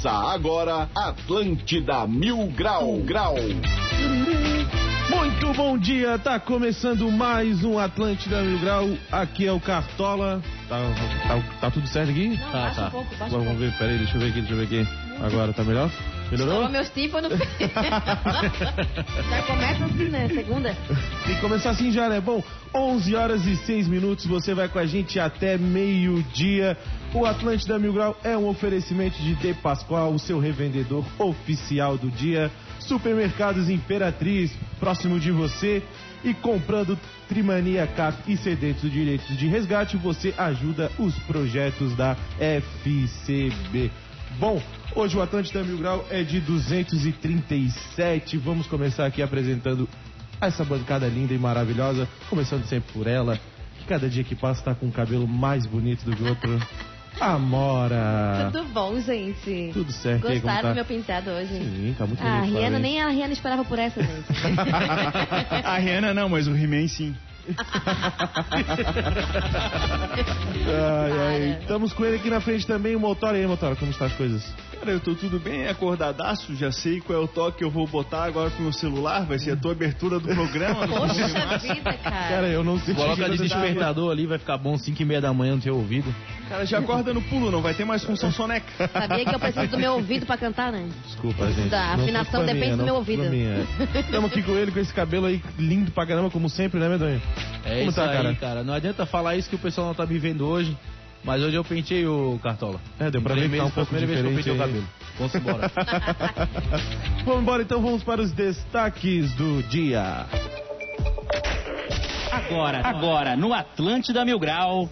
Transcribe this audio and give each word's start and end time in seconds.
Começa 0.00 0.32
agora 0.32 0.88
Atlântida 0.96 2.06
Mil 2.06 2.46
Grau 2.56 2.96
Grau. 3.00 3.34
Muito 5.10 5.52
bom 5.54 5.76
dia, 5.76 6.18
tá 6.18 6.40
começando 6.40 7.10
mais 7.12 7.62
um 7.62 7.78
Atlântida 7.78 8.40
Mil 8.40 8.58
Grau. 8.60 8.88
Aqui 9.12 9.46
é 9.46 9.52
o 9.52 9.60
Cartola. 9.60 10.42
Tá, 10.70 10.78
tá, 11.28 11.42
tá 11.60 11.70
tudo 11.70 11.86
certo 11.86 12.10
aqui? 12.12 12.28
Não, 12.28 12.50
tá, 12.50 12.70
tá. 12.70 12.86
um 12.86 12.90
pouco, 12.90 13.14
um 13.14 13.28
Vamos 13.28 13.44
pouco. 13.44 13.54
ver, 13.60 13.72
peraí, 13.76 13.98
deixa 13.98 14.16
eu 14.16 14.20
ver 14.20 14.28
aqui, 14.30 14.40
deixa 14.40 14.54
eu 14.54 14.56
ver 14.56 14.64
aqui. 14.64 14.88
Agora 15.22 15.52
tá 15.52 15.64
melhor? 15.64 15.90
Melhorou? 16.30 16.56
Toma 16.56 16.68
meus 16.68 16.88
tímpanos. 16.90 17.32
Já 19.30 19.42
começa 19.46 19.84
assim, 19.84 20.08
né? 20.08 20.28
Segunda. 20.28 20.76
Tem 21.26 21.34
que 21.34 21.40
começar 21.40 21.70
assim 21.70 21.90
já, 21.90 22.08
né? 22.08 22.20
Bom, 22.20 22.42
11 22.74 23.16
horas 23.16 23.46
e 23.46 23.56
6 23.56 23.88
minutos, 23.88 24.26
você 24.26 24.54
vai 24.54 24.68
com 24.68 24.78
a 24.78 24.86
gente 24.86 25.18
até 25.18 25.58
meio-dia. 25.58 26.76
O 27.12 27.26
Atlântida 27.26 27.78
Mil 27.78 27.92
Grau 27.92 28.16
é 28.22 28.36
um 28.36 28.46
oferecimento 28.48 29.20
de 29.20 29.34
De 29.34 29.54
Pascoal, 29.54 30.12
o 30.12 30.18
seu 30.18 30.38
revendedor 30.38 31.04
oficial 31.18 31.98
do 31.98 32.10
dia. 32.10 32.50
Supermercados 32.78 33.68
Imperatriz, 33.68 34.52
próximo 34.78 35.18
de 35.18 35.30
você. 35.32 35.82
E 36.22 36.34
comprando 36.34 36.98
Trimania 37.28 37.86
Cap 37.86 38.30
e 38.30 38.36
sedentos 38.36 38.90
direitos 38.90 39.36
de 39.38 39.46
resgate, 39.46 39.96
você 39.96 40.34
ajuda 40.36 40.90
os 40.98 41.14
projetos 41.20 41.96
da 41.96 42.14
FCB. 42.38 43.90
Bom, 44.38 44.62
hoje 44.94 45.16
o 45.16 45.22
Atlântida 45.22 45.62
Mil 45.62 45.78
Grau 45.78 46.06
é 46.10 46.22
de 46.22 46.40
237. 46.40 48.38
Vamos 48.38 48.66
começar 48.66 49.06
aqui 49.06 49.22
apresentando 49.22 49.88
essa 50.40 50.64
bancada 50.64 51.06
linda 51.06 51.34
e 51.34 51.38
maravilhosa, 51.38 52.08
começando 52.30 52.64
sempre 52.64 52.90
por 52.92 53.06
ela, 53.06 53.38
que 53.78 53.84
cada 53.86 54.08
dia 54.08 54.24
que 54.24 54.34
passa 54.34 54.62
tá 54.62 54.74
com 54.74 54.86
um 54.86 54.90
cabelo 54.90 55.28
mais 55.28 55.66
bonito 55.66 56.04
do 56.04 56.16
que 56.16 56.22
o 56.22 56.28
outro. 56.28 56.58
Amora! 57.20 58.48
Tudo 58.52 58.64
bom, 58.68 58.98
gente? 59.00 59.70
Tudo 59.74 59.92
certo, 59.92 60.26
e 60.28 60.32
aí, 60.32 60.40
como 60.40 60.52
Gostaram 60.54 60.62
tá? 60.62 60.68
do 60.70 60.74
meu 60.76 60.84
penteado 60.86 61.30
hoje? 61.30 61.52
Sim, 61.54 61.94
tá 61.98 62.06
muito 62.06 62.22
Ah, 62.22 62.26
a 62.26 62.40
bonito. 62.40 62.52
Rihanna, 62.56 62.70
parabéns. 62.78 62.82
nem 62.82 63.02
a 63.02 63.08
Rihanna 63.08 63.32
esperava 63.34 63.64
por 63.64 63.78
essa, 63.78 64.00
gente. 64.02 64.26
A 65.66 65.76
Rihanna 65.76 66.14
não, 66.14 66.28
mas 66.30 66.46
o 66.48 66.56
He-Man 66.56 66.88
sim. 66.88 67.14
Ai, 70.66 71.12
ai. 71.12 71.58
Estamos 71.60 71.92
com 71.92 72.04
ele 72.04 72.16
aqui 72.16 72.30
na 72.30 72.40
frente 72.40 72.66
também, 72.66 72.96
o 72.96 73.00
Motora. 73.00 73.36
E 73.36 73.42
aí, 73.42 73.46
Motora, 73.46 73.76
como 73.76 73.90
estão 73.90 74.06
as 74.06 74.12
coisas? 74.14 74.42
Cara, 74.80 74.92
eu 74.92 75.00
tô 75.00 75.14
tudo 75.14 75.38
bem, 75.38 75.68
acordadaço, 75.68 76.54
já 76.56 76.72
sei 76.72 77.02
qual 77.02 77.20
é 77.20 77.22
o 77.22 77.28
toque 77.28 77.58
que 77.58 77.64
eu 77.64 77.70
vou 77.70 77.86
botar 77.86 78.24
agora 78.24 78.48
pro 78.48 78.62
meu 78.62 78.72
celular, 78.72 79.26
vai 79.26 79.38
ser 79.38 79.50
a 79.50 79.56
tua 79.56 79.72
abertura 79.72 80.18
do 80.18 80.26
programa. 80.26 80.88
Poxa 80.88 81.26
vida, 81.58 81.92
cara. 81.98 82.28
Cara, 82.28 82.48
eu 82.48 82.64
não 82.64 82.78
sei 82.78 82.94
Coloca 82.94 83.28
de 83.28 83.36
despertador 83.36 84.10
ali, 84.10 84.26
vai 84.26 84.38
ficar 84.38 84.56
bom 84.56 84.78
5 84.78 85.02
e 85.02 85.04
meia 85.04 85.20
da 85.20 85.34
manhã 85.34 85.56
no 85.56 85.60
teu 85.60 85.76
ouvido. 85.76 86.14
Cara, 86.48 86.64
já 86.64 86.78
acorda 86.78 87.12
no 87.12 87.20
pulo, 87.20 87.50
não 87.50 87.60
vai 87.60 87.74
ter 87.74 87.84
mais 87.84 88.02
função 88.02 88.32
soneca. 88.32 88.88
Sabia 88.88 89.24
que 89.24 89.34
eu 89.34 89.38
preciso 89.38 89.68
do 89.68 89.78
meu 89.78 89.92
ouvido 89.92 90.24
pra 90.24 90.38
cantar, 90.38 90.72
né? 90.72 90.88
Desculpa, 91.04 91.46
gente. 91.52 91.68
Da 91.68 91.94
afinação 91.94 92.46
depende 92.46 92.70
do 92.70 92.76
não 92.78 92.84
meu 92.86 92.94
ouvido. 92.96 93.24
minha. 93.24 93.66
Estamos 93.94 94.30
aqui 94.30 94.42
com 94.42 94.52
ele, 94.52 94.72
com 94.72 94.80
esse 94.80 94.94
cabelo 94.94 95.26
aí 95.26 95.42
lindo 95.58 95.90
pra 95.90 96.06
caramba, 96.06 96.30
como 96.30 96.48
sempre, 96.48 96.80
né, 96.80 96.88
Medonho? 96.88 97.20
É 97.64 97.78
Como 97.78 97.90
isso 97.90 97.96
tá, 98.00 98.10
aí, 98.10 98.16
cara? 98.16 98.34
cara? 98.34 98.64
Não 98.64 98.74
adianta 98.74 99.06
falar 99.06 99.36
isso 99.36 99.48
que 99.48 99.56
o 99.56 99.58
pessoal 99.58 99.88
não 99.88 99.94
tá 99.94 100.06
me 100.06 100.18
vendo 100.18 100.46
hoje. 100.46 100.76
Mas 101.22 101.42
hoje 101.42 101.54
eu 101.54 101.64
pentei 101.64 102.06
o 102.06 102.40
Cartola. 102.42 102.80
É, 102.98 103.10
deu 103.10 103.20
pra 103.20 103.36
Em 103.36 103.40
ver 103.40 103.50
que 103.50 103.56
tá 103.58 103.64
um 103.64 103.70
pouco 103.70 103.90
primeira 103.90 104.06
vez 104.06 104.20
que 104.20 104.26
eu 104.26 104.36
diferente 104.36 104.48
pentei 104.48 104.52
o 104.54 104.58
cabelo. 104.58 104.88
Vamos 105.18 105.34
embora. 105.34 105.70
Vamos 107.24 107.42
embora 107.42 107.62
então, 107.62 107.82
vamos 107.82 108.02
para 108.02 108.22
os 108.22 108.32
destaques 108.32 109.30
do 109.34 109.62
dia. 109.64 110.24
Agora, 112.32 112.80
agora, 112.82 113.36
no 113.36 113.52
Atlântida 113.52 114.24
Mil 114.24 114.38
Grau, 114.38 114.88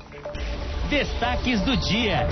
destaques 0.90 1.62
do 1.62 1.76
dia. 1.78 2.26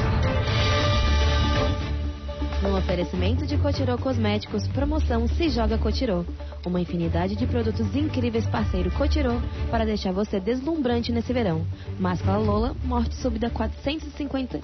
No 2.67 2.79
oferecimento 2.79 3.47
de 3.47 3.57
Cotirô 3.57 3.97
Cosméticos, 3.97 4.67
promoção 4.67 5.29
Se 5.29 5.49
Joga 5.49 5.79
Cotirô. 5.79 6.25
Uma 6.67 6.81
infinidade 6.81 7.37
de 7.37 7.47
produtos 7.47 7.95
incríveis 7.95 8.45
parceiro 8.49 8.91
Cotirô 8.91 9.41
para 9.71 9.87
deixar 9.87 10.13
você 10.13 10.41
deslumbrante 10.41 11.13
nesse 11.13 11.33
verão. 11.33 11.65
Máscara 11.97 12.39
Lola, 12.39 12.75
morte 12.83 13.15
súbita 13.15 13.49
450 13.51 14.61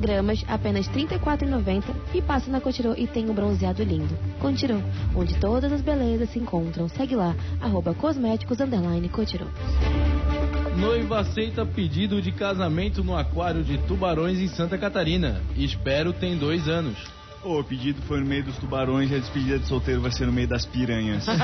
gramas, 0.00 0.42
apenas 0.48 0.86
R$ 0.86 1.06
34,90 1.06 1.84
e 2.14 2.22
passa 2.22 2.50
na 2.50 2.62
Cotirô 2.62 2.94
e 2.96 3.06
tem 3.06 3.28
um 3.28 3.34
bronzeado 3.34 3.82
lindo. 3.82 4.16
Cotirô, 4.40 4.80
onde 5.14 5.38
todas 5.38 5.70
as 5.70 5.82
belezas 5.82 6.30
se 6.30 6.38
encontram. 6.38 6.88
Segue 6.88 7.14
lá, 7.14 7.36
arroba 7.60 7.92
cosméticos, 7.92 8.58
underline 8.58 9.08
Cotirô. 9.10 9.46
Noiva 10.78 11.20
aceita 11.20 11.66
pedido 11.66 12.22
de 12.22 12.32
casamento 12.32 13.04
no 13.04 13.14
aquário 13.14 13.62
de 13.62 13.76
tubarões 13.86 14.38
em 14.38 14.48
Santa 14.48 14.78
Catarina. 14.78 15.42
Espero 15.54 16.10
tem 16.12 16.38
dois 16.38 16.66
anos. 16.68 16.96
Ô, 17.44 17.60
o 17.60 17.64
pedido 17.64 18.00
foi 18.02 18.20
no 18.20 18.26
meio 18.26 18.42
dos 18.42 18.56
tubarões 18.56 19.10
e 19.10 19.14
a 19.14 19.18
despedida 19.18 19.58
de 19.58 19.66
solteiro 19.66 20.00
vai 20.00 20.10
ser 20.10 20.24
no 20.26 20.32
meio 20.32 20.48
das 20.48 20.64
piranhas. 20.64 21.26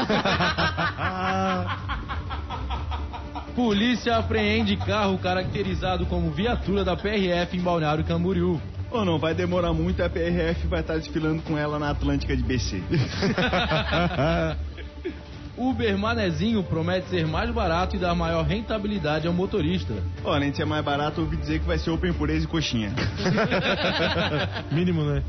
Polícia 3.54 4.16
apreende 4.16 4.78
carro 4.78 5.18
caracterizado 5.18 6.06
como 6.06 6.30
viatura 6.30 6.82
da 6.82 6.96
PRF 6.96 7.54
em 7.54 7.60
Balneário 7.60 8.02
Camboriú. 8.04 8.58
Ou 8.90 9.04
não, 9.04 9.18
vai 9.18 9.34
demorar 9.34 9.74
muito, 9.74 10.02
a 10.02 10.08
PRF 10.08 10.66
vai 10.66 10.80
estar 10.80 10.96
desfilando 10.96 11.42
com 11.42 11.58
ela 11.58 11.78
na 11.78 11.90
Atlântica 11.90 12.34
de 12.34 12.42
BC. 12.42 12.82
Uber 15.58 15.98
Manezinho 15.98 16.64
promete 16.64 17.10
ser 17.10 17.26
mais 17.26 17.50
barato 17.50 17.94
e 17.94 17.98
dar 17.98 18.14
maior 18.14 18.46
rentabilidade 18.46 19.26
ao 19.26 19.34
motorista. 19.34 19.92
Além 20.24 20.50
de 20.50 20.56
ser 20.56 20.64
mais 20.64 20.82
barato, 20.82 21.20
eu 21.20 21.24
ouvi 21.24 21.36
dizer 21.36 21.60
que 21.60 21.66
vai 21.66 21.76
ser 21.76 21.90
open 21.90 22.14
pureza 22.14 22.46
e 22.46 22.48
coxinha. 22.48 22.90
Mínimo, 24.72 25.04
né? 25.04 25.22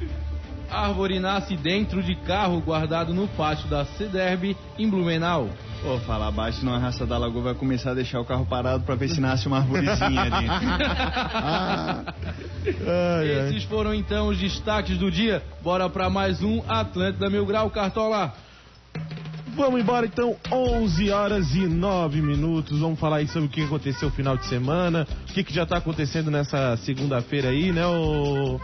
Árvore 0.72 1.20
nasce 1.20 1.58
dentro 1.58 2.02
de 2.02 2.16
carro 2.16 2.62
guardado 2.62 3.14
no 3.14 3.28
pátio 3.28 3.68
da 3.68 3.86
Cederb 3.86 4.56
em 4.80 4.90
Blumenau. 4.90 5.50
Pô, 5.82 5.98
falar 6.00 6.32
baixo 6.32 6.64
numa 6.64 6.78
raça 6.78 7.06
da 7.06 7.18
lagoa 7.18 7.42
vai 7.42 7.54
começar 7.56 7.92
a 7.92 7.94
deixar 7.94 8.20
o 8.20 8.26
carro 8.26 8.46
parado 8.46 8.84
pra 8.84 8.96
ver 8.96 9.10
se 9.10 9.20
nasce 9.20 9.48
uma 9.48 9.58
arvorezinha 9.58 10.22
ali. 10.22 10.48
Ai, 12.64 13.40
ai. 13.40 13.50
Esses 13.50 13.64
foram 13.64 13.92
então 13.92 14.28
os 14.28 14.38
destaques 14.38 14.96
do 14.98 15.10
dia. 15.10 15.44
Bora 15.64 15.90
pra 15.90 16.12
mais 16.12 16.44
um 16.44 16.62
Atlântida 16.68 17.28
Mil 17.28 17.44
Grau 17.44 17.72
Cartola. 17.72 18.32
Vamos 19.56 19.82
embora 19.82 20.06
então, 20.06 20.36
11 20.52 21.10
horas 21.10 21.56
e 21.56 21.68
9 21.68 22.22
minutos. 22.22 22.80
Vamos 22.80 23.00
falar 23.00 23.18
aí 23.18 23.28
sobre 23.28 23.48
o 23.48 23.52
que 23.52 23.64
aconteceu 23.64 24.10
no 24.10 24.16
final 24.16 24.38
de 24.38 24.46
semana, 24.46 25.08
o 25.30 25.34
que, 25.34 25.44
que 25.44 25.54
já 25.54 25.66
tá 25.66 25.78
acontecendo 25.78 26.32
nessa 26.32 26.78
segunda-feira 26.78 27.50
aí, 27.50 27.72
né, 27.72 27.86
ô, 27.86 28.60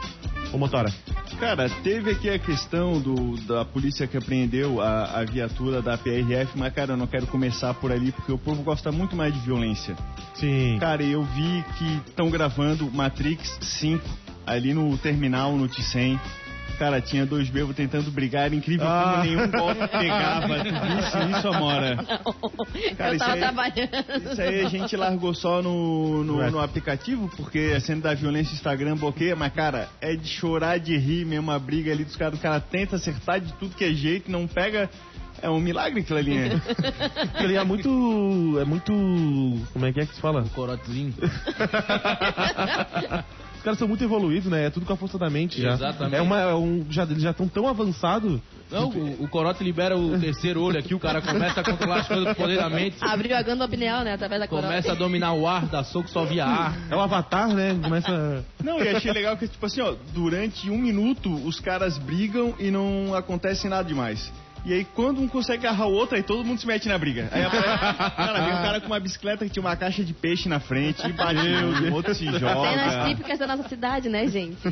ô 0.53 0.57
Motora? 0.57 0.91
Cara, 1.39 1.69
teve 1.83 2.11
aqui 2.11 2.29
a 2.29 2.39
questão 2.39 2.99
do, 2.99 3.37
da 3.45 3.63
polícia 3.63 4.07
que 4.07 4.17
apreendeu 4.17 4.81
a, 4.81 5.19
a 5.19 5.23
viatura 5.23 5.81
da 5.81 5.97
PRF, 5.97 6.57
mas 6.57 6.73
cara, 6.73 6.93
eu 6.93 6.97
não 6.97 7.05
quero 7.05 7.27
começar 7.27 7.73
por 7.75 7.91
ali 7.91 8.11
porque 8.11 8.31
o 8.31 8.37
povo 8.37 8.63
gosta 8.63 8.91
muito 8.91 9.15
mais 9.15 9.33
de 9.33 9.39
violência. 9.41 9.95
Sim. 10.35 10.77
Cara, 10.79 11.03
eu 11.03 11.23
vi 11.23 11.63
que 11.77 12.09
estão 12.09 12.29
gravando 12.29 12.89
Matrix 12.91 13.59
5 13.61 14.03
ali 14.47 14.73
no 14.73 14.97
terminal, 14.97 15.55
no 15.55 15.67
T100. 15.67 16.19
Cara, 16.77 17.01
tinha 17.01 17.25
dois 17.25 17.49
bebos 17.49 17.75
tentando 17.75 18.11
brigar, 18.11 18.45
era 18.45 18.55
incrível 18.55 18.85
Ah. 18.87 19.13
como 19.13 19.23
nenhum 19.23 19.49
golpe 19.51 19.87
pegava. 19.87 20.59
Tu 20.59 20.95
visse 20.95 21.37
isso, 21.37 21.47
Amora? 21.47 21.95
Cara, 22.97 23.09
eu 23.11 23.15
isso 23.15 23.25
tava 23.25 23.33
aí- 23.33 23.39
trabalhando. 23.39 24.31
Isso 24.31 24.41
aí 24.41 24.65
a 24.65 24.69
gente 24.69 24.95
largou 24.95 25.33
só 25.33 25.61
no, 25.61 26.23
no, 26.23 26.51
no 26.51 26.59
aplicativo, 26.59 27.29
porque 27.35 27.73
a 27.75 27.79
cena 27.79 28.01
da 28.01 28.13
violência 28.13 28.51
o 28.51 28.55
Instagram 28.55 28.95
bloqueia, 28.95 29.35
mas 29.35 29.51
cara, 29.53 29.89
é 29.99 30.15
de 30.15 30.27
chorar 30.27 30.77
de 30.79 30.95
rir 30.97 31.25
mesmo 31.25 31.49
a 31.51 31.57
briga 31.57 31.91
ali 31.91 32.03
dos 32.03 32.15
caras. 32.15 32.37
O 32.37 32.41
cara 32.41 32.59
tenta 32.59 32.95
acertar 32.97 33.39
de 33.39 33.51
tudo 33.53 33.75
que 33.75 33.83
é 33.83 33.91
jeito, 33.93 34.31
não 34.31 34.47
pega. 34.47 34.89
É 35.41 35.49
um 35.49 35.59
milagre 35.59 36.01
aquilo 36.01 36.19
ali? 36.19 36.33
Ele 37.39 37.55
é 37.55 37.63
muito. 37.63 38.57
É 38.59 38.65
muito. 38.65 38.91
Como 39.73 39.85
é 39.85 39.93
que 39.93 39.99
é 39.99 40.05
que 40.05 40.15
se 40.15 40.21
fala? 40.21 40.43
Corotezinho. 40.53 41.13
Os 43.57 43.63
caras 43.63 43.79
são 43.79 43.87
muito 43.87 44.03
evoluídos, 44.03 44.49
né? 44.49 44.67
É 44.67 44.69
tudo 44.69 44.85
com 44.85 44.93
a 44.93 44.97
força 44.97 45.17
da 45.17 45.29
mente 45.29 45.61
já. 45.61 45.73
Exatamente. 45.73 46.15
É 46.15 46.21
uma, 46.21 46.39
é 46.39 46.53
um, 46.53 46.85
já, 46.89 47.03
eles 47.03 47.23
já 47.23 47.31
estão 47.31 47.47
tão 47.47 47.67
avançados. 47.67 48.39
Não, 48.69 48.89
o, 48.89 49.23
o 49.23 49.27
Corote 49.29 49.63
libera 49.63 49.97
o 49.97 50.19
terceiro 50.19 50.61
olho 50.61 50.77
aqui, 50.77 50.93
o 50.93 50.99
cara 50.99 51.21
começa 51.21 51.61
a 51.61 51.63
controlar 51.63 52.01
as 52.01 52.07
coisas 52.07 52.27
com 52.27 52.33
poder 52.35 52.57
da 52.57 52.69
mente. 52.69 52.97
Abriu 53.01 53.35
a 53.35 53.41
glândula 53.41 53.67
pineal, 53.67 54.03
né? 54.03 54.13
Através 54.13 54.41
da 54.41 54.47
coroa. 54.47 54.67
Começa 54.67 54.91
a 54.91 54.95
dominar 54.95 55.33
o 55.33 55.47
ar, 55.47 55.65
dá 55.65 55.83
soco 55.83 56.09
só 56.09 56.25
via 56.25 56.45
ar. 56.45 56.77
É 56.89 56.95
o 56.95 56.99
avatar, 56.99 57.47
né? 57.53 57.77
Começa. 57.81 58.45
Não, 58.63 58.79
e 58.83 58.89
achei 58.89 59.11
legal 59.11 59.37
que, 59.37 59.47
tipo 59.47 59.65
assim, 59.65 59.81
ó, 59.81 59.95
durante 60.13 60.69
um 60.69 60.77
minuto 60.77 61.33
os 61.47 61.59
caras 61.59 61.97
brigam 61.97 62.53
e 62.59 62.69
não 62.69 63.15
acontece 63.15 63.67
nada 63.67 63.87
demais. 63.87 64.31
E 64.67 64.73
aí, 64.73 64.83
quando 64.83 65.21
um 65.21 65.29
consegue 65.29 65.65
agarrar 65.65 65.87
o 65.87 65.93
outro, 65.93 66.17
aí 66.17 66.23
todo 66.23 66.43
mundo 66.43 66.59
se 66.59 66.67
mete 66.67 66.89
na 66.89 66.97
briga. 66.97 67.29
Aí 67.31 67.41
aparece, 67.41 67.77
cara, 68.17 68.41
vem 68.41 68.53
um 68.53 68.57
cara 68.57 68.81
com 68.81 68.87
uma 68.87 68.99
bicicleta 68.99 69.45
que 69.45 69.51
tinha 69.51 69.63
uma 69.63 69.77
caixa 69.77 70.03
de 70.03 70.13
peixe 70.13 70.49
na 70.49 70.59
frente, 70.59 71.07
e 71.07 71.13
bateu, 71.13 71.89
o 71.89 71.93
outro 71.93 72.13
se 72.13 72.25
Cenas 72.25 72.41
joga. 72.41 73.05
típicas 73.07 73.39
da 73.39 73.47
nossa 73.47 73.69
cidade, 73.69 74.09
né, 74.09 74.27
gente? 74.27 74.57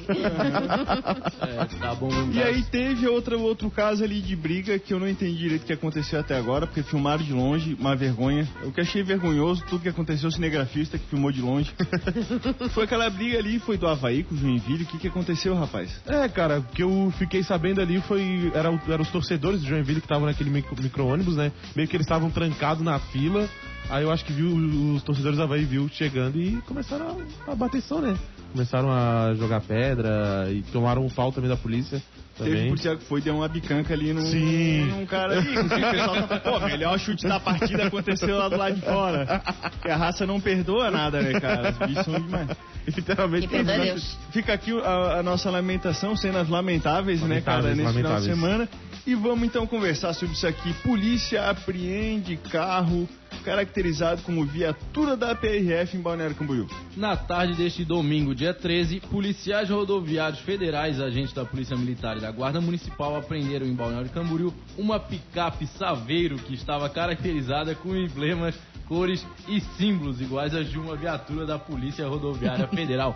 É, 1.46 1.66
tá 1.80 1.94
bom. 1.96 2.10
E 2.34 2.42
aí 2.42 2.64
teve 2.64 3.08
outra, 3.08 3.38
outro 3.38 3.70
caso 3.70 4.04
ali 4.04 4.22
de 4.22 4.36
briga 4.36 4.78
que 4.80 4.94
eu 4.94 5.00
não 5.00 5.08
entendi 5.08 5.38
direito 5.38 5.64
o 5.64 5.66
que 5.66 5.74
aconteceu 5.74 6.20
até 6.20 6.36
agora, 6.36 6.66
porque 6.66 6.82
filmaram 6.84 7.24
de 7.24 7.34
longe, 7.34 7.76
uma 7.80 7.96
vergonha. 7.96 8.48
O 8.64 8.72
que 8.72 8.82
achei 8.82 9.04
vergonhoso, 9.04 9.64
tudo 9.66 9.82
que 9.82 9.90
aconteceu, 9.90 10.28
o 10.28 10.32
cinegrafista 10.32 10.98
que 10.98 11.06
filmou 11.06 11.32
de 11.32 11.42
longe. 11.42 11.72
foi 12.72 12.84
aquela 12.84 13.10
briga 13.10 13.38
ali, 13.38 13.60
foi 13.60 13.78
do 13.78 13.88
Havaí 13.88 14.24
com 14.24 14.36
o 14.36 14.38
Joinville, 14.38 14.84
o 14.84 14.88
que, 14.88 14.98
que 14.98 15.08
aconteceu, 15.08 15.56
rapaz? 15.56 16.02
É, 16.08 16.28
cara, 16.28 16.60
o 16.60 16.64
que 16.64 16.84
eu 16.84 17.14
fiquei 17.18 17.44
sabendo 17.44 17.82
ali 17.82 18.02
foi. 18.02 18.52
Era, 18.54 18.72
os 18.72 19.10
torcedores 19.10 19.62
do 19.62 19.68
Joinville 19.68 19.85
que 19.86 20.06
estavam 20.06 20.26
naquele 20.26 20.50
micro- 20.50 20.76
micro-ônibus, 20.82 21.36
né? 21.36 21.52
Meio 21.76 21.88
que 21.88 21.96
eles 21.96 22.06
estavam 22.06 22.30
trancados 22.30 22.84
na 22.84 22.98
fila. 23.00 23.48
Aí 23.90 24.04
eu 24.04 24.12
acho 24.12 24.26
que 24.26 24.34
viu 24.34 24.48
os 24.96 25.04
torcedores 25.04 25.38
da 25.38 25.44
Havaí 25.44 25.64
viu 25.64 25.88
chegando 25.90 26.40
e 26.42 26.58
começaram 26.66 27.18
a, 27.48 27.52
a 27.52 27.56
bateção, 27.56 28.02
né? 28.02 28.18
Começaram 28.52 28.90
a 28.92 29.34
jogar 29.36 29.62
pedra 29.62 30.48
e 30.50 30.64
tomaram 30.72 31.06
um 31.06 31.10
pau 31.10 31.32
também 31.32 31.50
da 31.50 31.58
polícia. 31.58 32.02
Teve 32.38 32.50
um 32.50 32.54
Também. 32.54 32.68
policial 32.68 32.98
que 32.98 33.06
foi, 33.06 33.22
deu 33.22 33.34
uma 33.36 33.48
bicanca 33.48 33.94
ali 33.94 34.12
num, 34.12 34.20
Sim. 34.26 34.86
num 34.88 35.06
cara 35.06 35.38
ali. 35.40 35.58
O 35.58 35.70
pessoal 35.70 36.28
tá 36.28 36.38
pô, 36.38 36.60
melhor 36.60 37.00
chute 37.00 37.26
da 37.26 37.40
partida 37.40 37.86
aconteceu 37.88 38.38
lá 38.38 38.50
do 38.50 38.58
lado 38.58 38.76
de 38.76 38.82
fora. 38.82 39.42
Porque 39.72 39.90
a 39.90 39.96
raça 39.96 40.26
não 40.26 40.42
perdoa 40.42 40.92
nada, 40.92 41.22
né, 41.22 41.40
cara? 41.40 41.72
Os 41.72 41.78
bichos 41.88 42.04
são 42.04 42.20
demais. 42.20 42.50
Literalmente. 42.94 43.48
Que 43.48 43.54
perdoa 43.56 43.78
Deus. 43.78 44.18
Fica 44.32 44.54
aqui 44.54 44.72
a, 44.82 45.20
a 45.20 45.24
nossa 45.24 45.50
lamentação, 45.50 46.14
cenas 46.18 46.50
lamentáveis, 46.50 47.22
né, 47.22 47.40
cara, 47.40 47.62
Lamentáveis, 47.62 47.78
nesse 47.78 47.94
final 47.98 48.20
de 48.20 48.28
lamentáveis. 48.28 48.36
semana. 48.40 48.70
E 49.08 49.14
vamos 49.14 49.48
então 49.48 49.68
conversar 49.68 50.14
sobre 50.14 50.34
isso 50.34 50.48
aqui. 50.48 50.74
Polícia 50.82 51.48
apreende 51.48 52.38
carro 52.38 53.08
caracterizado 53.44 54.24
como 54.24 54.44
viatura 54.44 55.16
da 55.16 55.36
PRF 55.36 55.96
em 55.96 56.02
Balneário 56.02 56.36
Camboriú. 56.36 56.68
Na 56.98 57.16
tarde 57.16 57.54
deste 57.54 57.86
domingo, 57.86 58.34
dia 58.34 58.52
13, 58.52 59.02
policiais 59.02 59.70
rodoviários 59.70 60.40
federais, 60.40 61.00
agentes 61.00 61.34
da 61.34 61.46
Polícia 61.46 61.78
Militar 61.78 62.18
e 62.18 62.22
da 62.22 62.32
Guarda 62.32 62.60
Municipal 62.60 63.16
apreenderam 63.16 63.68
em 63.68 63.76
Balneário 63.76 64.10
Camboriú 64.10 64.52
uma 64.76 65.00
picape 65.00 65.68
Saveiro 65.68 66.38
que 66.38 66.56
estava 66.56 66.90
caracterizada 66.90 67.76
com 67.76 67.96
emblemas, 67.96 68.56
cores 68.88 69.26
e 69.48 69.60
símbolos 69.78 70.22
iguais 70.22 70.54
às 70.54 70.70
de 70.70 70.78
uma 70.80 70.96
viatura 70.96 71.46
da 71.46 71.60
Polícia 71.60 72.08
Rodoviária 72.08 72.68
Federal. 72.68 73.16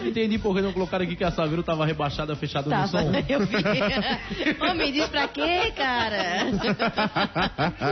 Eu 0.00 0.08
entendi 0.08 0.38
por 0.38 0.54
que 0.54 0.62
não 0.62 0.72
colocaram 0.72 1.04
aqui 1.04 1.16
que 1.16 1.24
a 1.24 1.32
Saveiro 1.32 1.60
estava 1.60 1.84
rebaixada, 1.84 2.36
fechada 2.36 2.66
no 2.66 2.70
Tava, 2.70 2.86
som. 2.86 3.10
eu 3.28 3.40
vi. 3.46 3.56
Ô, 4.62 4.74
me 4.74 4.92
diz 4.92 5.08
pra 5.08 5.26
quê, 5.26 5.72
cara? 5.76 6.46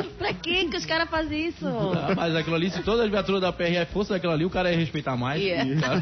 pra 0.17 0.33
que 0.33 0.69
que 0.69 0.77
os 0.77 0.87
caras 0.87 1.11
fazem 1.11 1.49
isso? 1.49 1.67
Ah, 1.67 2.15
mas 2.15 2.37
aquilo 2.37 2.55
ali, 2.55 2.71
se 2.71 2.81
todas 2.83 3.07
as 3.07 3.11
viaturas 3.11 3.41
da 3.41 3.53
PRF 3.53 3.93
fossem 3.93 4.17
aquilo 4.17 4.33
ali, 4.33 4.45
o 4.45 4.51
cara 4.51 4.71
ia 4.71 4.79
respeitar 4.79 5.17
mais. 5.17 5.43
Yeah. 5.43 5.67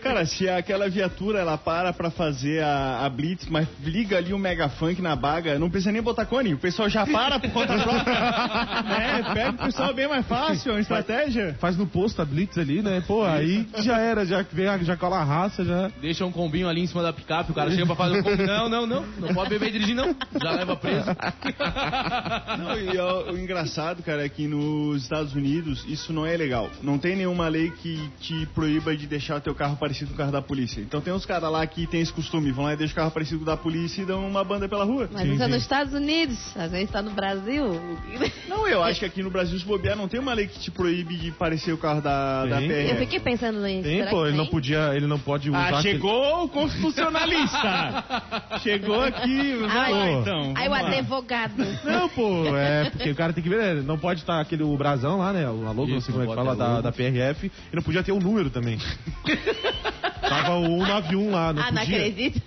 Cara, 0.00 0.24
se 0.24 0.48
aquela 0.48 0.88
viatura 0.88 1.40
ela 1.40 1.58
para 1.58 1.92
pra 1.92 2.10
fazer 2.10 2.62
a, 2.62 3.04
a 3.04 3.10
blitz, 3.10 3.46
mas 3.48 3.68
liga 3.82 4.16
ali 4.16 4.32
o 4.32 4.38
mega 4.38 4.68
funk 4.68 5.02
na 5.02 5.14
baga, 5.14 5.58
não 5.58 5.68
precisa 5.68 5.92
nem 5.92 6.00
botar 6.00 6.24
cone, 6.26 6.54
o 6.54 6.58
pessoal 6.58 6.88
já 6.88 7.06
para 7.06 7.38
por 7.38 7.50
conta 7.50 7.78
própria. 7.78 8.14
É, 8.70 9.34
pega 9.34 9.50
o 9.50 9.66
pessoal 9.66 9.94
bem 9.94 10.08
mais 10.08 10.26
fácil, 10.26 10.70
é 10.70 10.74
uma 10.74 10.80
estratégia. 10.80 11.56
Faz 11.58 11.76
no 11.76 11.86
posto 11.86 12.22
a 12.22 12.24
Blitz 12.24 12.56
ali, 12.58 12.82
né? 12.82 13.02
Pô, 13.06 13.24
aí 13.24 13.68
já 13.78 13.98
era, 13.98 14.24
já 14.24 14.42
vem 14.42 14.84
já 14.84 14.96
cola 14.96 15.18
a 15.18 15.24
raça, 15.24 15.64
já. 15.64 15.90
Deixa 16.00 16.24
um 16.24 16.32
combinho 16.32 16.68
ali 16.68 16.80
em 16.80 16.86
cima 16.86 17.02
da 17.02 17.12
picape, 17.12 17.50
o 17.50 17.54
cara 17.54 17.70
chega 17.70 17.86
pra 17.86 17.96
fazer 17.96 18.20
o 18.20 18.22
combinho. 18.22 18.46
Não, 18.46 18.68
não, 18.68 18.86
não, 18.86 19.04
não 19.18 19.34
pode 19.34 19.50
beber 19.50 19.68
e 19.68 19.72
dirigir, 19.72 19.94
não. 19.94 20.14
Já 20.40 20.52
leva 20.52 20.76
preso. 20.76 21.06
Não, 22.58 22.78
e 22.78 22.98
ó, 22.98 23.30
o 23.30 23.38
engraçado, 23.38 24.02
cara, 24.02 24.24
é 24.24 24.28
que 24.28 24.46
nos 24.46 25.02
Estados 25.02 25.34
Unidos 25.34 25.84
isso 25.88 26.12
não 26.12 26.26
é 26.26 26.36
legal. 26.36 26.70
Não 26.82 26.98
tem 26.98 27.16
nenhuma 27.16 27.48
lei 27.48 27.70
que 27.70 28.10
te 28.20 28.46
proíba 28.54 28.96
de 28.96 29.06
deixar 29.06 29.36
o 29.36 29.40
teu 29.40 29.54
carro 29.54 29.76
parecido 29.76 30.08
com 30.08 30.14
o 30.14 30.18
carro 30.18 30.32
da 30.32 30.42
polícia. 30.42 30.80
Então 30.80 31.00
tem 31.00 31.12
uns 31.12 31.26
caras 31.26 31.50
lá 31.50 31.66
que 31.66 31.86
tem 31.86 32.00
esse 32.00 32.12
costume, 32.12 32.50
vão 32.52 32.64
lá 32.64 32.74
e 32.74 32.76
deixam 32.76 32.92
o 32.92 32.96
carro 32.96 33.10
parecido 33.10 33.38
com 33.38 33.44
o 33.44 33.46
da 33.46 33.56
polícia 33.56 34.02
e 34.02 34.04
dão 34.04 34.26
uma 34.26 34.44
banda 34.44 34.68
pela 34.68 34.84
rua. 34.84 35.08
Mas 35.12 35.22
Sim, 35.22 35.34
isso 35.34 35.42
é 35.42 35.46
sim. 35.46 35.52
nos 35.52 35.62
Estados 35.62 35.94
Unidos, 35.94 36.56
a 36.56 36.68
gente 36.68 36.92
tá 36.92 37.02
no 37.02 37.10
Brasil. 37.10 37.64
Não, 38.48 38.59
eu 38.68 38.82
acho 38.82 39.00
que 39.00 39.06
aqui 39.06 39.22
no 39.22 39.30
Brasil, 39.30 39.58
se 39.58 39.64
bobear, 39.64 39.96
não 39.96 40.08
tem 40.08 40.18
uma 40.20 40.32
lei 40.34 40.46
que 40.46 40.58
te 40.58 40.70
proíbe 40.70 41.16
de 41.16 41.30
parecer 41.32 41.72
o 41.72 41.78
carro 41.78 42.00
da, 42.00 42.46
da. 42.46 42.56
PRF. 42.56 42.90
Eu 42.90 42.96
fiquei 42.96 43.20
pensando 43.20 43.60
nisso. 43.60 43.82
Tem, 43.82 43.98
será 43.98 44.10
pô, 44.10 44.22
que 44.22 44.28
ele 44.28 44.36
não 44.36 44.46
podia, 44.46 44.92
ele 44.94 45.06
não 45.06 45.18
pode 45.18 45.48
usar. 45.50 45.58
Ah, 45.58 45.78
aquele- 45.78 45.94
chegou 45.94 46.44
o 46.44 46.48
constitucionalista! 46.48 48.04
chegou 48.62 49.02
aqui, 49.02 49.54
vamos 49.54 49.74
lá 49.74 49.84
Ai, 49.86 50.12
então. 50.14 50.52
Aí 50.56 50.68
o 50.68 50.70
vamos 50.70 50.90
lá. 50.90 50.98
advogado. 50.98 51.66
Não, 51.84 52.08
pô, 52.08 52.56
é 52.56 52.90
porque 52.90 53.10
o 53.10 53.14
cara 53.14 53.32
tem 53.32 53.42
que 53.42 53.48
ver, 53.48 53.76
né? 53.76 53.82
Não 53.84 53.98
pode 53.98 54.20
estar 54.20 54.40
aquele 54.40 54.62
o 54.62 54.76
brasão 54.76 55.18
lá, 55.18 55.32
né? 55.32 55.44
A 55.46 55.50
logo, 55.50 55.86
não 55.86 55.96
Isso, 55.98 56.06
sei 56.06 56.12
como 56.12 56.24
é 56.24 56.26
que 56.28 56.36
não 56.36 56.44
fala, 56.44 56.56
ter 56.56 56.58
da, 56.62 56.68
logo. 56.70 56.82
da 56.82 56.92
PRF. 56.92 57.46
E 57.72 57.76
não 57.76 57.82
podia 57.82 58.02
ter 58.02 58.12
o 58.12 58.18
número 58.20 58.50
também. 58.50 58.78
Tava 60.20 60.56
o 60.58 60.78
191 60.84 61.30
lá, 61.32 61.52
não 61.52 61.62
ah, 61.62 61.72
não 61.72 61.80
podia. 61.80 61.96
acredito. 61.96 62.42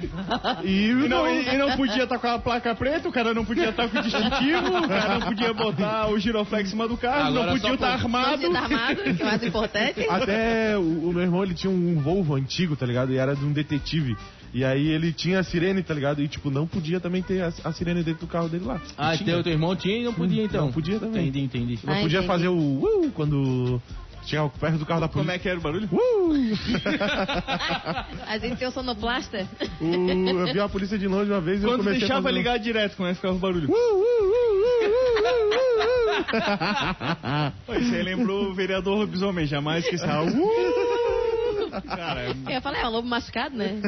E, 0.64 0.86
E 0.90 0.94
não, 0.94 1.08
não, 1.10 1.30
e, 1.30 1.50
e 1.54 1.58
não 1.58 1.76
podia 1.76 2.04
estar 2.04 2.18
com 2.18 2.28
a 2.28 2.40
placa 2.40 2.74
preta, 2.76 3.10
o 3.10 3.12
cara 3.12 3.34
não 3.34 3.44
podia 3.44 3.70
estar 3.70 3.90
com 3.90 3.98
o 4.00 4.02
distintivo, 4.02 4.78
o 4.78 4.88
cara 4.88 5.16
não 5.16 5.22
podia 5.22 5.54
botar 5.54 6.03
o 6.08 6.20
giroflex 6.20 6.68
em 6.68 6.72
cima 6.72 6.88
do 6.88 6.98
carro, 6.98 7.28
Agora 7.30 7.46
não 7.52 7.60
podia 7.60 7.74
estar 7.76 7.88
Não 7.88 7.94
armado. 8.06 8.32
podia 8.32 8.48
estar 8.48 8.64
armado, 8.64 9.04
que 9.04 9.10
é 9.10 9.26
o 9.26 9.26
mais 9.26 9.44
importante. 9.44 10.06
Até 10.10 10.78
o, 10.78 10.82
o 11.10 11.14
meu 11.14 11.22
irmão, 11.24 11.44
ele 11.44 11.54
tinha 11.54 11.72
um 11.72 12.00
Volvo 12.02 12.36
antigo, 12.36 12.76
tá 12.76 12.86
ligado? 12.86 13.12
E 13.14 13.18
era 13.18 13.36
de 13.36 13.44
um 13.46 13.52
detetive. 13.52 14.16
E 14.54 14.64
aí 14.64 14.88
ele 14.88 15.12
tinha 15.12 15.40
a 15.40 15.44
sirene, 15.44 15.82
tá 15.82 15.94
ligado? 15.96 16.22
E, 16.22 16.28
tipo, 16.28 16.52
não 16.52 16.68
podia 16.68 17.00
também 17.00 17.24
ter 17.24 17.42
a, 17.42 17.52
a 17.64 17.74
sirene 17.74 18.04
dentro 18.04 18.28
do 18.28 18.32
carro 18.32 18.48
dele 18.48 18.66
lá. 18.66 18.80
Ah, 18.96 19.18
teu, 19.18 19.42
teu 19.42 19.52
irmão 19.52 19.76
tinha 19.76 19.98
e 19.98 20.04
não 20.04 20.14
podia 20.14 20.44
então. 20.44 20.66
Não 20.66 20.72
podia 20.72 21.00
também. 21.00 21.28
Entendi, 21.28 21.46
entendi. 21.46 21.80
Não 21.84 21.94
Ah, 21.94 22.02
podia 22.02 22.18
entendi. 22.20 22.28
fazer 22.28 22.48
o 22.50 22.56
uh, 22.56 23.12
quando 23.16 23.82
tinha 24.26 24.48
perto 24.50 24.78
do 24.78 24.86
carro 24.86 25.02
da 25.02 25.08
polícia. 25.08 25.22
Como 25.24 25.32
é 25.32 25.40
que 25.40 25.50
era 25.50 25.58
o 25.60 25.62
barulho? 25.62 25.90
Uh! 25.92 26.34
A 28.28 28.38
gente 28.38 28.58
tem 28.58 28.68
o 28.68 28.72
sonoplasta. 28.72 29.48
O- 29.82 29.86
eu 30.48 30.54
vi 30.54 30.60
a 30.60 30.68
polícia 30.70 30.98
de 30.98 31.08
longe 31.08 31.30
uma 31.32 31.42
vez 31.42 31.62
e 31.62 31.66
eu 31.66 31.72
comecei 31.78 32.00
deixava 32.00 32.20
a 32.20 32.24
fazer... 32.24 32.36
um- 32.36 32.38
ligar 32.38 32.58
direto, 32.60 32.96
como 32.98 33.08
é 33.08 33.12
que 33.12 33.16
ficava 33.18 33.36
o 33.36 33.40
barulho? 33.40 33.70
Uh, 33.70 33.74
uh, 33.74 33.76
uh, 33.76 34.04
uh, 34.04 34.94
uh, 36.34 37.72
uh, 37.72 37.72
uh. 37.72 37.80
Isso 37.82 37.94
aí 37.96 38.04
lembrou 38.04 38.50
o 38.50 38.54
vereador 38.54 38.98
Lobisomem, 39.00 39.46
jamais 39.46 39.88
que 39.88 39.96
estava. 39.96 40.26
Cara, 41.82 42.26
Eu 42.46 42.52
ia 42.52 42.62
falar, 42.62 42.80
é 42.80 42.88
um 42.88 42.92
lobo 42.92 43.08
machucado, 43.08 43.56
né? 43.56 43.82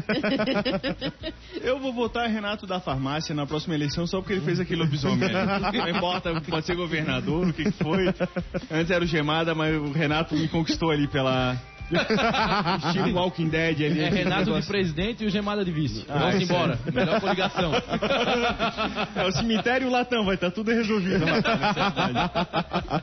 eu 1.62 1.80
vou 1.80 1.94
votar 1.94 2.30
Renato 2.30 2.66
da 2.66 2.80
farmácia 2.80 3.36
na 3.36 3.46
próxima 3.46 3.76
eleição 3.76 4.08
só 4.08 4.20
porque 4.20 4.34
ele 4.34 4.42
fez 4.42 4.60
aquele 4.60 4.82
lobisomem. 4.82 5.30
Não 5.74 5.90
importa, 5.90 6.42
pode 6.42 6.66
ser 6.66 6.76
governador, 6.76 7.48
o 7.48 7.54
que 7.54 7.66
que 7.66 7.84
foi. 7.84 8.08
Antes 8.72 8.92
era 8.92 9.04
o 9.04 9.08
Gemada, 9.08 9.54
mas 9.54 9.76
o 9.76 9.92
Renato 9.92 10.36
me 10.36 10.48
conquistou 10.48 10.92
ali 10.92 11.08
pela. 11.08 11.58
Estilo 12.88 13.14
Walking 13.14 13.50
Dead 13.50 13.82
ali. 13.82 14.02
É 14.02 14.10
Renato 14.10 14.60
de 14.60 14.68
presidente 14.68 15.24
e 15.24 15.27
o 15.27 15.30
Gemada 15.30 15.63
de 15.63 15.72
vice. 15.72 16.06
Ah, 16.10 16.20
Vamos 16.20 16.42
embora. 16.42 16.80
Melhor 16.94 17.22
coligação. 17.22 17.72
É 19.15 19.25
o 19.25 19.32
cemitério 19.32 19.86
e 19.86 19.89
o 19.89 19.92
latão, 19.92 20.25
vai 20.25 20.36
estar 20.36 20.51
tudo 20.51 20.72
resolvido 20.72 21.25
lá. 21.25 23.01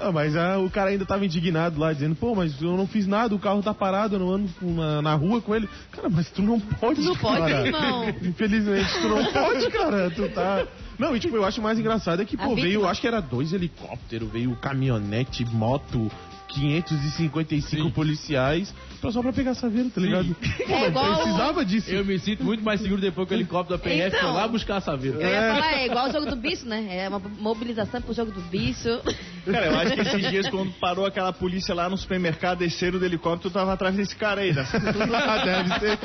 Ah, 0.00 0.12
mas 0.12 0.36
ah, 0.36 0.58
o 0.58 0.70
cara 0.70 0.90
ainda 0.90 1.04
tava 1.04 1.24
indignado 1.24 1.78
lá, 1.78 1.92
dizendo, 1.92 2.14
pô, 2.14 2.34
mas 2.34 2.60
eu 2.60 2.76
não 2.76 2.86
fiz 2.86 3.06
nada, 3.06 3.34
o 3.34 3.38
carro 3.38 3.62
tá 3.62 3.72
parado, 3.74 4.16
eu 4.16 4.20
não 4.20 4.30
ando 4.30 4.50
na, 4.60 5.02
na 5.02 5.14
rua 5.14 5.40
com 5.40 5.54
ele. 5.54 5.68
Cara, 5.90 6.08
mas 6.08 6.30
tu 6.30 6.42
não 6.42 6.58
pode, 6.60 7.00
Não 7.00 7.16
pode, 7.16 7.38
cara. 7.38 7.66
irmão. 7.66 8.08
Infelizmente, 8.22 8.92
tu 9.00 9.08
não 9.08 9.24
pode, 9.32 9.70
cara. 9.70 10.10
Tu 10.10 10.28
tá... 10.30 10.66
Não, 10.98 11.16
e 11.16 11.20
tipo, 11.20 11.36
eu 11.36 11.44
acho 11.44 11.60
mais 11.60 11.78
engraçado 11.78 12.22
é 12.22 12.24
que, 12.24 12.36
A 12.36 12.44
pô, 12.44 12.54
veio, 12.54 12.86
acho 12.86 13.00
que 13.00 13.06
era 13.06 13.20
dois 13.20 13.52
helicópteros, 13.52 14.30
veio 14.30 14.54
caminhonete, 14.56 15.44
moto, 15.44 16.10
555 16.48 17.82
Sim. 17.84 17.90
policiais, 17.90 18.72
pra- 19.00 19.10
só 19.10 19.20
pra 19.22 19.32
pegar 19.32 19.54
Saveiro, 19.54 19.90
tá 19.90 20.00
ligado? 20.00 20.34
Pô, 20.66 20.72
É 20.74 20.88
igual- 20.88 21.14
precisava 21.16 21.64
disso. 21.64 21.90
Eu 21.90 22.04
me 22.04 22.18
sinto 22.18 22.44
muito 22.44 22.62
mais 22.64 22.80
seguro 22.80 23.00
depois 23.00 23.26
que 23.28 23.34
o 23.34 23.36
helicóptero 23.36 23.78
da 23.78 23.82
PRF 23.82 24.16
Então. 24.16 24.20
foi 24.20 24.40
lá 24.40 24.46
buscar 24.48 24.76
a 24.76 24.80
Saveiro. 24.80 25.20
Eu 25.20 25.28
ia 25.28 25.54
falar, 25.54 25.72
é 25.74 25.86
igual 25.86 26.08
o 26.08 26.12
jogo 26.12 26.26
do 26.26 26.36
bicho, 26.36 26.66
né? 26.66 26.86
É 26.90 27.08
uma 27.08 27.18
mobilização 27.18 28.00
pro 28.02 28.14
jogo 28.14 28.30
do 28.30 28.40
bicho. 28.42 29.00
Cara, 29.44 29.66
eu 29.66 29.78
acho 29.78 29.94
que 29.94 30.00
esses 30.00 30.30
dias, 30.30 30.48
quando 30.48 30.72
parou 30.80 31.04
aquela 31.06 31.32
polícia 31.32 31.74
lá 31.74 31.88
no 31.88 31.96
supermercado, 31.98 32.58
desceram 32.58 32.98
do 32.98 33.04
helicóptero, 33.04 33.52
tava 33.52 33.72
atrás 33.72 33.94
desse 33.96 34.14
cara 34.16 34.40
aí. 34.42 34.52
Da... 34.52 34.62
Deve 34.62 35.68
ser. 35.80 35.98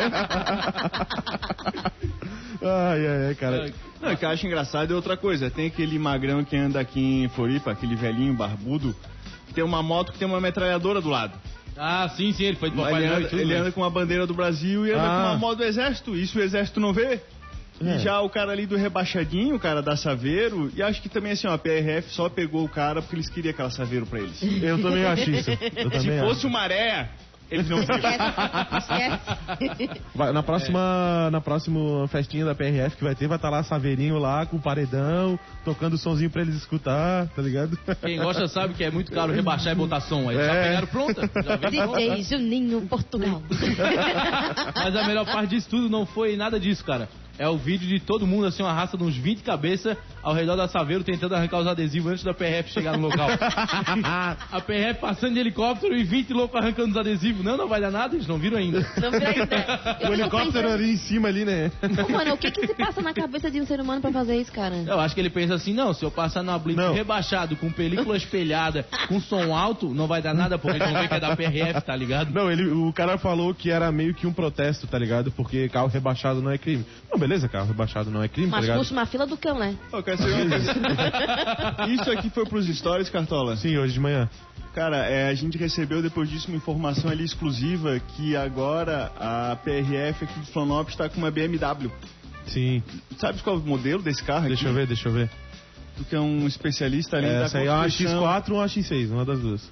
ai, 2.62 3.08
ai, 3.08 3.27
ai, 3.27 3.36
cara. 3.36 3.72
Não, 4.01 4.13
o 4.13 4.17
que 4.17 4.25
eu 4.25 4.29
acho 4.29 4.46
engraçado 4.48 4.91
é 4.91 4.96
outra 4.96 5.15
coisa. 5.17 5.50
Tem 5.50 5.67
aquele 5.67 6.00
magrão 6.00 6.43
que 6.43 6.55
anda 6.55 6.79
aqui 6.79 7.24
em 7.24 7.29
Floripa, 7.29 7.72
aquele 7.72 7.96
velhinho 7.96 8.34
barbudo, 8.34 8.96
tem 9.53 9.63
uma 9.63 9.82
moto 9.84 10.12
que 10.12 10.18
tem 10.20 10.27
uma 10.27 10.39
metralhadora 10.41 11.01
do 11.01 11.10
lado. 11.10 11.34
Ah, 11.77 12.10
sim, 12.15 12.32
sim, 12.34 12.44
ele 12.44 12.58
foi 12.58 12.70
de 12.70 12.75
Papai 12.75 12.94
Ele 12.96 13.08
Noel 13.08 13.13
e 13.13 13.22
anda, 13.22 13.29
tudo. 13.29 13.41
ele 13.41 13.53
né? 13.53 13.60
anda 13.62 13.72
com 13.72 13.82
uma 13.82 13.89
bandeira 13.89 14.27
do 14.27 14.34
Brasil 14.34 14.86
e 14.86 14.91
anda 14.91 15.01
Ah. 15.01 15.08
com 15.08 15.27
uma 15.29 15.38
moto 15.38 15.58
do 15.60 15.63
exército. 15.63 16.15
Isso 16.15 16.38
o 16.38 16.41
exército 16.41 16.79
não 16.79 16.91
vê. 16.91 17.22
É. 17.82 17.96
E 17.96 18.00
já 18.00 18.20
o 18.20 18.29
cara 18.29 18.51
ali 18.51 18.65
do 18.65 18.75
rebaixadinho, 18.75 19.56
o 19.56 19.60
cara 19.60 19.82
da 19.82 19.96
Saveiro, 19.96 20.70
e 20.75 20.84
acho 20.84 21.01
que 21.01 21.08
também 21.08 21.32
assim, 21.32 21.48
ó, 21.48 21.53
a 21.53 21.58
PRF 21.58 22.10
só 22.10 22.27
pegou 22.27 22.65
o 22.65 22.70
cara 22.70 23.01
porque 23.01 23.15
eles 23.15 23.29
queriam 23.29 23.51
aquela 23.53 23.70
Saveiro 23.70 24.06
pra 24.06 24.20
eles. 24.20 24.41
Eu 24.62 24.82
também 24.82 25.06
acho 25.06 25.29
isso. 25.32 25.50
Eu 25.51 25.58
Se 26.01 26.08
também 26.08 26.20
fosse 26.20 26.39
acho. 26.39 26.48
o 26.48 26.51
Maré, 26.51 27.10
Eles 27.51 27.68
não 27.70 27.79
viram. 27.79 27.96
Esquece. 28.77 30.01
Vai- 30.13 30.32
na 30.32 30.44
próxima, 30.44 31.29
na 31.32 31.41
próxima 31.41 32.08
festinha 32.08 32.46
da 32.46 32.53
PRF 32.56 32.96
que 32.98 33.03
vai 33.03 33.15
ter, 33.15 33.27
vai 33.27 33.38
estar 33.38 33.50
lá 33.50 33.63
Saveirinho 33.63 34.18
lá 34.20 34.46
com 34.46 34.58
o 34.58 34.62
paredão, 34.62 35.39
tocando 35.65 35.98
somzinho 35.98 36.29
pra 36.29 36.41
eles 36.41 36.56
escutar, 36.56 37.27
tá 37.29 37.41
ligado? 37.41 37.77
Quem 38.01 38.18
gosta 38.20 38.48
sabe 38.48 38.74
que 38.75 38.84
é 38.84 38.91
muito 38.91 39.12
caro 39.12 39.32
rebaixar 39.34 39.74
e 39.74 39.75
botar 39.75 40.00
som. 40.01 40.29
Aí 40.29 40.36
já 40.36 40.41
É. 40.53 40.63
pegaram 40.68 40.88
pronta. 40.88 41.29
Já 41.44 41.56
vem 41.56 41.82
pronta. 41.82 41.98
DJ 42.00 42.24
Juninho, 42.24 42.82
Portugal. 42.88 43.41
Mas 44.75 44.96
a 44.96 45.03
melhor 45.08 45.25
parte 45.25 45.50
disso 45.50 45.70
tudo 45.70 45.89
não 45.89 46.06
foi 46.06 46.36
nada 46.36 46.60
disso, 46.60 46.84
cara. 46.86 47.10
É 47.39 47.48
o 47.48 47.58
vídeo 47.58 47.88
de 47.88 48.01
todo 48.01 48.27
mundo, 48.27 48.46
assim, 48.48 48.62
uma 48.62 48.74
raça 48.74 48.98
de 48.98 49.03
uns 49.03 49.15
20 49.15 49.43
cabeças 49.43 49.98
ao 50.22 50.34
redor 50.34 50.58
da 50.58 50.67
Saveiro 50.67 51.05
tentando 51.05 51.34
arrancar 51.36 51.60
os 51.60 51.67
adesivos 51.67 52.12
antes 52.12 52.24
da 52.25 52.34
PRF 52.34 52.69
chegar 52.72 52.98
no 52.98 53.08
local. 53.08 53.29
a 54.51 54.62
PRF 54.62 55.00
passando 55.00 55.34
de 55.36 55.39
helicóptero 55.39 55.96
e 55.96 56.03
20 56.03 56.34
loucos 56.34 56.60
arrancando 56.60 56.91
os 56.91 56.98
adesivos. 56.98 57.43
Não, 57.43 57.55
não 57.55 57.67
vai 57.69 57.79
dar 57.79 57.91
nada, 57.91 58.15
eles 58.15 58.27
não 58.27 58.38
viram 58.38 58.58
ainda. 58.58 58.86
Não 59.01 59.12
vira 59.12 59.29
ainda. 59.29 59.98
Eu 60.01 60.10
O 60.10 60.13
helicóptero 60.13 60.51
pensando- 60.51 60.74
ali 60.74 60.91
em 60.91 60.98
cima 60.98 61.29
ali, 61.29 61.46
né? 61.46 61.72
Ô, 62.08 62.12
Mano, 62.12 62.34
o 62.34 62.38
que 62.38 62.51
que 62.51 62.67
se 62.67 62.74
passa 62.74 63.01
na 63.01 63.13
cabeça 63.13 63.50
de 63.50 63.62
um 63.62 63.65
ser 63.65 63.79
humano 63.79 64.01
pra 64.01 64.12
fazer 64.12 64.36
isso, 64.36 64.51
cara? 64.51 64.75
Eu 64.75 65.00
acho 65.00 65.15
que 65.15 65.22
ele 65.22 65.29
pensa 65.29 65.53
assim, 65.55 65.74
não, 65.74 65.93
se 65.93 66.03
eu 66.03 66.12
passar 66.12 66.43
numa 66.43 66.60
blitz 66.60 66.77
Não. 66.81 66.93
rebaixado, 66.93 67.55
com 67.55 67.72
película 67.72 68.17
espelhada, 68.17 68.86
com 69.08 69.19
som 69.22 69.55
alto, 69.55 69.93
não 69.93 70.08
vai 70.08 70.22
dar 70.22 70.34
nada, 70.34 70.58
porque 70.58 70.77
eles 70.77 70.91
vão 70.91 71.01
ver 71.01 71.08
que 71.08 71.13
é 71.13 71.19
da 71.22 71.36
PRF, 71.38 71.81
tá 71.86 71.96
ligado? 71.96 72.34
Não, 72.34 72.51
ele, 72.51 72.69
o 72.69 72.91
cara 72.91 73.17
falou 73.17 73.53
que 73.53 73.72
era 73.72 73.89
meio 73.91 74.13
que 74.13 74.27
um 74.27 74.34
protesto, 74.34 74.88
tá 74.88 75.00
ligado? 75.00 75.31
Porque 75.31 75.69
carro 75.69 75.88
rebaixado 75.88 76.41
não 76.41 76.51
é 76.51 76.58
crime. 76.58 76.86
Não, 77.10 77.17
beleza, 77.17 77.28
carro 77.50 77.67
rebaixado 77.67 78.09
não 78.09 78.24
é 78.24 78.27
crime, 78.27 78.50
tá 78.50 78.57
Mas 78.57 78.65
ligado? 78.65 78.79
puxa 78.79 78.93
uma 78.93 79.05
fila 79.05 79.27
do 79.27 79.38
cão, 79.38 79.59
né? 79.59 79.75
Ô, 79.91 80.01
quer 80.01 80.17
saber 80.17 80.33
uma 80.33 80.50
coisa? 80.50 80.74
Isso 81.93 82.12
aqui 82.12 82.29
foi 82.29 82.45
pros 82.45 82.67
stories, 82.67 83.09
Cartola? 83.09 83.55
Sim, 83.57 83.77
hoje 83.77 83.93
de 83.93 84.00
manhã. 84.00 84.29
Cara, 84.74 84.98
é, 85.05 85.29
a 85.29 85.33
gente 85.33 85.57
recebeu 85.57 86.01
depois 86.01 86.29
disso 86.29 86.48
uma 86.48 86.57
informação 86.57 87.09
ali 87.09 87.24
exclusiva 87.24 88.00
que 88.00 88.36
agora 88.36 89.12
a 89.19 89.55
PRF 89.57 90.24
aqui 90.25 90.39
de 90.39 90.51
Florianópolis 90.51 90.93
está 90.93 91.09
com 91.09 91.17
uma 91.17 91.31
BMW. 91.31 91.91
Sim. 92.48 92.81
Sabe 93.17 93.41
qual 93.43 93.57
é 93.57 93.59
o 93.59 93.62
modelo 93.62 94.01
desse 94.01 94.24
carro 94.24 94.41
aqui? 94.41 94.50
Deixa 94.50 94.67
eu 94.67 94.74
ver, 94.74 94.88
deixa 94.88 95.09
eu 95.09 95.13
ver. 95.13 95.29
Tu 95.98 96.05
que 96.05 96.15
é 96.15 96.19
um 96.19 96.48
especialista 96.48 97.17
ali 97.17 97.27
da 97.27 97.45
Essa 97.45 97.57
aí 97.57 97.67
é 97.67 97.71
uma 97.71 97.83
construção. 97.83 98.24
X4 98.24 98.50
ou 98.51 98.57
uma 98.57 98.65
X6, 98.65 99.12
uma 99.12 99.25
das 99.25 99.39
duas. 99.39 99.71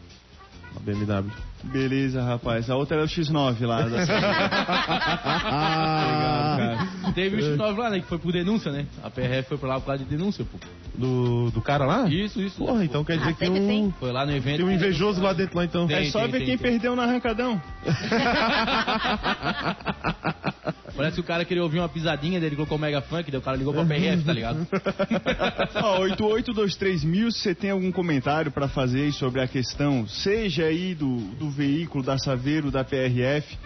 Uma 0.72 0.82
BMW. 0.82 1.32
Beleza, 1.64 2.22
rapaz. 2.24 2.70
A 2.70 2.76
outra 2.76 2.98
era 2.98 3.06
o 3.06 3.10
X9 3.10 3.66
lá. 3.66 3.82
Da... 3.82 4.04
Obrigado, 5.98 6.58
cara. 6.58 6.88
Teve 7.14 7.36
o 7.36 7.40
X9 7.40 7.78
lá, 7.78 7.90
né, 7.90 8.00
que 8.00 8.06
foi 8.08 8.18
por 8.20 8.32
denúncia, 8.32 8.72
né? 8.72 8.86
A 9.04 9.10
PRF 9.10 9.50
foi 9.50 9.58
pra 9.58 9.70
lá 9.70 9.80
por 9.80 9.88
causa 9.88 10.04
de 10.04 10.10
denúncia, 10.10 10.46
pô. 10.46 10.58
Do, 10.96 11.52
do 11.52 11.62
cara 11.62 11.86
lá? 11.86 12.08
Isso, 12.10 12.42
isso. 12.42 12.58
Porra, 12.58 12.84
então 12.84 13.04
quer 13.04 13.18
dizer 13.18 13.30
Ah, 13.30 13.34
que 13.34 13.40
tem 13.40 13.50
um, 13.50 13.68
tem. 13.68 13.94
Foi 14.00 14.12
lá 14.12 14.26
no 14.26 14.32
evento. 14.36 14.58
tem 14.58 14.66
um 14.66 14.72
invejoso 14.72 15.22
lá 15.22 15.34
dentro 15.34 15.58
lá 15.58 15.66
então. 15.66 15.88
Tem. 15.88 16.08
É 16.08 16.12
só 16.12 16.22
ver 16.28 16.40
quem 16.40 16.58
tem. 16.58 16.60
perdeu 16.72 16.96
no 16.96 17.02
arrancadão. 17.02 17.62
Parece 20.96 21.16
que 21.16 21.22
o 21.22 21.24
cara 21.24 21.46
queria 21.46 21.62
ouvir 21.62 21.78
uma 21.78 21.88
pisadinha 21.90 22.40
dele, 22.40 22.56
colocou 22.56 22.78
o 22.78 22.82
Mega 22.82 23.02
Funk, 23.02 23.30
daí 23.30 23.40
o 23.40 23.44
cara 23.44 23.56
ligou 23.56 23.72
pra 23.72 23.86
PRF, 23.86 24.24
tá 24.24 24.34
ligado? 24.34 24.66
Ó, 25.76 26.00
8823 26.02 27.04
mil, 27.04 27.32
se 27.32 27.40
você 27.40 27.54
tem 27.54 27.70
algum 27.70 27.92
comentário 27.92 28.52
para 28.52 28.68
fazer 28.68 29.12
sobre 29.14 29.40
a 29.42 29.48
questão, 29.48 30.08
seja 30.08 30.64
aí 30.64 30.96
do, 30.96 31.18
do 31.36 31.47
veículo 31.50 32.04
da 32.04 32.18
Saveiro, 32.18 32.72
da 32.72 32.84
PRF, 32.84 33.58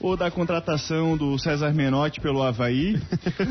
ou 0.00 0.16
da 0.16 0.30
contratação 0.30 1.16
do 1.16 1.38
César 1.38 1.72
Menotti 1.74 2.20
pelo 2.20 2.42
Havaí, 2.42 2.94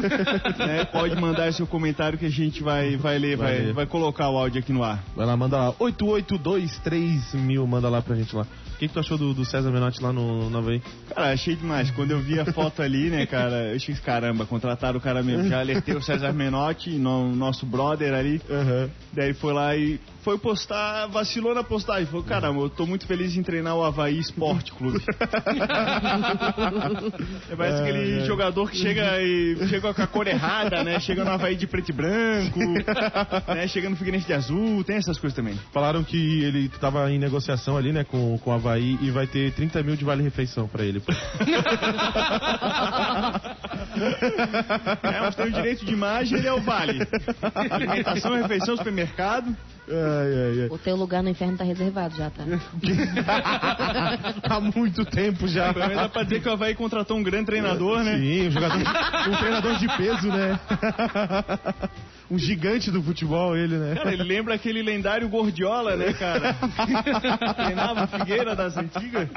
né, 0.57 0.83
pode 0.85 1.15
mandar 1.15 1.53
seu 1.53 1.67
comentário 1.67 2.17
que 2.17 2.25
a 2.25 2.29
gente 2.29 2.63
vai, 2.63 2.97
vai 2.97 3.19
ler, 3.19 3.37
Vai 3.37 3.63
vai, 3.63 3.73
vai 3.73 3.85
colocar 3.85 4.29
o 4.29 4.37
áudio 4.37 4.59
aqui 4.59 4.73
no 4.73 4.83
ar. 4.83 5.03
Vai 5.15 5.25
lá, 5.25 5.37
manda 5.37 5.57
lá. 5.57 5.75
8823 5.77 7.35
mil, 7.35 7.67
manda 7.67 7.87
lá 7.87 8.01
pra 8.01 8.15
gente 8.15 8.35
lá. 8.35 8.47
O 8.79 8.81
que, 8.81 8.87
que 8.87 8.93
tu 8.93 8.99
achou 9.01 9.17
do, 9.17 9.33
do 9.33 9.43
César 9.43 9.69
Menotti 9.71 10.01
lá 10.01 10.13
no, 10.13 10.49
no 10.49 10.57
Havaí? 10.57 10.81
Cara, 11.13 11.33
achei 11.33 11.53
demais. 11.53 11.91
Quando 11.91 12.11
eu 12.11 12.19
vi 12.21 12.39
a 12.39 12.45
foto 12.45 12.81
ali, 12.81 13.09
né, 13.09 13.25
cara, 13.25 13.71
eu 13.71 13.75
achei, 13.75 13.93
caramba, 13.95 14.45
contrataram 14.45 14.97
o 14.99 15.01
cara 15.01 15.21
mesmo. 15.21 15.49
Já 15.49 15.59
alertei 15.59 15.93
o 15.95 16.01
César 16.01 16.31
Menotti, 16.31 16.91
no- 16.91 17.35
nosso 17.35 17.65
brother 17.65 18.13
ali. 18.13 18.41
Aham. 18.49 18.89
Daí 19.11 19.33
foi 19.33 19.51
lá 19.51 19.75
e 19.75 19.99
foi 20.23 20.37
postar, 20.37 21.07
vacilou 21.07 21.53
na 21.53 21.61
postagem. 21.61 22.05
Falou, 22.05 22.23
caramba, 22.23 22.61
eu 22.61 22.69
tô 22.69 22.85
muito 22.85 23.05
feliz 23.05 23.35
em 23.35 23.43
treinar 23.43 23.75
o 23.75 23.83
Havaí 23.83 24.17
Esporte 24.17 24.71
Clube. 24.71 25.01
é, 27.49 27.55
parece 27.55 27.81
aquele 27.81 28.19
ai. 28.21 28.25
jogador 28.25 28.69
que 28.71 28.77
chega 28.77 29.21
e 29.21 29.57
chega 29.67 29.93
com 29.93 30.01
a 30.01 30.07
cor 30.07 30.25
errada, 30.27 30.83
né? 30.85 30.99
Chega 31.01 31.25
no 31.25 31.31
Havaí 31.31 31.55
de 31.57 31.67
preto 31.67 31.89
e 31.89 31.93
branco, 31.93 32.59
né? 33.53 33.67
Chega 33.67 33.89
no 33.89 33.95
Figueirense 33.97 34.25
de 34.27 34.33
azul, 34.33 34.83
tem 34.85 34.95
essas 34.97 35.17
coisas 35.17 35.35
também. 35.35 35.55
Falaram 35.73 36.01
que 36.03 36.43
ele 36.43 36.69
tava 36.79 37.11
em 37.11 37.19
negociação 37.19 37.75
ali, 37.75 37.91
né, 37.91 38.03
com, 38.05 38.37
com 38.37 38.51
o 38.51 38.53
Havaí 38.53 38.68
e 38.77 39.09
vai 39.11 39.25
ter 39.25 39.51
30 39.53 39.81
mil 39.83 39.95
de 39.95 40.03
vale-refeição 40.05 40.67
pra 40.67 40.83
ele. 40.83 41.01
É, 45.03 45.19
mas 45.21 45.35
tem 45.35 45.45
o 45.47 45.51
direito 45.51 45.85
de 45.85 45.93
imagem, 45.93 46.37
ele 46.39 46.47
é 46.47 46.53
o 46.53 46.61
vale. 46.61 46.99
Alimentação, 47.71 48.35
refeição, 48.35 48.77
supermercado. 48.77 49.55
ai, 49.89 50.61
ai, 50.61 50.67
O 50.69 50.77
teu 50.77 50.95
lugar 50.95 51.21
no 51.23 51.29
inferno 51.29 51.57
tá 51.57 51.63
reservado 51.63 52.15
já, 52.15 52.29
tá? 52.29 52.43
ai. 53.27 54.19
Há 54.49 54.59
muito 54.59 55.05
tempo 55.05 55.47
já. 55.47 55.73
Menos 55.73 55.95
dá 55.95 56.09
pra 56.09 56.23
dizer 56.23 56.41
que 56.41 56.49
o 56.49 56.51
Havaí 56.53 56.75
contratou 56.75 57.17
um 57.17 57.23
grande 57.23 57.45
treinador, 57.45 58.03
né? 58.03 58.17
Sim, 58.17 58.47
um 58.47 58.51
jogador, 58.51 58.77
um 58.77 59.37
treinador 59.37 59.75
de 59.77 59.87
peso, 59.97 60.27
né? 60.27 60.59
Um 62.31 62.37
gigante 62.37 62.91
do 62.91 63.01
futebol, 63.01 63.57
ele, 63.57 63.75
né? 63.75 63.95
Cara, 63.95 64.13
ele 64.13 64.21
lembra 64.21 64.53
aquele 64.53 64.83
lendário 64.83 65.27
Gordiola, 65.27 65.95
né, 65.95 66.13
cara? 66.13 66.53
Treinava 67.57 68.03
o 68.03 68.07
Figueira 68.07 68.55
das 68.55 68.77
antigas. 68.77 69.27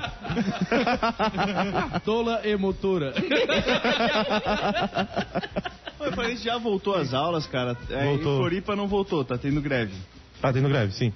Tola 2.04 2.40
e 2.44 2.56
motora. 2.56 3.14
Mas 5.98 6.14
parece 6.14 6.36
que 6.36 6.44
já 6.44 6.58
voltou 6.58 6.94
às 6.94 7.12
aulas, 7.12 7.46
cara. 7.46 7.76
É, 7.90 8.04
Voltou. 8.04 8.34
Em 8.34 8.38
Floripa 8.38 8.76
não 8.76 8.86
voltou, 8.86 9.24
tá 9.24 9.36
tendo 9.36 9.60
greve. 9.60 9.94
Tá 10.40 10.52
tendo 10.52 10.68
greve, 10.68 10.92
sim. 10.92 11.12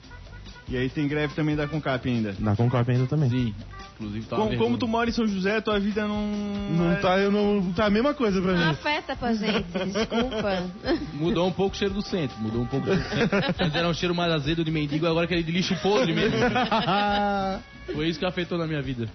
E 0.68 0.76
aí 0.76 0.88
tem 0.88 1.06
greve 1.08 1.34
também 1.34 1.54
da 1.56 1.66
Concap 1.68 2.08
ainda. 2.08 2.34
Na 2.38 2.56
Concop 2.56 2.90
ainda 2.90 3.06
também. 3.06 3.28
Sim. 3.30 3.54
Inclusive, 3.94 4.26
tá 4.26 4.36
Como, 4.36 4.56
como 4.56 4.78
tu 4.78 4.88
mora 4.88 5.10
em 5.10 5.12
São 5.12 5.26
José, 5.26 5.60
tua 5.60 5.78
vida 5.78 6.08
não. 6.08 6.26
Não 6.26 6.96
tá, 7.00 7.18
eu 7.18 7.30
não, 7.30 7.72
tá 7.72 7.86
a 7.86 7.90
mesma 7.90 8.14
coisa 8.14 8.40
pra 8.40 8.52
Não 8.52 8.58
mim. 8.66 8.70
afeta 8.70 9.14
com 9.14 9.26
a 9.26 9.34
gente, 9.34 9.64
desculpa. 9.70 10.70
Mudou 11.14 11.46
um 11.46 11.52
pouco 11.52 11.74
o 11.76 11.78
cheiro 11.78 11.94
do 11.94 12.02
centro. 12.02 12.36
Mudou 12.40 12.62
um 12.62 12.66
pouco 12.66 12.88
o 12.88 12.94
cheiro 12.94 13.04
do 13.04 13.14
centro. 13.30 13.64
Antes 13.64 13.74
era 13.74 13.88
um 13.88 13.94
cheiro 13.94 14.14
mais 14.14 14.32
azedo 14.32 14.64
de 14.64 14.70
mendigo, 14.70 15.06
agora 15.06 15.26
aquele 15.26 15.42
de 15.42 15.52
lixo 15.52 15.74
podre 15.82 16.12
mesmo. 16.14 16.36
Foi 17.94 18.08
isso 18.08 18.18
que 18.18 18.24
afetou 18.24 18.56
na 18.56 18.66
minha 18.66 18.80
vida. 18.82 19.08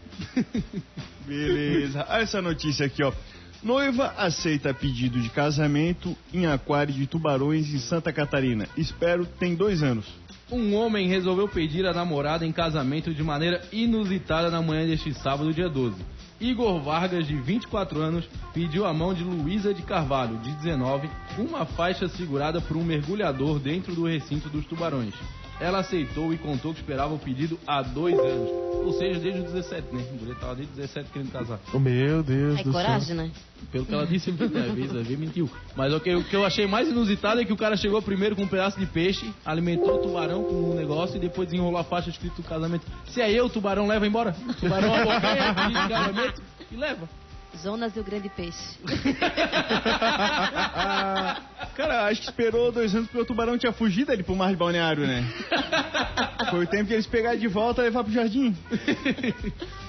Beleza. 1.26 2.06
Olha 2.10 2.22
essa 2.24 2.42
notícia 2.42 2.86
aqui, 2.86 3.04
ó. 3.04 3.12
Noiva 3.64 4.14
aceita 4.18 4.74
pedido 4.74 5.20
de 5.20 5.30
casamento 5.30 6.16
em 6.32 6.46
aquário 6.46 6.94
de 6.94 7.08
tubarões 7.08 7.74
em 7.74 7.80
Santa 7.80 8.14
Catarina. 8.14 8.68
Espero 8.78 9.26
tem 9.26 9.56
dois 9.56 9.82
anos. 9.82 10.06
Um 10.52 10.76
homem 10.76 11.08
resolveu 11.08 11.48
pedir 11.48 11.86
a 11.86 11.94
namorada 11.94 12.46
em 12.46 12.52
casamento 12.52 13.14
de 13.14 13.24
maneira 13.24 13.62
inusitada 13.72 14.50
na 14.50 14.62
manhã 14.62 14.88
deste 14.88 15.14
sábado, 15.14 15.54
dia 15.54 15.68
12. 15.68 15.96
Igor 16.40 16.80
Vargas, 16.82 17.26
de 17.26 17.36
24 17.36 18.00
anos, 18.00 18.30
pediu 18.54 18.86
a 18.86 18.94
mão 18.94 19.14
de 19.14 19.24
Luísa 19.24 19.74
de 19.74 19.82
Carvalho, 19.82 20.38
de 20.38 20.52
19, 20.58 21.10
uma 21.40 21.66
faixa 21.66 22.08
segurada 22.08 22.62
por 22.62 22.78
um 22.78 22.84
mergulhador 22.84 23.60
dentro 23.60 23.94
do 23.96 24.06
recinto 24.06 24.48
dos 24.48 24.66
tubarões. 24.66 25.16
Ela 25.60 25.80
aceitou 25.80 26.34
e 26.34 26.38
contou 26.38 26.74
que 26.74 26.80
esperava 26.80 27.14
o 27.14 27.20
pedido 27.20 27.60
há 27.66 27.82
dois 27.82 28.18
anos. 28.18 28.50
Ou 28.86 28.94
seja, 28.94 29.20
desde 29.20 29.42
os 29.42 29.52
17, 29.52 29.96
né? 29.96 30.06
A 30.08 30.22
mulher 30.22 30.34
estava 30.34 30.56
desde 30.56 30.72
os 30.74 30.78
17 30.78 31.10
querendo 31.12 31.32
casar. 31.32 31.60
Oh, 31.74 31.80
meu 31.80 32.22
Deus 32.22 32.60
É 32.60 32.64
do 32.64 32.72
coragem, 32.72 33.16
né? 33.16 33.32
Pelo 33.72 33.86
que 33.86 33.94
ela 33.94 34.06
disse 34.06 34.30
aqui, 34.30 34.48
né? 34.48 34.62
Às 34.62 34.74
vezes, 34.74 34.92
às 34.92 35.08
vezes 35.08 35.20
mentiu. 35.20 35.50
Mas 35.76 35.92
o 35.94 36.00
que, 36.00 36.14
o 36.14 36.24
que 36.24 36.36
eu 36.36 36.46
achei 36.46 36.68
mais 36.68 36.88
inusitado 36.88 37.42
é 37.42 37.46
que 37.46 37.52
o 37.52 37.58
cara 37.58 37.76
chegou 37.76 38.02
primeiro 38.02 38.36
com 38.36 38.44
um 38.44 38.48
pedaço 38.48 38.80
de 38.80 38.86
peixe, 38.86 39.34
alimentou 39.44 39.96
o 39.96 39.98
tubarão 39.98 40.44
com 40.44 40.54
um 40.54 40.76
negócio 40.76 41.18
e 41.18 41.20
depois 41.20 41.50
desenrolou 41.50 41.80
a 41.80 41.84
faixa 41.84 42.10
escrito 42.10 42.44
casamento. 42.44 42.86
Se 43.08 43.20
é 43.22 43.32
eu, 43.32 43.46
o 43.46 43.50
tubarão 43.50 43.88
leva 43.88 44.06
embora. 44.06 44.36
O 44.48 44.54
tubarão 44.54 44.94
abocanha, 44.94 45.54
de 45.54 45.90
casamento 45.90 46.42
e 46.72 46.76
leva. 46.76 47.10
Zonas 47.56 47.96
e 47.96 48.00
o 48.00 48.04
grande 48.04 48.30
peixe. 48.30 48.78
Cara, 51.76 52.06
acho 52.08 52.22
que 52.22 52.30
esperou 52.30 52.72
dois 52.72 52.94
anos 52.94 53.08
porque 53.08 53.22
o 53.22 53.26
tubarão 53.26 53.58
tinha 53.58 53.72
fugido 53.72 54.12
ali 54.12 54.24
pro 54.24 54.36
mar 54.36 54.50
de 54.50 54.56
balneário, 54.56 55.06
né? 55.08 55.24
Foi 56.50 56.64
o 56.66 56.68
tempo 56.68 56.88
que 56.88 56.94
eles 56.94 57.08
pegaram 57.08 57.38
de 57.38 57.48
volta 57.48 57.82
e 57.82 57.86
levar 57.86 58.04
pro 58.04 58.12
jardim. 58.12 58.56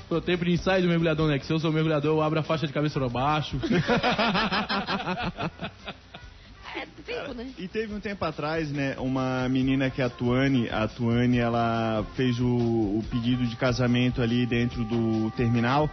Foi 0.09 0.19
o 0.19 0.21
tempo 0.23 0.45
de 0.45 0.53
ensaio 0.53 0.83
do 0.83 0.89
mergulhador, 0.89 1.29
né? 1.29 1.39
Que 1.39 1.47
se 1.47 1.53
eu 1.53 1.59
sou 1.59 1.73
mergulhador, 1.73 2.17
eu 2.17 2.23
abro 2.23 2.41
a 2.41 2.43
faixa 2.43 2.67
de 2.67 2.73
cabeça 2.73 2.99
pra 2.99 3.09
baixo. 3.09 3.59
É 6.77 6.87
tempo, 7.05 7.35
né? 7.35 7.51
E 7.59 7.67
teve 7.67 7.93
um 7.93 7.99
tempo 7.99 8.25
atrás, 8.25 8.71
né, 8.71 8.95
uma 8.99 9.49
menina 9.49 9.91
que 9.91 10.01
é 10.01 10.05
a 10.05 10.11
Tuane, 10.11 10.69
a 10.71 10.87
Tuane, 10.87 11.39
ela 11.39 12.07
fez 12.15 12.39
o, 12.39 12.47
o 12.47 13.05
pedido 13.11 13.45
de 13.47 13.57
casamento 13.57 14.23
ali 14.23 14.47
dentro 14.47 14.85
do 14.85 15.29
terminal 15.33 15.91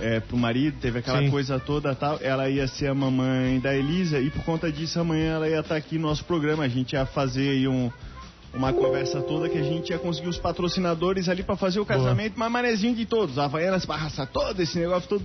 é, 0.00 0.20
pro 0.20 0.36
marido, 0.36 0.78
teve 0.80 0.98
aquela 0.98 1.20
Sim. 1.20 1.30
coisa 1.30 1.58
toda 1.58 1.94
tal, 1.94 2.18
ela 2.20 2.48
ia 2.48 2.66
ser 2.66 2.88
a 2.88 2.94
mamãe 2.94 3.60
da 3.60 3.74
Elisa 3.74 4.20
e 4.20 4.30
por 4.30 4.42
conta 4.44 4.70
disso 4.70 4.98
amanhã 4.98 5.34
ela 5.34 5.48
ia 5.48 5.60
estar 5.60 5.76
aqui 5.76 5.96
no 5.96 6.08
nosso 6.08 6.24
programa, 6.24 6.64
a 6.64 6.68
gente 6.68 6.92
ia 6.92 7.06
fazer 7.06 7.50
aí 7.50 7.68
um 7.68 7.90
uma 8.54 8.72
conversa 8.72 9.22
toda 9.22 9.48
que 9.48 9.56
a 9.56 9.62
gente 9.62 9.90
ia 9.90 9.98
conseguir 9.98 10.28
os 10.28 10.36
patrocinadores 10.36 11.28
ali 11.28 11.42
pra 11.42 11.56
fazer 11.56 11.80
o 11.80 11.86
casamento, 11.86 12.34
mas 12.36 12.52
manezinho 12.52 12.94
de 12.94 13.06
todos, 13.06 13.38
a 13.38 13.46
Havaianas 13.46 13.86
barraça 13.86 14.26
todo 14.26 14.60
esse 14.60 14.78
negócio 14.78 15.08
todo. 15.08 15.24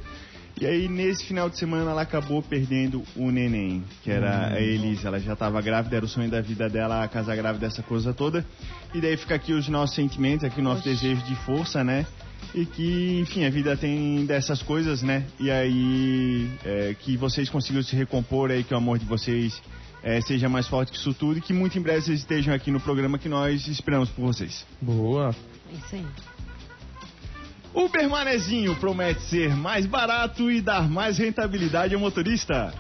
E 0.60 0.66
aí, 0.66 0.88
nesse 0.88 1.24
final 1.24 1.52
de 1.52 1.58
semana, 1.58 1.92
ela 1.92 2.02
acabou 2.02 2.42
perdendo 2.42 3.04
o 3.16 3.30
neném, 3.30 3.84
que 4.04 4.10
era 4.10 4.56
a 4.56 4.60
Elisa. 4.60 5.08
Ela 5.08 5.20
já 5.20 5.34
estava 5.34 5.62
grávida, 5.62 5.98
era 5.98 6.06
o 6.06 6.08
sonho 6.08 6.32
da 6.32 6.42
vida 6.42 6.68
dela, 6.68 7.04
a 7.04 7.08
casar 7.08 7.36
grávida, 7.36 7.68
essa 7.68 7.84
coisa 7.84 8.12
toda. 8.12 8.44
E 8.92 9.00
daí 9.00 9.16
fica 9.18 9.36
aqui 9.36 9.54
os 9.54 9.70
nossos 9.70 9.96
sentimentos, 9.96 10.44
aqui 10.44 10.60
o 10.60 10.64
nosso 10.64 10.84
desejo 10.84 11.22
de 11.26 11.36
força, 11.36 11.84
né? 11.84 12.08
E 12.54 12.66
que, 12.66 13.20
enfim, 13.20 13.46
a 13.46 13.50
vida 13.50 13.76
tem 13.76 14.26
dessas 14.26 14.64
coisas, 14.64 15.02
né? 15.02 15.26
E 15.40 15.52
aí, 15.52 16.50
é, 16.66 16.96
que 17.00 17.18
vocês 17.18 17.50
consigam 17.50 17.84
se 17.84 17.96
recompor 17.96 18.52
aí, 18.52 18.64
que 18.64 18.74
o 18.74 18.78
amor 18.78 18.98
de 18.98 19.06
vocês 19.06 19.62
é, 20.02 20.22
seja 20.22 20.48
mais 20.48 20.68
forte 20.68 20.92
que 20.92 20.98
isso 20.98 21.14
tudo. 21.14 21.38
E 21.38 21.42
que 21.42 21.54
muito 21.54 21.78
em 21.78 21.82
breve 21.82 22.02
vocês 22.02 22.20
estejam 22.20 22.54
aqui 22.54 22.72
no 22.72 22.80
programa 22.80 23.18
que 23.18 23.30
nós 23.30 23.68
esperamos 23.68 24.10
por 24.10 24.26
vocês. 24.26 24.66
Boa. 24.82 25.36
É 25.72 25.76
isso 25.76 25.96
aí. 25.96 26.37
Uber 27.74 28.10
Manezinho 28.10 28.76
promete 28.76 29.22
ser 29.24 29.56
mais 29.56 29.86
barato 29.86 30.50
e 30.50 30.62
dar 30.62 30.90
mais 30.90 31.18
rentabilidade 31.18 31.94
ao 31.94 32.00
motorista. 32.00 32.74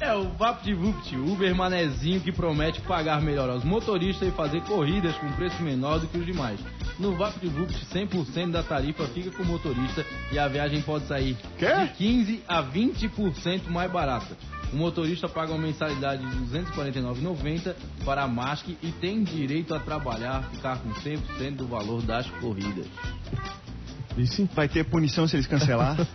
É 0.00 0.14
o 0.14 0.30
VaptVupt, 0.30 1.16
o 1.16 1.32
Uber 1.32 1.54
Manezinho 1.54 2.20
que 2.20 2.32
promete 2.32 2.80
pagar 2.80 3.20
melhor 3.20 3.48
aos 3.50 3.64
motoristas 3.64 4.28
e 4.28 4.32
fazer 4.32 4.62
corridas 4.62 5.14
com 5.16 5.30
preço 5.32 5.62
menor 5.62 6.00
do 6.00 6.08
que 6.08 6.18
os 6.18 6.26
demais. 6.26 6.58
No 6.98 7.14
VaptVupt, 7.16 7.86
100% 7.86 8.50
da 8.50 8.62
tarifa 8.62 9.06
fica 9.08 9.30
com 9.30 9.42
o 9.42 9.46
motorista 9.46 10.04
e 10.30 10.38
a 10.38 10.48
viagem 10.48 10.82
pode 10.82 11.06
sair 11.06 11.36
Quê? 11.58 11.66
de 11.66 11.92
15 11.94 12.42
a 12.48 12.62
20% 12.62 13.68
mais 13.68 13.90
barata. 13.90 14.36
O 14.72 14.76
motorista 14.76 15.28
paga 15.28 15.52
uma 15.52 15.66
mensalidade 15.66 16.24
de 16.24 16.56
R$ 16.56 16.64
249,90 16.74 17.74
para 18.04 18.22
a 18.22 18.28
MASC 18.28 18.76
e 18.82 18.90
tem 18.92 19.22
direito 19.22 19.74
a 19.74 19.80
trabalhar, 19.80 20.48
ficar 20.50 20.78
com 20.78 20.90
100% 20.90 21.56
do 21.56 21.66
valor 21.66 22.00
das 22.02 22.26
corridas. 22.40 22.86
Isso 24.16 24.48
Vai 24.54 24.68
ter 24.68 24.84
punição 24.84 25.26
se 25.26 25.36
eles 25.36 25.46
cancelar? 25.46 25.96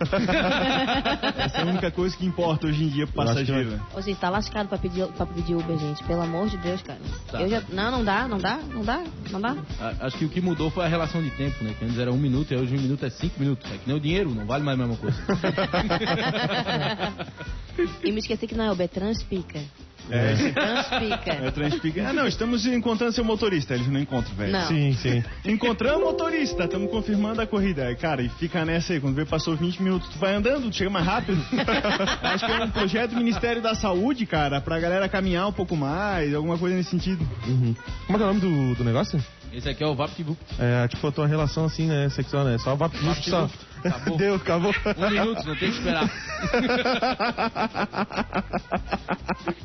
Essa 1.37 1.59
é 1.59 1.61
a 1.61 1.65
única 1.65 1.91
coisa 1.91 2.15
que 2.15 2.25
importa 2.25 2.67
hoje 2.67 2.83
em 2.83 2.89
dia 2.89 3.07
pro 3.07 3.15
passageiro. 3.25 3.79
Ô, 3.95 4.01
gente, 4.01 4.19
tá 4.19 4.29
lascado 4.29 4.67
pra 4.69 4.77
pedir, 4.77 5.07
pra 5.07 5.25
pedir 5.25 5.55
Uber, 5.55 5.77
gente. 5.77 6.03
Pelo 6.03 6.21
amor 6.21 6.47
de 6.49 6.57
Deus, 6.57 6.81
cara. 6.81 6.99
Tá. 7.31 7.41
Eu 7.41 7.49
já... 7.49 7.61
Não, 7.69 7.91
não 7.91 8.03
dá, 8.03 8.27
não 8.27 8.37
dá, 8.37 8.59
não 8.71 8.83
dá, 8.83 9.03
não 9.31 9.41
dá. 9.41 9.55
A- 9.79 10.05
Acho 10.07 10.17
que 10.17 10.25
o 10.25 10.29
que 10.29 10.41
mudou 10.41 10.69
foi 10.69 10.85
a 10.85 10.87
relação 10.87 11.21
de 11.21 11.29
tempo, 11.31 11.63
né? 11.63 11.73
Que 11.77 11.85
antes 11.85 11.97
era 11.97 12.11
um 12.11 12.17
minuto 12.17 12.53
e 12.53 12.57
hoje 12.57 12.75
um 12.77 12.81
minuto 12.81 13.05
é 13.05 13.09
cinco 13.09 13.39
minutos. 13.39 13.69
É 13.71 13.77
que 13.77 13.87
nem 13.87 13.95
o 13.95 13.99
dinheiro, 13.99 14.29
não 14.33 14.45
vale 14.45 14.63
mais 14.63 14.79
a 14.79 14.83
mesma 14.85 14.97
coisa. 14.97 15.17
e 18.03 18.11
me 18.11 18.19
esqueci 18.19 18.47
que 18.47 18.55
não 18.55 18.65
é 18.65 18.71
Uber, 18.71 18.85
é 18.85 18.87
Transpica. 18.87 19.59
É, 20.09 20.51
Transpica. 20.51 21.31
é 21.31 21.51
transpica. 21.51 22.09
Ah, 22.09 22.13
não, 22.13 22.27
estamos 22.27 22.65
encontrando 22.65 23.13
seu 23.13 23.23
motorista. 23.23 23.73
Eles 23.73 23.87
não 23.87 23.99
encontram, 23.99 24.35
velho. 24.35 24.51
Não. 24.51 24.67
Sim, 24.67 24.93
sim. 24.93 25.23
Encontramos 25.45 26.01
o 26.01 26.05
motorista, 26.05 26.63
estamos 26.63 26.89
confirmando 26.89 27.41
a 27.41 27.47
corrida. 27.47 27.93
Cara, 27.95 28.21
e 28.21 28.29
fica 28.29 28.63
nessa 28.65 28.93
aí, 28.93 28.99
quando 28.99 29.15
vê 29.15 29.25
passou 29.25 29.55
20 29.55 29.81
minutos, 29.81 30.09
tu 30.09 30.19
vai 30.19 30.33
andando, 30.33 30.69
tu 30.69 30.75
chega 30.75 30.89
mais 30.89 31.05
rápido. 31.05 31.41
Acho 32.23 32.45
que 32.45 32.51
é 32.51 32.63
um 32.63 32.69
projeto 32.69 33.11
do 33.11 33.17
Ministério 33.17 33.61
da 33.61 33.75
Saúde, 33.75 34.25
cara, 34.25 34.61
pra 34.61 34.79
galera 34.79 35.09
caminhar 35.09 35.47
um 35.47 35.53
pouco 35.53 35.75
mais, 35.75 36.33
alguma 36.33 36.57
coisa 36.57 36.75
nesse 36.75 36.89
sentido. 36.89 37.27
Uhum. 37.47 37.75
Como 38.05 38.17
é 38.17 38.19
que 38.19 38.23
é 38.23 38.25
o 38.25 38.33
nome 38.33 38.39
do, 38.39 38.75
do 38.75 38.83
negócio? 38.83 39.21
Esse 39.51 39.69
aqui 39.69 39.83
é 39.83 39.87
o 39.87 39.95
VaptVupt. 39.95 40.55
É, 40.59 40.87
tipo, 40.87 41.07
a 41.07 41.11
tua 41.11 41.25
relação 41.25 41.65
assim, 41.65 41.87
né? 41.87 42.09
Sexual, 42.09 42.43
né? 42.43 42.57
Só 42.57 42.75
vapo 42.75 42.97
só. 43.23 43.49
Acabou. 43.87 44.17
Deu, 44.17 44.35
acabou. 44.35 44.73
Um 44.97 45.09
minuto, 45.09 45.45
não 45.45 45.55
tem 45.55 45.71
que 45.71 45.77
esperar. 45.77 46.09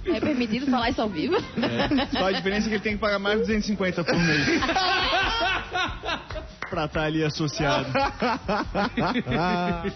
É 0.06 0.20
permitido 0.20 0.70
falar 0.70 0.90
isso 0.90 1.02
ao 1.02 1.08
vivo? 1.08 1.36
Só 2.12 2.26
a 2.26 2.32
diferença 2.32 2.66
é 2.66 2.68
que 2.68 2.74
ele 2.74 2.82
tem 2.82 2.92
que 2.94 3.00
pagar 3.00 3.18
mais 3.18 3.40
de 3.40 3.46
250 3.46 4.04
por 4.04 4.18
mês. 4.18 4.46
pra 6.72 6.86
estar 6.86 7.02
ali 7.02 7.22
associado. 7.22 7.86
ai, 7.92 9.92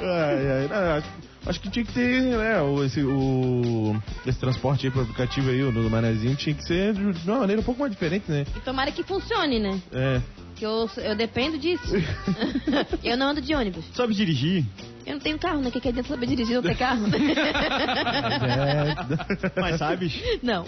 ai, 0.00 0.68
não, 0.70 0.96
acho, 0.96 1.08
acho 1.44 1.60
que 1.60 1.68
tinha 1.68 1.84
que 1.84 1.92
ter, 1.92 2.22
né, 2.22 2.58
o, 2.62 2.82
esse, 2.82 3.02
o, 3.02 3.94
esse 4.24 4.38
transporte 4.38 4.86
aí 4.86 4.90
pro 4.90 5.02
aplicativo 5.02 5.50
aí, 5.50 5.62
o 5.62 5.70
do 5.70 5.90
Manezinho, 5.90 6.34
tinha 6.34 6.54
que 6.54 6.64
ser 6.64 6.94
de 6.94 7.28
uma 7.28 7.40
maneira 7.40 7.60
um 7.60 7.64
pouco 7.64 7.80
mais 7.80 7.92
diferente, 7.92 8.30
né? 8.30 8.46
E 8.56 8.60
tomara 8.60 8.90
que 8.90 9.02
funcione, 9.02 9.58
né? 9.58 9.78
É. 9.92 10.22
Que 10.54 10.64
eu, 10.64 10.88
eu 10.96 11.14
dependo 11.14 11.58
disso. 11.58 11.94
eu 13.04 13.18
não 13.18 13.28
ando 13.28 13.42
de 13.42 13.54
ônibus. 13.54 13.84
Sabe 13.92 14.14
dirigir? 14.14 14.64
Eu 15.04 15.12
não 15.12 15.20
tenho 15.20 15.38
carro, 15.38 15.60
né? 15.60 15.68
O 15.68 15.70
que, 15.70 15.80
que 15.80 15.88
adianta 15.88 16.08
saber 16.08 16.26
dirigir 16.26 16.54
não 16.54 16.62
ter 16.62 16.78
carro? 16.78 17.04
é. 19.54 19.60
Mas 19.60 19.78
sabes? 19.78 20.18
não. 20.42 20.64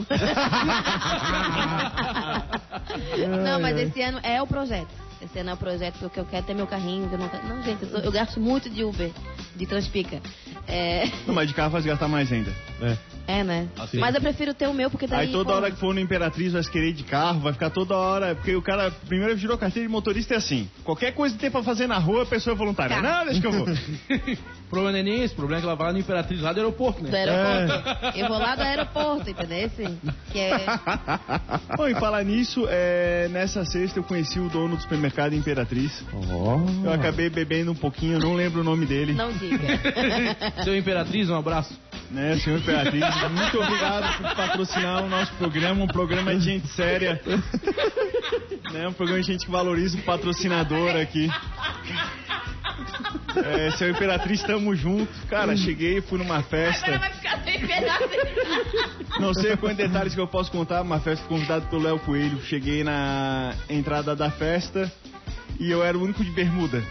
não, 3.42 3.58
mas 3.60 3.78
esse 3.78 4.02
ano 4.02 4.20
é 4.22 4.42
o 4.42 4.46
projeto. 4.46 5.07
Esse 5.20 5.38
ano 5.40 5.50
é 5.50 5.54
o 5.54 5.56
projeto 5.56 5.98
porque 5.98 6.20
eu 6.20 6.24
quero 6.24 6.46
ter 6.46 6.54
meu 6.54 6.66
carrinho. 6.66 7.08
Eu 7.10 7.18
não, 7.18 7.28
não, 7.56 7.62
gente, 7.62 7.82
eu, 7.82 7.88
sou- 7.90 8.00
eu 8.00 8.12
gasto 8.12 8.40
muito 8.40 8.70
de 8.70 8.84
Uber, 8.84 9.10
de 9.58 9.66
Transpica. 9.66 10.20
É, 10.66 11.10
Não, 11.26 11.34
mas 11.34 11.48
de 11.48 11.54
carro 11.54 11.72
faz 11.72 11.84
gastar 11.84 12.08
mais 12.08 12.30
ainda. 12.32 12.52
é. 12.80 12.96
é 13.26 13.44
né? 13.44 13.68
Assim. 13.78 13.98
Mas 13.98 14.14
eu 14.14 14.20
prefiro 14.20 14.54
ter 14.54 14.68
o 14.68 14.74
meu 14.74 14.90
porque 14.90 15.06
daí. 15.06 15.26
Aí 15.26 15.32
toda 15.32 15.50
pô, 15.50 15.56
hora 15.56 15.70
que 15.70 15.78
for 15.78 15.92
no 15.92 16.00
Imperatriz 16.00 16.52
vai 16.52 16.62
se 16.62 16.70
querer 16.70 16.90
ir 16.90 16.92
de 16.92 17.04
carro, 17.04 17.40
vai 17.40 17.52
ficar 17.52 17.70
toda 17.70 17.96
hora. 17.96 18.34
Porque 18.34 18.54
o 18.54 18.62
cara 18.62 18.90
primeiro 18.90 19.36
virou 19.36 19.58
carteira 19.58 19.86
de 19.86 19.92
motorista 19.92 20.34
é 20.34 20.36
assim. 20.36 20.68
Qualquer 20.84 21.12
coisa 21.12 21.34
que 21.34 21.40
tem 21.40 21.50
pra 21.50 21.62
fazer 21.62 21.86
na 21.86 21.98
rua, 21.98 22.22
a 22.22 22.26
pessoa 22.26 22.54
é 22.54 22.56
voluntária. 22.56 22.96
Tá. 22.96 23.02
Não, 23.02 23.24
deixa 23.24 23.40
que 23.40 23.46
eu 23.46 23.52
vou. 23.52 23.66
O 24.68 24.70
problema 24.70 24.92
não 24.92 24.98
é 24.98 25.02
nem 25.02 25.22
esse, 25.22 25.32
o 25.32 25.36
problema 25.36 25.60
é 25.60 25.62
que 25.62 25.66
ela 25.66 25.74
vai 25.74 25.86
lá 25.86 25.92
no 25.94 25.98
Imperatriz 25.98 26.42
lá 26.42 26.52
do 26.52 26.60
aeroporto, 26.60 27.02
Do 27.02 27.08
né? 27.08 27.18
aeroporto. 27.18 28.18
Eu 28.18 28.28
vou 28.28 28.38
lá 28.38 28.54
do 28.54 28.62
aeroporto, 28.62 29.30
entendeu? 29.30 29.70
Que 30.30 30.38
é. 30.38 30.66
Bom, 31.74 31.88
e 31.88 31.94
falar 31.94 32.22
nisso, 32.22 32.66
é, 32.68 33.28
nessa 33.30 33.64
sexta 33.64 33.98
eu 33.98 34.04
conheci 34.04 34.38
o 34.38 34.50
dono 34.50 34.76
do 34.76 34.82
supermercado 34.82 35.32
Imperatriz. 35.34 36.04
Ó. 36.12 36.58
Eu 36.84 36.92
acabei 36.92 37.30
bebendo 37.30 37.72
um 37.72 37.74
pouquinho, 37.74 38.16
eu 38.16 38.20
não 38.20 38.34
lembro 38.34 38.60
o 38.60 38.64
nome 38.64 38.84
dele. 38.84 39.14
Não 39.14 39.32
diga. 39.48 40.62
Seu 40.64 40.76
Imperatriz, 40.76 41.30
um 41.30 41.36
abraço. 41.36 41.78
Né, 42.10 42.38
senhor 42.38 42.58
Imperatriz, 42.58 43.04
muito 43.30 43.60
obrigado 43.60 44.16
por 44.16 44.34
patrocinar 44.34 45.04
o 45.04 45.08
nosso 45.10 45.30
programa, 45.34 45.84
um 45.84 45.86
programa 45.86 46.34
de 46.34 46.40
gente 46.40 46.66
séria. 46.68 47.20
Né, 48.72 48.88
um 48.88 48.92
programa 48.94 49.20
de 49.20 49.26
gente 49.26 49.44
que 49.44 49.50
valoriza 49.50 49.98
o 49.98 50.02
patrocinador 50.02 50.96
aqui. 50.96 51.30
É, 53.36 53.70
seu 53.72 53.90
Imperatriz, 53.90 54.42
tamo 54.42 54.74
junto. 54.74 55.12
Cara, 55.26 55.56
cheguei, 55.56 56.00
fui 56.00 56.18
numa 56.18 56.42
festa. 56.42 56.98
vai 56.98 57.12
ficar 57.12 57.42
sem 57.44 57.66
pedaço. 57.66 58.04
Não 59.20 59.34
sei 59.34 59.56
quantos 59.56 59.76
detalhes 59.76 60.14
que 60.14 60.20
eu 60.20 60.26
posso 60.26 60.50
contar, 60.50 60.82
uma 60.82 61.00
festa 61.00 61.26
convidado 61.26 61.66
pelo 61.66 61.82
Léo 61.82 61.98
Coelho. 62.00 62.40
Cheguei 62.42 62.82
na 62.82 63.54
entrada 63.68 64.16
da 64.16 64.30
festa 64.30 64.90
e 65.58 65.70
eu 65.70 65.82
era 65.82 65.96
o 65.98 66.02
único 66.02 66.24
de 66.24 66.30
bermuda. 66.30 66.82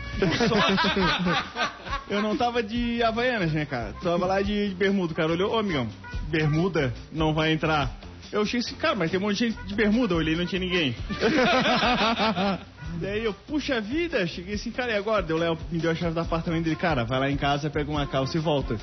Só- 0.47 0.55
Eu 2.09 2.21
não 2.21 2.37
tava 2.37 2.63
de 2.63 3.03
Havaianas, 3.03 3.51
né, 3.51 3.65
cara? 3.65 3.93
Tava 4.01 4.25
lá 4.25 4.41
de, 4.41 4.69
de 4.69 4.75
bermuda. 4.75 5.11
O 5.11 5.15
cara 5.15 5.31
olhou, 5.31 5.53
ô 5.53 5.57
amigão, 5.57 5.87
bermuda 6.29 6.93
não 7.11 7.33
vai 7.33 7.51
entrar. 7.51 7.91
Eu 8.31 8.41
achei 8.43 8.59
assim, 8.61 8.75
cara, 8.75 8.95
mas 8.95 9.11
tem 9.11 9.19
um 9.19 9.23
monte 9.23 9.37
de 9.37 9.49
gente 9.49 9.67
de 9.67 9.75
bermuda. 9.75 10.13
Eu 10.13 10.17
olhei 10.19 10.35
não 10.35 10.45
tinha 10.45 10.59
ninguém. 10.59 10.95
Daí 13.01 13.23
eu, 13.25 13.33
puxa 13.33 13.79
vida, 13.81 14.25
cheguei 14.25 14.55
assim, 14.55 14.71
cara, 14.71 14.91
e 14.93 14.95
agora? 14.95 15.21
Deu 15.21 15.37
Léo 15.37 15.57
me 15.69 15.79
deu 15.79 15.91
a 15.91 15.95
chave 15.95 16.13
do 16.13 16.19
apartamento 16.21 16.63
dele, 16.63 16.75
cara, 16.77 17.03
vai 17.03 17.19
lá 17.19 17.29
em 17.29 17.35
casa, 17.37 17.69
pega 17.69 17.91
uma 17.91 18.07
calça 18.07 18.37
e 18.37 18.39
volta. 18.39 18.77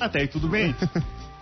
Até 0.00 0.20
aí 0.20 0.28
tudo 0.28 0.48
bem. 0.48 0.74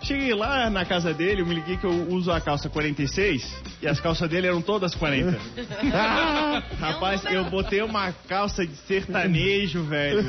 Cheguei 0.01 0.33
lá 0.33 0.69
na 0.69 0.85
casa 0.85 1.13
dele, 1.13 1.41
eu 1.41 1.45
me 1.45 1.55
liguei 1.55 1.75
que 1.75 1.83
eu 1.85 2.07
uso 2.09 2.31
a 2.31 2.39
calça 2.39 2.69
46 2.69 3.63
e 3.81 3.87
as 3.87 3.99
calças 3.99 4.29
dele 4.29 4.47
eram 4.47 4.61
todas 4.61 4.93
40. 4.95 5.37
Rapaz, 6.79 7.25
eu 7.25 7.43
botei 7.45 7.81
uma 7.81 8.11
calça 8.27 8.65
de 8.65 8.75
sertanejo, 8.87 9.83
velho. 9.83 10.23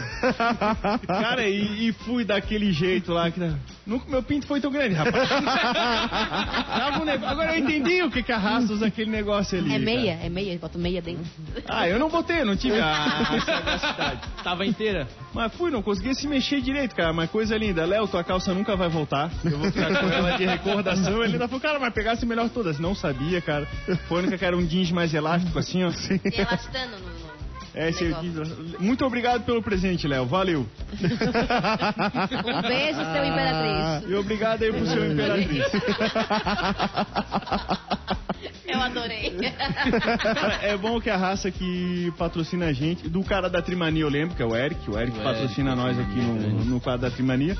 Cara, 1.06 1.46
e, 1.48 1.88
e 1.88 1.92
fui 1.92 2.24
daquele 2.24 2.72
jeito 2.72 3.12
lá. 3.12 3.30
Que... 3.30 3.40
Nunca 3.86 4.10
meu 4.10 4.22
pinto 4.22 4.46
foi 4.46 4.60
tão 4.60 4.70
grande, 4.70 4.94
rapaz. 4.94 5.28
Tava 5.28 7.00
um 7.02 7.04
negócio- 7.04 7.28
Agora 7.28 7.56
eu 7.56 7.58
entendi 7.64 8.02
o 8.02 8.10
que 8.10 8.22
que 8.22 8.32
arrasta 8.32 8.72
usa 8.72 8.86
aquele 8.86 9.10
negócio 9.10 9.58
ali. 9.58 9.68
É 9.68 9.72
cara. 9.72 9.84
meia, 9.84 10.18
é 10.22 10.28
meia, 10.28 10.58
bota 10.58 10.78
meia 10.78 11.00
dentro. 11.02 11.24
Ah, 11.68 11.88
eu 11.88 11.98
não 11.98 12.08
botei, 12.08 12.44
não 12.44 12.56
tive 12.56 12.80
a, 12.80 12.92
a 12.94 13.40
sagacidade. 13.40 14.20
Tava 14.42 14.66
inteira. 14.66 15.06
Mas 15.32 15.54
fui, 15.54 15.70
não 15.70 15.82
conseguia 15.82 16.14
se 16.14 16.26
mexer 16.26 16.60
direito, 16.60 16.94
cara. 16.96 17.12
Mas 17.12 17.30
coisa 17.30 17.56
linda. 17.56 17.84
Léo, 17.86 18.08
tua 18.08 18.24
calça 18.24 18.52
nunca 18.54 18.74
vai 18.76 18.88
voltar. 18.88 19.30
Eu 19.44 19.57
vou 19.58 19.70
ficar 19.70 19.88
com 19.88 20.08
ela 20.08 20.36
de 20.36 20.46
recordação. 20.46 21.22
Ele 21.22 21.34
ainda 21.34 21.48
falou, 21.48 21.60
cara, 21.60 21.78
mas 21.78 21.92
pegasse 21.92 22.24
melhor 22.26 22.48
todas. 22.48 22.78
Não 22.78 22.94
sabia, 22.94 23.40
cara. 23.40 23.66
Foi 24.08 24.18
a 24.18 24.20
única 24.22 24.38
que 24.38 24.44
era 24.44 24.56
um 24.56 24.64
jeans 24.66 24.90
mais 24.90 25.12
elástico, 25.12 25.58
assim, 25.58 25.84
ó. 25.84 25.90
E 25.90 26.40
elastando 26.40 26.98
no... 26.98 27.08
no... 27.08 27.28
É, 27.74 27.90
esse 27.90 28.04
é 28.04 28.06
o 28.08 28.22
negócio. 28.22 28.54
jeans. 28.56 28.80
Muito 28.80 29.04
obrigado 29.04 29.44
pelo 29.44 29.62
presente, 29.62 30.08
Léo. 30.08 30.26
Valeu. 30.26 30.66
Um 32.48 32.62
beijo, 32.62 32.98
seu 32.98 33.24
Imperatriz. 33.24 34.10
E 34.10 34.14
obrigado 34.14 34.62
aí 34.62 34.72
pro 34.72 34.86
seu 34.86 35.12
Imperatriz. 35.12 35.64
Eu 38.66 38.80
adorei. 38.80 39.30
Cara, 40.34 40.58
é 40.62 40.76
bom 40.76 41.00
que 41.00 41.08
a 41.08 41.16
raça 41.16 41.50
que 41.50 42.12
patrocina 42.18 42.66
a 42.66 42.72
gente, 42.72 43.08
do 43.08 43.22
cara 43.24 43.48
da 43.48 43.62
Trimania 43.62 44.02
eu 44.02 44.08
lembro, 44.08 44.36
que 44.36 44.42
é 44.42 44.46
o 44.46 44.54
Eric, 44.54 44.90
o 44.90 44.98
Eric 44.98 45.18
O 45.18 45.22
patrocina 45.22 45.70
Eric, 45.72 45.82
nós 45.82 45.98
aqui 45.98 46.20
no, 46.20 46.64
no 46.64 46.80
quadro 46.80 47.02
da 47.02 47.10
Trimania. 47.10 47.56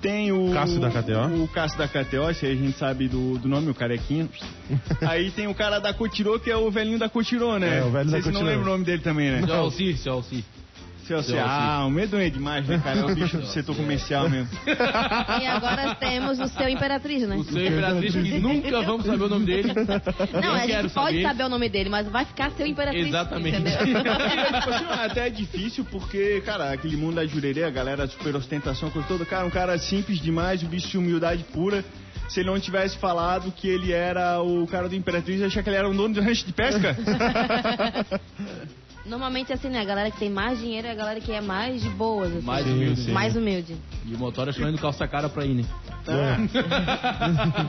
Tem 0.00 0.32
o. 0.32 0.52
Cássio 0.52 0.80
da 0.80 0.90
KTO. 0.90 1.42
O 1.42 1.48
Cássio 1.48 1.78
da 1.78 1.88
KTO, 1.88 2.30
esse 2.30 2.46
aí 2.46 2.52
a 2.52 2.56
gente 2.56 2.78
sabe 2.78 3.08
do, 3.08 3.38
do 3.38 3.48
nome, 3.48 3.70
o 3.70 3.74
carequinha. 3.74 4.28
aí 5.02 5.30
tem 5.30 5.46
o 5.46 5.54
cara 5.54 5.78
da 5.78 5.92
Cotirô, 5.92 6.38
que 6.38 6.50
é 6.50 6.56
o 6.56 6.70
velhinho 6.70 6.98
da 6.98 7.08
Cotirô, 7.08 7.58
né? 7.58 7.78
É, 7.78 7.84
o 7.84 7.90
velho 7.90 8.06
da 8.06 8.10
Vocês 8.12 8.26
não 8.26 8.32
Cotirô. 8.32 8.48
lembram 8.48 8.68
o 8.68 8.72
nome 8.72 8.84
dele 8.84 9.02
também, 9.02 9.30
né? 9.30 9.42
Seu 9.42 9.54
Alci, 9.54 9.96
seu 9.96 10.12
Alci. 10.14 10.44
Seu 11.22 11.40
ah, 11.40 11.84
o 11.86 11.90
medo 11.90 12.16
é 12.18 12.30
demais, 12.30 12.66
né, 12.66 12.80
cara? 12.82 13.00
É 13.00 13.04
o 13.04 13.14
bicho 13.14 13.38
do 13.38 13.46
setor 13.46 13.74
comercial 13.74 14.28
mesmo. 14.30 14.48
E 14.66 15.46
agora 15.46 15.94
temos 15.96 16.38
o 16.38 16.46
seu 16.46 16.68
Imperatriz, 16.68 17.26
né? 17.26 17.36
O 17.36 17.42
seu 17.42 17.66
Imperatriz, 17.66 18.12
que 18.14 18.38
nunca 18.38 18.82
vamos 18.82 19.06
saber 19.06 19.24
o 19.24 19.28
nome 19.28 19.46
dele. 19.46 19.72
Não, 20.42 20.54
a 20.54 20.66
gente 20.66 20.88
pode 20.90 21.16
saber. 21.16 21.22
saber 21.22 21.44
o 21.44 21.48
nome 21.48 21.68
dele, 21.68 21.88
mas 21.88 22.08
vai 22.08 22.24
ficar 22.24 22.50
seu 22.52 22.66
Imperatriz. 22.66 23.08
Exatamente. 23.08 23.56
Até 24.90 25.26
é 25.26 25.30
difícil 25.30 25.84
porque, 25.84 26.40
cara, 26.42 26.72
aquele 26.72 26.96
mundo 26.96 27.16
da 27.16 27.26
jurerê, 27.26 27.64
a 27.64 27.70
galera 27.70 28.06
de 28.06 28.12
super 28.12 28.36
ostentação, 28.36 28.90
coisa 28.90 29.08
toda, 29.08 29.24
cara, 29.24 29.46
um 29.46 29.50
cara 29.50 29.76
simples 29.78 30.20
demais, 30.20 30.62
um 30.62 30.68
bicho 30.68 30.88
de 30.88 30.98
humildade 30.98 31.44
pura. 31.52 31.84
Se 32.28 32.40
ele 32.40 32.48
não 32.48 32.60
tivesse 32.60 32.96
falado 32.96 33.50
que 33.50 33.68
ele 33.68 33.92
era 33.92 34.40
o 34.40 34.64
cara 34.66 34.88
do 34.88 34.94
Imperatriz, 34.94 35.36
eu 35.36 35.42
ia 35.42 35.46
achar 35.48 35.64
que 35.64 35.68
ele 35.68 35.76
era 35.76 35.88
um 35.88 35.96
dono 35.96 36.14
de 36.14 36.20
rancho 36.20 36.46
de 36.46 36.52
pesca. 36.52 36.96
Normalmente 39.04 39.52
assim, 39.52 39.68
né? 39.68 39.80
A 39.80 39.84
galera 39.84 40.10
que 40.10 40.18
tem 40.18 40.30
mais 40.30 40.58
dinheiro 40.58 40.86
é 40.86 40.90
a 40.90 40.94
galera 40.94 41.20
que 41.20 41.32
é 41.32 41.40
mais 41.40 41.82
de 41.82 41.88
boas, 41.90 42.30
assim. 42.32 42.46
Mais 42.46 42.64
Sim, 42.64 42.72
humilde. 42.72 43.00
sim. 43.02 43.12
Mais 43.12 43.36
humilde. 43.36 43.76
E 44.06 44.14
o 44.14 44.18
motora 44.18 44.52
chamando 44.52 44.78
calça 44.78 45.06
cara 45.08 45.28
pra 45.28 45.44
ir, 45.44 45.54
né? 45.54 45.64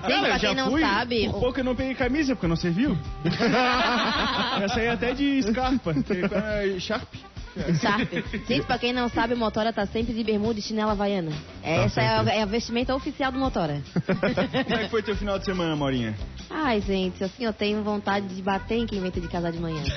Sim, 0.08 0.22
pra 0.22 0.40
quem 0.40 0.56
não 0.56 0.72
fui, 0.72 0.82
sabe, 0.82 1.26
Por 1.30 1.40
pouco 1.40 1.60
eu 1.60 1.64
não 1.64 1.76
peguei 1.76 1.94
camisa, 1.94 2.34
porque 2.34 2.48
não 2.48 2.56
serviu. 2.56 2.98
Essa 4.64 4.80
aí 4.80 4.88
até 4.88 5.14
de 5.14 5.44
Scarpa, 5.44 5.94
que 5.94 6.14
é 6.14 6.80
Sharp. 6.80 7.14
Sharp. 7.82 8.12
Gente, 8.48 8.66
pra 8.66 8.78
quem 8.78 8.94
não 8.94 9.10
sabe, 9.10 9.34
o 9.34 9.38
Motora 9.38 9.74
tá 9.74 9.86
sempre 9.86 10.14
de 10.14 10.24
bermuda 10.24 10.60
e 10.60 10.62
chinela 10.62 10.92
havaiana. 10.94 11.32
Essa 11.64 12.02
é 12.02 12.08
a, 12.08 12.24
é 12.36 12.42
a 12.42 12.46
vestimenta 12.46 12.96
oficial 12.96 13.32
do 13.32 13.40
Motora. 13.40 13.82
Como 14.06 14.76
é 14.80 14.84
que 14.84 14.90
foi 14.90 15.04
teu 15.04 15.16
final 15.16 15.38
de 15.38 15.46
semana, 15.46 15.76
Maurinha? 15.76 16.16
Ai, 16.50 16.82
gente, 16.82 17.24
assim, 17.24 17.46
eu 17.46 17.54
tenho 17.54 17.84
vontade 17.84 18.28
de 18.28 18.42
bater 18.42 18.78
em 18.80 18.86
quem 18.86 19.00
inventa 19.00 19.22
de 19.22 19.28
casar 19.28 19.52
de 19.52 19.60
manhã. 19.60 19.84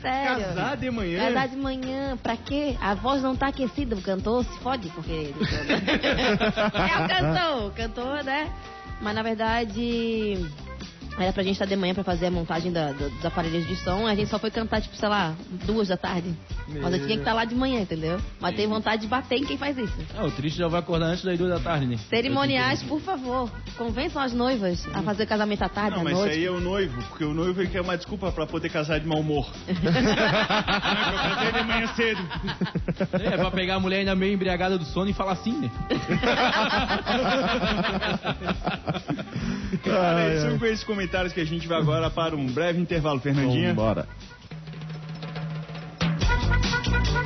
Sério. 0.00 0.44
Casar 0.44 0.76
de 0.76 0.90
manhã? 0.90 1.18
Casar 1.26 1.48
de 1.48 1.56
manhã, 1.56 2.16
pra 2.22 2.36
quê? 2.36 2.76
A 2.80 2.94
voz 2.94 3.22
não 3.22 3.34
tá 3.34 3.48
aquecida, 3.48 3.96
o 3.96 4.02
cantor 4.02 4.44
se 4.44 4.58
fode, 4.58 4.88
porque... 4.90 5.34
é 6.74 7.04
o 7.04 7.08
cantor, 7.08 7.66
o 7.66 7.70
cantor, 7.70 8.24
né? 8.24 8.52
Mas, 9.00 9.14
na 9.14 9.22
verdade, 9.22 10.46
era 11.18 11.32
pra 11.32 11.42
gente 11.42 11.52
estar 11.54 11.64
de 11.66 11.76
manhã 11.76 11.94
pra 11.94 12.04
fazer 12.04 12.26
a 12.26 12.30
montagem 12.30 12.70
da- 12.72 12.92
do- 12.92 13.08
dos 13.10 13.24
aparelhos 13.24 13.66
de 13.66 13.76
som. 13.76 14.06
A 14.06 14.14
gente 14.14 14.28
só 14.28 14.38
foi 14.38 14.50
cantar, 14.50 14.80
tipo, 14.80 14.94
sei 14.96 15.08
lá, 15.08 15.34
duas 15.64 15.88
da 15.88 15.96
tarde. 15.96 16.34
Mas 16.68 16.92
eu 16.92 16.98
tinha 16.98 17.14
que 17.14 17.18
estar 17.20 17.32
lá 17.32 17.44
de 17.44 17.54
manhã, 17.54 17.80
entendeu? 17.80 18.20
Mas 18.40 18.54
tenho 18.56 18.68
vontade 18.68 19.02
de 19.02 19.08
bater 19.08 19.38
em 19.38 19.44
quem 19.44 19.56
faz 19.56 19.78
isso. 19.78 19.94
Ah, 20.16 20.24
o 20.24 20.30
triste 20.30 20.58
já 20.58 20.68
vai 20.68 20.80
acordar 20.80 21.06
antes 21.06 21.24
das 21.24 21.38
duas 21.38 21.50
da 21.50 21.60
tarde, 21.60 21.86
né? 21.86 21.96
Cerimoniais, 22.10 22.82
por 22.82 23.00
favor, 23.00 23.50
convençam 23.76 24.20
as 24.20 24.32
noivas 24.32 24.86
a 24.92 25.02
fazer 25.02 25.22
o 25.24 25.26
casamento 25.26 25.62
à 25.62 25.68
tarde, 25.68 25.92
Não, 25.92 26.00
à 26.00 26.04
mas 26.04 26.12
isso 26.18 26.28
aí 26.28 26.44
é 26.44 26.50
o 26.50 26.60
noivo, 26.60 27.00
porque 27.08 27.24
o 27.24 27.32
noivo 27.32 27.60
ele 27.60 27.70
quer 27.70 27.80
uma 27.80 27.96
desculpa 27.96 28.30
pra 28.32 28.46
poder 28.46 28.68
casar 28.68 28.98
de 29.00 29.06
mau 29.06 29.20
humor. 29.20 29.48
eu 29.68 29.74
casei 29.74 31.52
de 31.52 31.62
manhã 31.68 31.86
cedo. 31.94 32.20
É, 33.24 33.36
pra 33.36 33.50
pegar 33.50 33.76
a 33.76 33.80
mulher 33.80 33.98
ainda 34.00 34.14
meio 34.14 34.34
embriagada 34.34 34.76
do 34.76 34.84
sono 34.84 35.08
e 35.10 35.12
falar 35.14 35.32
assim, 35.32 35.52
né? 35.60 35.70
Cara, 39.84 40.40
são 40.40 40.50
ai. 40.50 40.58
com 40.58 40.66
esses 40.66 40.84
comentários 41.06 41.32
que 41.32 41.40
a 41.40 41.44
gente 41.44 41.68
vai 41.68 41.78
agora 41.78 42.10
para 42.10 42.34
um 42.34 42.46
breve 42.46 42.80
intervalo, 42.80 43.20
Fernandinha. 43.20 43.68
Vambora. 43.68 44.08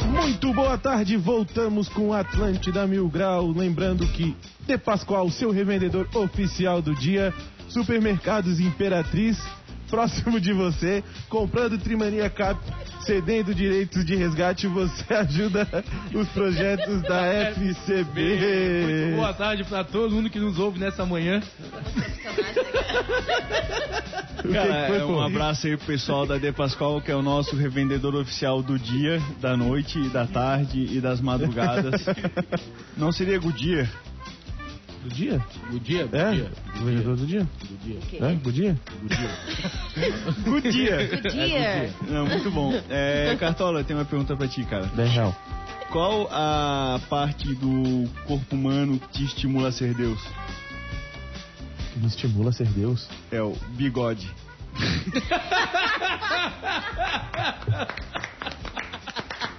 Muito 0.07 0.53
boa 0.53 0.77
tarde, 0.77 1.17
voltamos 1.17 1.89
com 1.89 2.13
Atlântida 2.13 2.87
Mil 2.87 3.09
Grau. 3.09 3.51
Lembrando 3.51 4.07
que 4.09 4.37
De 4.67 4.77
Pascoal, 4.77 5.31
seu 5.31 5.51
revendedor 5.51 6.07
oficial 6.15 6.83
do 6.83 6.95
dia, 6.95 7.33
Supermercados 7.69 8.61
Imperatriz, 8.61 9.39
próximo 9.91 10.41
de 10.41 10.53
você, 10.53 11.03
comprando 11.29 11.77
Trimania 11.77 12.31
Cap, 12.31 12.59
cedendo 13.01 13.53
direitos 13.55 14.05
de 14.05 14.15
resgate, 14.15 14.69
você 14.69 15.13
ajuda 15.13 15.67
os 16.15 16.29
projetos 16.29 17.03
da 17.03 17.27
FCB. 17.53 19.15
Boa 19.17 19.35
tarde 19.35 19.65
pra 19.65 19.83
todo 19.83 20.15
mundo 20.15 20.31
que 20.31 20.39
nos 20.39 20.59
ouve 20.59 20.79
nessa 20.79 21.05
manhã. 21.05 21.43
Cara, 24.51 24.83
que 24.83 24.87
foi, 24.87 24.97
é 24.97 25.01
pô? 25.01 25.13
um 25.13 25.21
abraço 25.21 25.67
aí 25.67 25.77
pro 25.77 25.87
pessoal 25.87 26.25
da 26.25 26.39
De 26.39 26.51
Pascoal, 26.53 27.03
que 27.03 27.11
é 27.11 27.17
o 27.17 27.21
nosso 27.21 27.55
revendedor 27.57 28.15
oficial 28.15 28.63
do 28.63 28.79
dia, 28.79 29.21
da 29.41 29.57
noite, 29.57 30.09
da 30.09 30.27
tarde 30.27 30.89
e 30.91 31.01
das 31.01 31.21
madrugadas. 31.21 32.07
Não 32.97 33.13
seria 33.13 33.39
Goodyear? 33.39 33.89
Do 35.03 35.09
dia? 35.09 35.41
O 35.73 35.81
dia, 35.81 36.07
o 36.07 36.15
É? 36.17 36.33
dia. 36.33 36.53
O 36.77 36.85
vendedor 36.85 37.17
do 37.17 37.27
dia? 37.27 37.49
O 37.71 37.77
dia. 37.79 37.99
É? 38.21 38.35
Do 38.35 38.53
dia? 38.53 38.79
Goodyear! 40.45 41.09
Good 41.09 41.39
year. 41.39 41.91
Não, 42.09 42.27
muito 42.27 42.51
bom. 42.51 42.73
É, 42.91 43.35
Cartola, 43.41 43.83
tem 43.83 43.97
uma 43.97 44.05
pergunta 44.05 44.37
pra 44.37 44.47
ti, 44.47 44.63
cara. 44.65 44.87
10 44.87 45.11
real. 45.11 45.35
Qual 45.91 46.29
a 46.31 47.01
parte 47.09 47.53
do 47.55 48.09
corpo 48.27 48.55
humano 48.55 48.99
que 48.99 49.09
te 49.09 49.25
estimula 49.25 49.69
a 49.69 49.73
ser 49.73 49.95
Deus? 49.95 50.21
Que 51.93 51.99
me 51.99 52.07
estimula 52.07 52.51
a 52.51 52.53
ser 52.53 52.69
Deus. 52.69 53.09
É 53.33 53.41
o 53.43 53.57
bigode. 53.71 54.31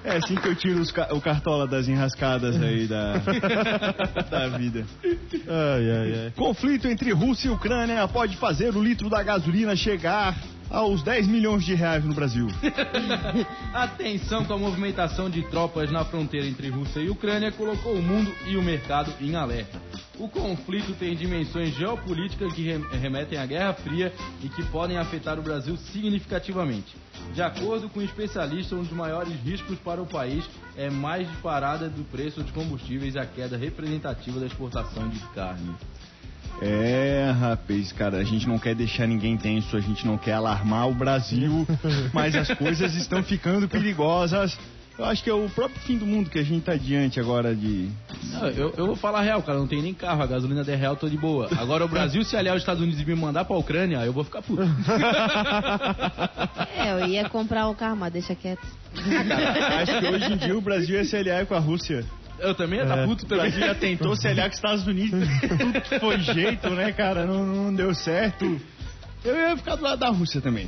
É 0.04 0.18
assim 0.18 0.36
que 0.36 0.48
eu 0.48 0.56
tiro 0.56 0.84
ca- 0.94 1.10
o 1.12 1.22
cartola 1.22 1.68
das 1.68 1.88
enrascadas 1.88 2.62
aí 2.62 2.88
da, 2.88 3.14
da 4.30 4.48
vida. 4.58 4.84
Ai, 5.48 5.92
ai, 5.92 6.14
ai. 6.26 6.34
Conflito 6.36 6.88
entre 6.88 7.12
Rússia 7.12 7.50
e 7.50 7.52
Ucrânia 7.52 8.08
pode 8.08 8.36
fazer 8.38 8.76
o 8.76 8.82
litro 8.84 9.10
da 9.10 9.22
gasolina 9.22 9.76
chegar 9.76 10.36
aos 10.72 11.04
10 11.04 11.28
milhões 11.28 11.64
de 11.64 11.74
reais 11.76 12.04
no 12.04 12.14
Brasil. 12.14 12.48
Atenção 13.74 14.46
com 14.46 14.54
a 14.54 14.58
movimentação 14.58 15.30
de 15.30 15.42
tropas 15.44 15.92
na 15.92 16.06
fronteira 16.06 16.48
entre 16.48 16.70
Rússia 16.70 17.00
e 17.02 17.10
Ucrânia 17.10 17.52
colocou 17.52 17.94
o 17.94 18.02
mundo 18.02 18.34
e 18.48 18.56
o 18.56 18.62
mercado 18.64 19.14
em 19.20 19.36
alerta. 19.36 19.80
O 20.20 20.28
conflito 20.28 20.94
tem 20.94 21.16
dimensões 21.16 21.74
geopolíticas 21.76 22.54
que 22.54 22.62
rem- 22.64 22.86
remetem 22.92 23.40
à 23.40 23.46
Guerra 23.46 23.74
Fria 23.74 24.14
e 24.44 24.50
que 24.50 24.64
podem 24.66 24.98
afetar 24.98 25.40
o 25.40 25.42
Brasil 25.42 25.76
significativamente. 25.78 26.96
De 27.34 27.42
acordo 27.42 27.90
com 27.90 28.02
especialistas, 28.02 28.78
um 28.78 28.84
dos 28.84 28.92
maiores 28.92 29.34
riscos 29.44 29.78
para 29.80 30.02
o 30.02 30.06
país 30.06 30.48
é 30.78 30.90
mais 30.90 31.28
disparada 31.28 31.90
do 31.90 32.04
preço 32.04 32.44
de 32.44 32.52
combustíveis 32.52 33.16
e 33.16 33.20
a 33.20 33.26
queda 33.26 33.58
representativa 33.58 34.40
da 34.40 34.46
exportação 34.46 35.08
de 35.10 35.20
carne. 35.34 35.74
É, 36.62 37.34
rapaz, 37.40 37.92
cara, 37.92 38.18
a 38.18 38.24
gente 38.24 38.48
não 38.48 38.58
quer 38.58 38.76
deixar 38.76 39.08
ninguém 39.08 39.38
tenso, 39.38 39.78
a 39.78 39.80
gente 39.80 40.06
não 40.06 40.18
quer 40.18 40.34
alarmar 40.34 40.90
o 40.90 40.94
Brasil, 40.94 41.68
mas 42.14 42.36
as 42.36 42.50
coisas 42.56 42.96
estão 42.96 43.24
ficando 43.24 43.68
perigosas. 43.68 44.58
Eu 44.98 45.06
acho 45.06 45.24
que 45.24 45.30
é 45.30 45.34
o 45.34 45.50
próprio 45.50 45.80
fim 45.82 45.98
do 45.98 46.06
mundo 46.06 46.30
que 46.30 46.38
a 46.38 46.44
gente 46.44 46.64
tá 46.64 46.76
diante 46.76 47.20
agora 47.20 47.56
de. 47.56 47.90
Não, 48.26 48.48
eu, 48.50 48.74
eu 48.78 48.86
vou 48.86 48.96
falar 48.96 49.20
a 49.20 49.22
real, 49.24 49.42
cara, 49.42 49.58
não 49.58 49.66
tem 49.66 49.82
nem 49.82 49.94
carro, 49.94 50.22
a 50.22 50.28
gasolina 50.28 50.64
der 50.64 50.78
real, 50.78 50.96
tô 50.96 51.10
de 51.10 51.18
boa. 51.18 51.50
Agora 51.58 51.86
o 51.86 51.88
Brasil 51.88 52.24
se 52.24 52.38
aliar 52.38 52.54
aos 52.54 52.62
Estados 52.62 52.84
Unidos 52.84 53.02
e 53.02 53.06
me 53.06 53.16
mandar 53.16 53.46
pra 53.46 53.58
Ucrânia, 53.58 54.06
eu 54.06 54.14
vou 54.14 54.24
ficar 54.24 54.44
puto. 54.44 54.62
É, 56.78 56.92
eu 56.92 57.08
ia 57.08 57.28
comprar 57.30 57.68
o 57.68 57.74
carro, 57.74 57.96
mas 57.96 58.14
deixa 58.14 58.36
quieto. 58.36 58.62
Acho 59.82 60.00
que 60.00 60.08
hoje 60.08 60.34
em 60.34 60.38
dia 60.38 60.58
o 60.58 60.62
Brasil 60.62 60.96
ia 60.96 61.06
se 61.06 61.16
aliar 61.16 61.46
com 61.46 61.56
a 61.56 61.60
Rússia. 61.60 62.06
Eu 62.42 62.56
também 62.56 62.80
ia 62.80 62.86
tá 62.86 63.06
puto 63.06 63.26
O 63.26 63.28
também. 63.28 63.50
Brasil 63.50 63.68
já 63.68 63.76
tentou 63.76 64.16
se 64.16 64.28
aliar 64.28 64.48
com 64.48 64.52
os 64.52 64.58
Estados 64.58 64.88
Unidos, 64.88 65.28
tudo 65.48 66.00
foi 66.00 66.20
jeito, 66.20 66.70
né, 66.72 66.92
cara? 66.92 67.26
Não, 67.26 67.46
não 67.46 67.74
deu 67.74 67.94
certo. 67.94 68.60
Eu 69.24 69.36
ia 69.36 69.56
ficar 69.56 69.76
do 69.76 69.84
lado 69.84 70.00
da 70.00 70.10
Rússia 70.10 70.42
também. 70.42 70.68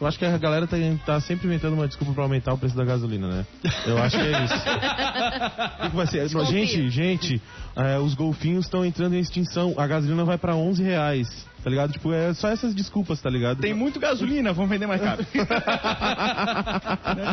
Eu 0.00 0.06
acho 0.06 0.16
que 0.16 0.24
a 0.24 0.38
galera 0.38 0.64
tá, 0.64 0.76
tá 1.04 1.20
sempre 1.20 1.48
inventando 1.48 1.72
uma 1.74 1.88
desculpa 1.88 2.14
pra 2.14 2.22
aumentar 2.22 2.54
o 2.54 2.58
preço 2.58 2.76
da 2.76 2.84
gasolina, 2.84 3.26
né? 3.26 3.46
Eu 3.84 3.98
acho 3.98 4.16
que 4.16 4.22
é 4.22 4.44
isso. 4.44 4.54
O 4.54 5.82
que 5.82 5.90
que 5.90 5.96
vai 5.96 6.06
ser? 6.06 6.22
Os 6.24 6.32
golfinhos. 6.32 6.70
Gente, 6.70 6.90
gente, 6.90 7.42
é, 7.74 7.98
os 7.98 8.14
golfinhos 8.14 8.66
estão 8.66 8.84
entrando 8.84 9.14
em 9.16 9.18
extinção. 9.18 9.74
A 9.76 9.88
gasolina 9.88 10.24
vai 10.24 10.38
pra 10.38 10.54
11 10.54 10.84
reais, 10.84 11.28
tá 11.68 11.70
ligado? 11.70 11.92
Tipo, 11.92 12.12
é 12.14 12.32
só 12.32 12.48
essas 12.48 12.74
desculpas, 12.74 13.20
tá 13.20 13.28
ligado? 13.28 13.60
Tem 13.60 13.74
muito 13.74 14.00
gasolina, 14.00 14.54
vamos 14.54 14.70
vender 14.70 14.86
mais 14.86 15.02
caro. 15.02 15.24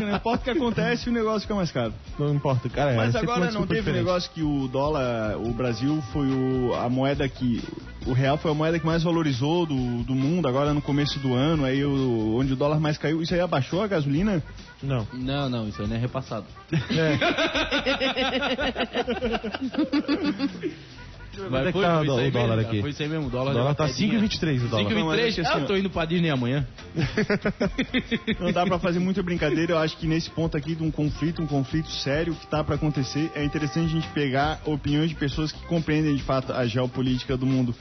não 0.02 0.16
importa 0.16 0.42
o 0.42 0.44
que 0.44 0.50
acontece, 0.50 1.10
o 1.10 1.14
negócio 1.14 1.42
fica 1.42 1.56
mais 1.56 1.72
caro. 1.72 1.94
Não 2.20 2.34
importa, 2.34 2.68
cara. 2.68 2.92
é 2.92 2.98
Mas 2.98 3.16
agora 3.16 3.50
não 3.50 3.66
teve 3.66 3.80
diferente. 3.80 4.04
negócio 4.04 4.30
que 4.32 4.44
o 4.44 4.68
dólar, 4.68 5.38
o 5.38 5.54
Brasil 5.54 6.04
foi 6.12 6.28
o, 6.28 6.76
a 6.76 6.90
moeda 6.90 7.28
que. 7.30 7.64
O 8.06 8.14
real 8.14 8.38
foi 8.38 8.52
a 8.52 8.54
moeda 8.54 8.78
que 8.78 8.86
mais 8.86 9.02
valorizou 9.02 9.66
do, 9.66 10.04
do 10.04 10.14
mundo 10.14 10.48
agora 10.48 10.72
no 10.74 10.82
começo 10.82 11.18
do 11.20 11.34
ano, 11.34 11.66
aí 11.66 11.84
o, 11.84 12.36
onde 12.38 12.54
o 12.54 12.56
dólar 12.56 12.80
mais 12.80 13.00
caiu. 13.00 13.20
Isso 13.22 13.34
aí 13.34 13.40
abaixou 13.40 13.82
a 13.82 13.88
gasolina? 13.88 14.44
Não. 14.84 15.08
Não, 15.14 15.50
não, 15.50 15.68
isso 15.68 15.82
aí 15.82 15.88
não 15.88 15.96
é 15.96 16.00
repassado. 16.00 16.46
Quanto 21.36 21.68
é 21.68 21.72
que 21.72 21.82
tá 21.82 22.02
o 22.02 22.32
dólar 22.32 22.60
aqui? 22.60 22.82
Foi 22.82 22.90
isso 22.90 23.04
aí 23.04 23.10
mesmo, 23.10 23.28
o 23.28 23.30
dólar, 23.30 23.52
O 23.52 23.54
dólar 23.54 23.76
tá 23.76 23.84
uma 23.84 23.90
quedinha. 23.94 24.20
5,23 24.20 24.66
o 24.66 24.68
dólar. 24.68 24.94
Não, 24.94 25.06
mas 25.06 25.20
é 25.20 25.28
5,23? 25.28 25.36
que 25.36 25.42
Ah, 25.42 25.50
assim, 25.50 25.62
eu 25.62 25.68
tô 25.68 25.76
indo 25.78 25.90
pra 25.90 26.06
Disney 26.06 26.30
amanhã. 26.30 26.68
Não 28.40 28.52
dá 28.52 28.66
pra 28.66 28.80
fazer 28.80 29.00
muita 29.00 29.22
brincadeira. 29.22 29.74
Eu 29.74 29.78
acho 29.78 29.98
que 29.98 30.08
nesse 30.08 30.30
ponto 30.30 30.56
aqui 30.56 30.76
de 30.76 30.84
um 30.84 30.92
conflito, 30.92 31.42
um 31.42 31.48
conflito 31.48 31.90
sério 31.90 32.34
que 32.36 32.48
tá 32.48 32.64
pra 32.64 32.76
acontecer, 32.76 33.32
é 33.36 33.44
interessante 33.44 33.86
a 33.86 34.00
gente 34.00 34.08
pegar 34.10 34.62
opiniões 34.66 35.10
de 35.10 35.16
pessoas 35.16 35.52
que 35.52 35.64
compreendem 35.66 36.16
de 36.16 36.24
fato 36.24 36.54
a 36.54 36.66
geopolítica 36.66 37.36
do 37.36 37.46
mundo. 37.46 37.76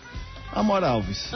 Amor 0.55 0.85
Alves, 0.85 1.31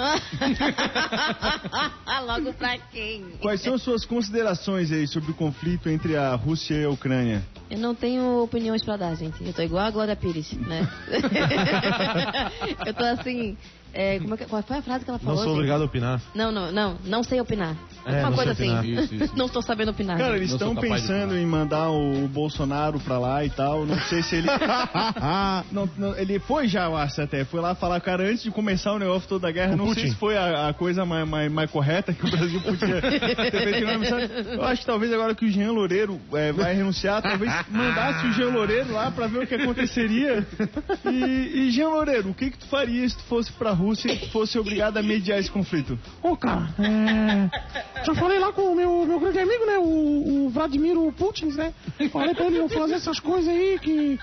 Logo 2.26 2.52
pra 2.52 2.78
quem? 2.78 3.24
quais 3.40 3.60
são 3.62 3.74
as 3.74 3.82
suas 3.82 4.04
considerações 4.04 4.92
aí 4.92 5.08
sobre 5.08 5.30
o 5.32 5.34
conflito 5.34 5.88
entre 5.88 6.16
a 6.16 6.34
Rússia 6.34 6.74
e 6.74 6.84
a 6.84 6.90
Ucrânia? 6.90 7.42
Eu 7.70 7.78
não 7.78 7.94
tenho 7.94 8.42
opiniões 8.42 8.82
pra 8.82 8.96
dar, 8.96 9.14
gente. 9.14 9.42
Eu 9.44 9.52
tô 9.52 9.62
igual 9.62 9.84
a 9.86 9.90
Glória 9.90 10.14
Pires, 10.16 10.52
né? 10.52 10.88
eu 12.86 12.94
tô 12.94 13.04
assim. 13.04 13.56
É, 13.92 14.18
como 14.18 14.34
é 14.34 14.36
que- 14.36 14.44
qual 14.46 14.62
foi 14.62 14.76
a 14.78 14.82
frase 14.82 15.04
que 15.04 15.10
ela 15.10 15.18
Não 15.18 15.24
falou? 15.26 15.38
sou 15.42 15.46
gente? 15.48 15.54
obrigado 15.58 15.82
a 15.82 15.84
opinar. 15.84 16.20
Não, 16.34 16.50
não, 16.52 16.70
não. 16.72 16.96
Não 17.04 17.22
sei 17.22 17.40
opinar. 17.40 17.76
É, 18.06 18.20
Uma 18.20 18.30
não 18.30 18.36
coisa 18.36 18.54
sei 18.54 18.70
assim. 18.70 18.90
Isso, 18.92 19.14
isso. 19.14 19.36
Não 19.36 19.46
estou 19.46 19.60
sabendo 19.60 19.90
opinar. 19.90 20.16
Cara, 20.16 20.36
eles 20.36 20.50
Não 20.52 20.58
sou 20.58 20.68
estão 20.68 20.82
pensando 20.82 21.36
em 21.36 21.44
mandar 21.44 21.90
o 21.90 22.26
Bolsonaro 22.28 22.98
pra 23.00 23.18
lá 23.18 23.44
e 23.44 23.50
tal. 23.50 23.84
Não 23.84 23.98
sei 24.02 24.22
se 24.22 24.36
ele. 24.36 24.48
Não, 25.72 25.88
não, 25.96 26.16
ele 26.16 26.38
foi 26.38 26.68
já, 26.68 26.84
eu 26.84 26.96
acho 26.96 27.20
até. 27.20 27.44
Foi 27.44 27.60
lá 27.60 27.74
falar, 27.74 28.00
cara, 28.00 28.24
antes 28.24 28.42
de 28.42 28.50
começar 28.50 28.92
o 28.92 28.98
negócio 28.98 29.28
toda 29.28 29.48
a 29.48 29.52
guerra. 29.52 29.74
O 29.74 29.76
não 29.76 29.86
sei 29.86 29.94
Putin. 30.04 30.08
se 30.10 30.16
foi 30.16 30.36
a, 30.36 30.68
a 30.68 30.74
coisa 30.74 31.04
mais, 31.04 31.28
mais, 31.28 31.50
mais 31.52 31.70
correta 31.70 32.12
que 32.12 32.24
o 32.26 32.30
Brasil 32.30 32.60
podia 32.60 33.00
ter 33.02 33.50
feito. 33.50 34.48
Eu 34.52 34.62
acho 34.64 34.80
que 34.80 34.86
talvez 34.86 35.12
agora 35.12 35.34
que 35.34 35.44
o 35.44 35.48
Jean 35.50 35.72
Loureiro 35.72 36.20
é, 36.32 36.52
vai 36.52 36.74
renunciar, 36.74 37.20
talvez 37.22 37.52
mandasse 37.70 38.26
o 38.26 38.32
Jean 38.32 38.48
Loureiro 38.50 38.92
lá 38.92 39.10
pra 39.10 39.26
ver 39.26 39.44
o 39.44 39.46
que 39.46 39.54
aconteceria. 39.54 40.46
E, 41.04 41.66
e 41.66 41.70
Jean 41.70 41.88
Loureiro, 41.88 42.30
o 42.30 42.34
que, 42.34 42.50
que 42.50 42.58
tu 42.58 42.66
faria 42.66 43.08
se 43.08 43.16
tu 43.16 43.22
fosse 43.24 43.52
pra 43.52 43.72
Rússia 43.78 44.14
fosse 44.30 44.58
obrigado 44.58 44.96
a 44.96 45.02
mediar 45.02 45.38
esse 45.38 45.50
conflito? 45.50 45.98
Ô, 46.22 46.36
cara, 46.36 46.68
é... 46.78 48.04
já 48.04 48.14
falei 48.14 48.38
lá 48.38 48.52
com 48.52 48.62
o 48.72 48.74
meu, 48.74 49.06
meu 49.06 49.20
grande 49.20 49.38
amigo, 49.38 49.64
né? 49.64 49.78
O, 49.78 50.46
o 50.46 50.50
Vladimir 50.50 50.96
Putin, 51.12 51.46
né? 51.46 51.72
Falei 52.12 52.34
pra 52.34 52.46
ele 52.46 52.58
não 52.58 52.68
fazer 52.68 52.94
essas 52.94 53.20
coisas 53.20 53.48
aí 53.48 53.78
que. 53.78 54.18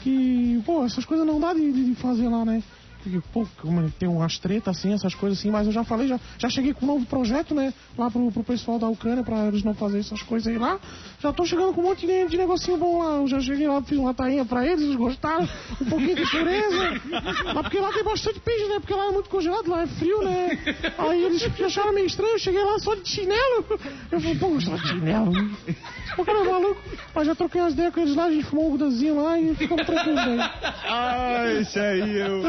que. 0.00 0.62
pô, 0.64 0.84
essas 0.84 1.04
coisas 1.04 1.26
não 1.26 1.40
dá 1.40 1.52
de, 1.52 1.72
de 1.72 1.94
fazer 1.96 2.28
lá, 2.28 2.44
né? 2.44 2.62
Porque, 3.02 3.20
pô, 3.32 3.46
como 3.60 3.80
é, 3.80 3.88
tem 3.98 4.08
umas 4.08 4.38
tretas 4.38 4.76
assim, 4.76 4.92
essas 4.92 5.14
coisas 5.14 5.38
assim, 5.38 5.50
mas 5.50 5.66
eu 5.66 5.72
já 5.72 5.82
falei, 5.84 6.08
já, 6.08 6.20
já 6.38 6.48
cheguei 6.50 6.74
com 6.74 6.84
um 6.84 6.88
novo 6.88 7.06
projeto, 7.06 7.54
né? 7.54 7.72
Lá 7.96 8.10
pro, 8.10 8.30
pro 8.30 8.44
pessoal 8.44 8.78
da 8.78 8.88
Ucrânia, 8.88 9.24
pra 9.24 9.46
eles 9.46 9.62
não 9.64 9.74
fazerem 9.74 10.00
essas 10.00 10.22
coisas 10.22 10.46
aí 10.46 10.58
lá. 10.58 10.78
Já 11.20 11.32
tô 11.32 11.44
chegando 11.44 11.72
com 11.72 11.80
um 11.80 11.84
monte 11.84 12.06
de, 12.06 12.26
de 12.26 12.36
negocinho 12.36 12.76
bom 12.76 13.02
lá. 13.02 13.16
Eu 13.16 13.26
já 13.26 13.40
cheguei 13.40 13.66
lá, 13.66 13.80
fiz 13.82 13.98
uma 13.98 14.12
tainha 14.12 14.44
pra 14.44 14.66
eles, 14.66 14.82
eles 14.82 14.96
gostaram. 14.96 15.48
Um 15.80 15.84
pouquinho 15.86 16.16
de 16.16 16.30
pureza. 16.30 17.00
Mas 17.44 17.62
porque 17.62 17.78
lá 17.78 17.92
tem 17.92 18.04
bastante 18.04 18.40
peixe, 18.40 18.66
né? 18.68 18.80
Porque 18.80 18.94
lá 18.94 19.06
é 19.06 19.10
muito 19.10 19.30
congelado, 19.30 19.68
lá 19.68 19.82
é 19.82 19.86
frio, 19.86 20.22
né? 20.22 20.58
Aí 20.98 21.24
eles 21.24 21.42
acharam 21.64 21.94
meio 21.94 22.06
estranho, 22.06 22.32
eu 22.32 22.38
cheguei 22.38 22.62
lá 22.62 22.78
só 22.78 22.94
de 22.94 23.08
chinelo. 23.08 23.64
Eu 24.10 24.20
falei, 24.20 24.36
pô, 24.38 24.60
só 24.60 24.76
de 24.76 24.88
chinelo. 24.88 25.32
O 26.18 26.24
cara 26.24 26.38
é 26.38 26.44
maluco. 26.44 26.80
Mas 27.14 27.26
já 27.26 27.34
troquei 27.34 27.60
umas 27.60 27.72
ideias 27.72 27.94
com 27.94 28.00
eles 28.00 28.14
lá, 28.14 28.24
a 28.24 28.30
gente 28.30 28.44
fumou 28.44 28.66
um 28.66 28.70
gudazinho 28.70 29.22
lá 29.22 29.38
e 29.38 29.54
ficamos 29.54 29.86
tranquilos 29.86 30.18
aí. 30.18 30.38
Ah, 30.88 31.52
esse 31.60 31.78
aí 31.78 32.18
eu 32.18 32.42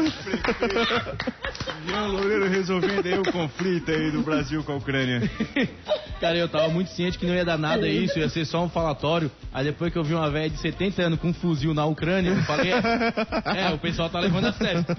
Jean 1.86 2.06
Loureiro 2.06 2.48
resolvendo 2.48 3.06
aí 3.06 3.18
o 3.18 3.32
conflito 3.32 3.90
aí 3.90 4.10
do 4.10 4.22
Brasil 4.22 4.62
com 4.62 4.72
a 4.72 4.76
Ucrânia. 4.76 5.30
Cara, 6.20 6.36
eu 6.36 6.48
tava 6.48 6.68
muito 6.68 6.90
ciente 6.90 7.18
que 7.18 7.26
não 7.26 7.34
ia 7.34 7.44
dar 7.44 7.58
nada 7.58 7.88
isso, 7.88 8.18
ia 8.18 8.28
ser 8.28 8.44
só 8.44 8.64
um 8.64 8.68
falatório. 8.68 9.30
Aí 9.52 9.64
depois 9.64 9.92
que 9.92 9.98
eu 9.98 10.04
vi 10.04 10.14
uma 10.14 10.30
velha 10.30 10.48
de 10.48 10.56
70 10.58 11.02
anos 11.02 11.18
com 11.18 11.28
um 11.28 11.34
fuzil 11.34 11.74
na 11.74 11.84
Ucrânia, 11.84 12.30
eu 12.30 12.42
falei, 12.42 12.72
é, 12.72 13.66
é, 13.66 13.70
o 13.70 13.78
pessoal 13.78 14.08
tá 14.08 14.20
levando 14.20 14.46
a 14.46 14.52
sério. 14.52 14.84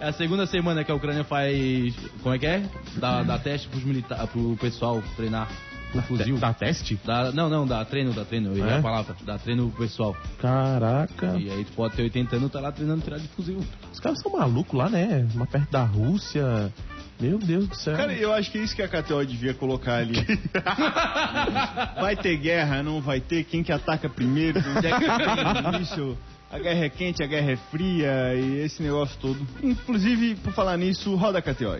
É 0.00 0.08
a 0.08 0.12
segunda 0.12 0.46
semana 0.46 0.84
que 0.84 0.90
a 0.90 0.94
Ucrânia 0.94 1.24
faz, 1.24 1.94
como 2.22 2.34
é 2.34 2.38
que 2.38 2.46
é? 2.46 2.62
Dá, 2.96 3.22
dá 3.22 3.38
teste 3.38 3.68
pros 3.68 3.84
milita 3.84 4.14
pro 4.28 4.56
pessoal 4.56 5.02
treinar 5.16 5.48
com 5.92 6.02
fuzil. 6.02 6.36
Dá 6.38 6.52
teste? 6.52 6.98
Dá, 7.04 7.32
não, 7.32 7.48
não, 7.48 7.66
dá 7.66 7.84
treino, 7.84 8.12
dá 8.12 8.24
treino, 8.24 8.50
eu 8.50 8.56
errei 8.58 8.74
É? 8.74 8.78
a 8.78 8.82
palavra. 8.82 9.16
Dá 9.24 9.38
treino 9.38 9.68
pro 9.70 9.84
pessoal. 9.86 10.16
Caraca. 10.40 11.36
E 11.38 11.50
aí 11.50 11.64
tu 11.64 11.72
pode 11.72 11.94
ter 11.96 12.02
80 12.02 12.36
anos, 12.36 12.50
tá 12.52 12.60
lá 12.60 12.70
treinando 12.72 13.02
tirar 13.02 13.18
de 13.18 13.28
fuzil. 13.28 13.58
Os 13.92 14.00
caras 14.00 14.20
são 14.20 14.32
malucos 14.32 14.78
lá, 14.78 14.88
né? 14.88 15.26
Uma 15.34 15.46
perto 15.46 15.70
da 15.70 15.84
Rússia. 15.84 16.72
Meu 17.20 17.36
Deus 17.38 17.66
do 17.66 17.74
céu. 17.74 17.96
Cara, 17.96 18.12
eu 18.12 18.32
acho 18.32 18.50
que 18.52 18.58
é 18.58 18.62
isso 18.62 18.76
que 18.76 18.82
a 18.82 18.86
KTO 18.88 19.24
devia 19.26 19.52
colocar 19.52 19.96
ali. 19.96 20.14
Vai 22.00 22.16
ter 22.16 22.36
guerra, 22.36 22.82
não 22.82 23.00
vai 23.00 23.20
ter? 23.20 23.42
Quem 23.44 23.62
que 23.62 23.72
ataca 23.72 24.08
primeiro? 24.08 24.60
Onde 24.60 24.86
é 24.86 24.98
que 24.98 25.04
tem 25.04 25.72
o 25.72 25.74
início? 25.76 26.18
A 26.50 26.58
guerra 26.58 26.84
é 26.84 26.88
quente, 26.88 27.22
a 27.22 27.26
guerra 27.26 27.50
é 27.52 27.56
fria 27.56 28.34
e 28.34 28.60
esse 28.60 28.82
negócio 28.82 29.18
todo. 29.20 29.38
Inclusive, 29.62 30.36
por 30.36 30.52
falar 30.52 30.76
nisso, 30.78 31.14
roda 31.16 31.38
a 31.40 31.42
KTO. 31.42 31.78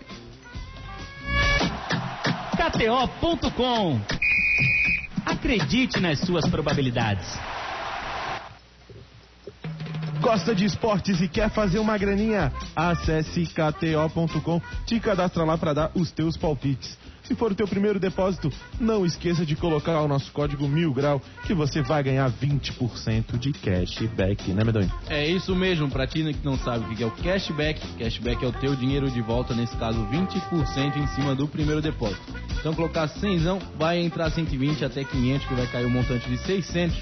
KTO.com. 2.68 3.98
Acredite 5.24 6.00
nas 6.00 6.20
suas 6.20 6.46
probabilidades. 6.50 7.26
Gosta 10.20 10.54
de 10.54 10.66
esportes 10.66 11.18
e 11.22 11.28
quer 11.28 11.48
fazer 11.48 11.78
uma 11.78 11.96
graninha? 11.96 12.52
Acesse 12.76 13.46
kto.com, 13.46 14.60
te 14.84 15.00
cadastra 15.00 15.44
lá 15.44 15.56
para 15.56 15.72
dar 15.72 15.90
os 15.94 16.10
teus 16.10 16.36
palpites. 16.36 16.98
Se 17.28 17.34
for 17.34 17.52
o 17.52 17.54
teu 17.54 17.68
primeiro 17.68 18.00
depósito, 18.00 18.50
não 18.80 19.04
esqueça 19.04 19.44
de 19.44 19.54
colocar 19.54 20.00
o 20.00 20.08
nosso 20.08 20.32
código 20.32 20.66
mil 20.66 20.94
grau 20.94 21.20
que 21.46 21.52
você 21.52 21.82
vai 21.82 22.02
ganhar 22.02 22.32
20% 22.32 23.38
de 23.38 23.52
cashback, 23.52 24.50
né, 24.54 24.64
Medonho? 24.64 24.90
É 25.10 25.26
isso 25.26 25.54
mesmo, 25.54 25.90
pra 25.90 26.06
ti 26.06 26.24
que 26.32 26.42
não 26.42 26.56
sabe 26.56 26.86
o 26.86 26.96
que 26.96 27.02
é 27.02 27.06
o 27.06 27.10
cashback, 27.10 27.86
cashback 27.98 28.42
é 28.42 28.48
o 28.48 28.52
teu 28.52 28.74
dinheiro 28.74 29.10
de 29.10 29.20
volta, 29.20 29.54
nesse 29.54 29.76
caso 29.76 30.02
20% 30.06 30.96
em 30.96 31.06
cima 31.08 31.34
do 31.34 31.46
primeiro 31.46 31.82
depósito. 31.82 32.22
Então 32.58 32.72
colocar 32.72 33.06
100, 33.06 33.40
vai 33.78 33.98
entrar 33.98 34.30
120 34.30 34.86
até 34.86 35.04
500, 35.04 35.46
que 35.46 35.54
vai 35.54 35.66
cair 35.66 35.84
um 35.84 35.90
montante 35.90 36.26
de 36.30 36.38
600 36.38 36.96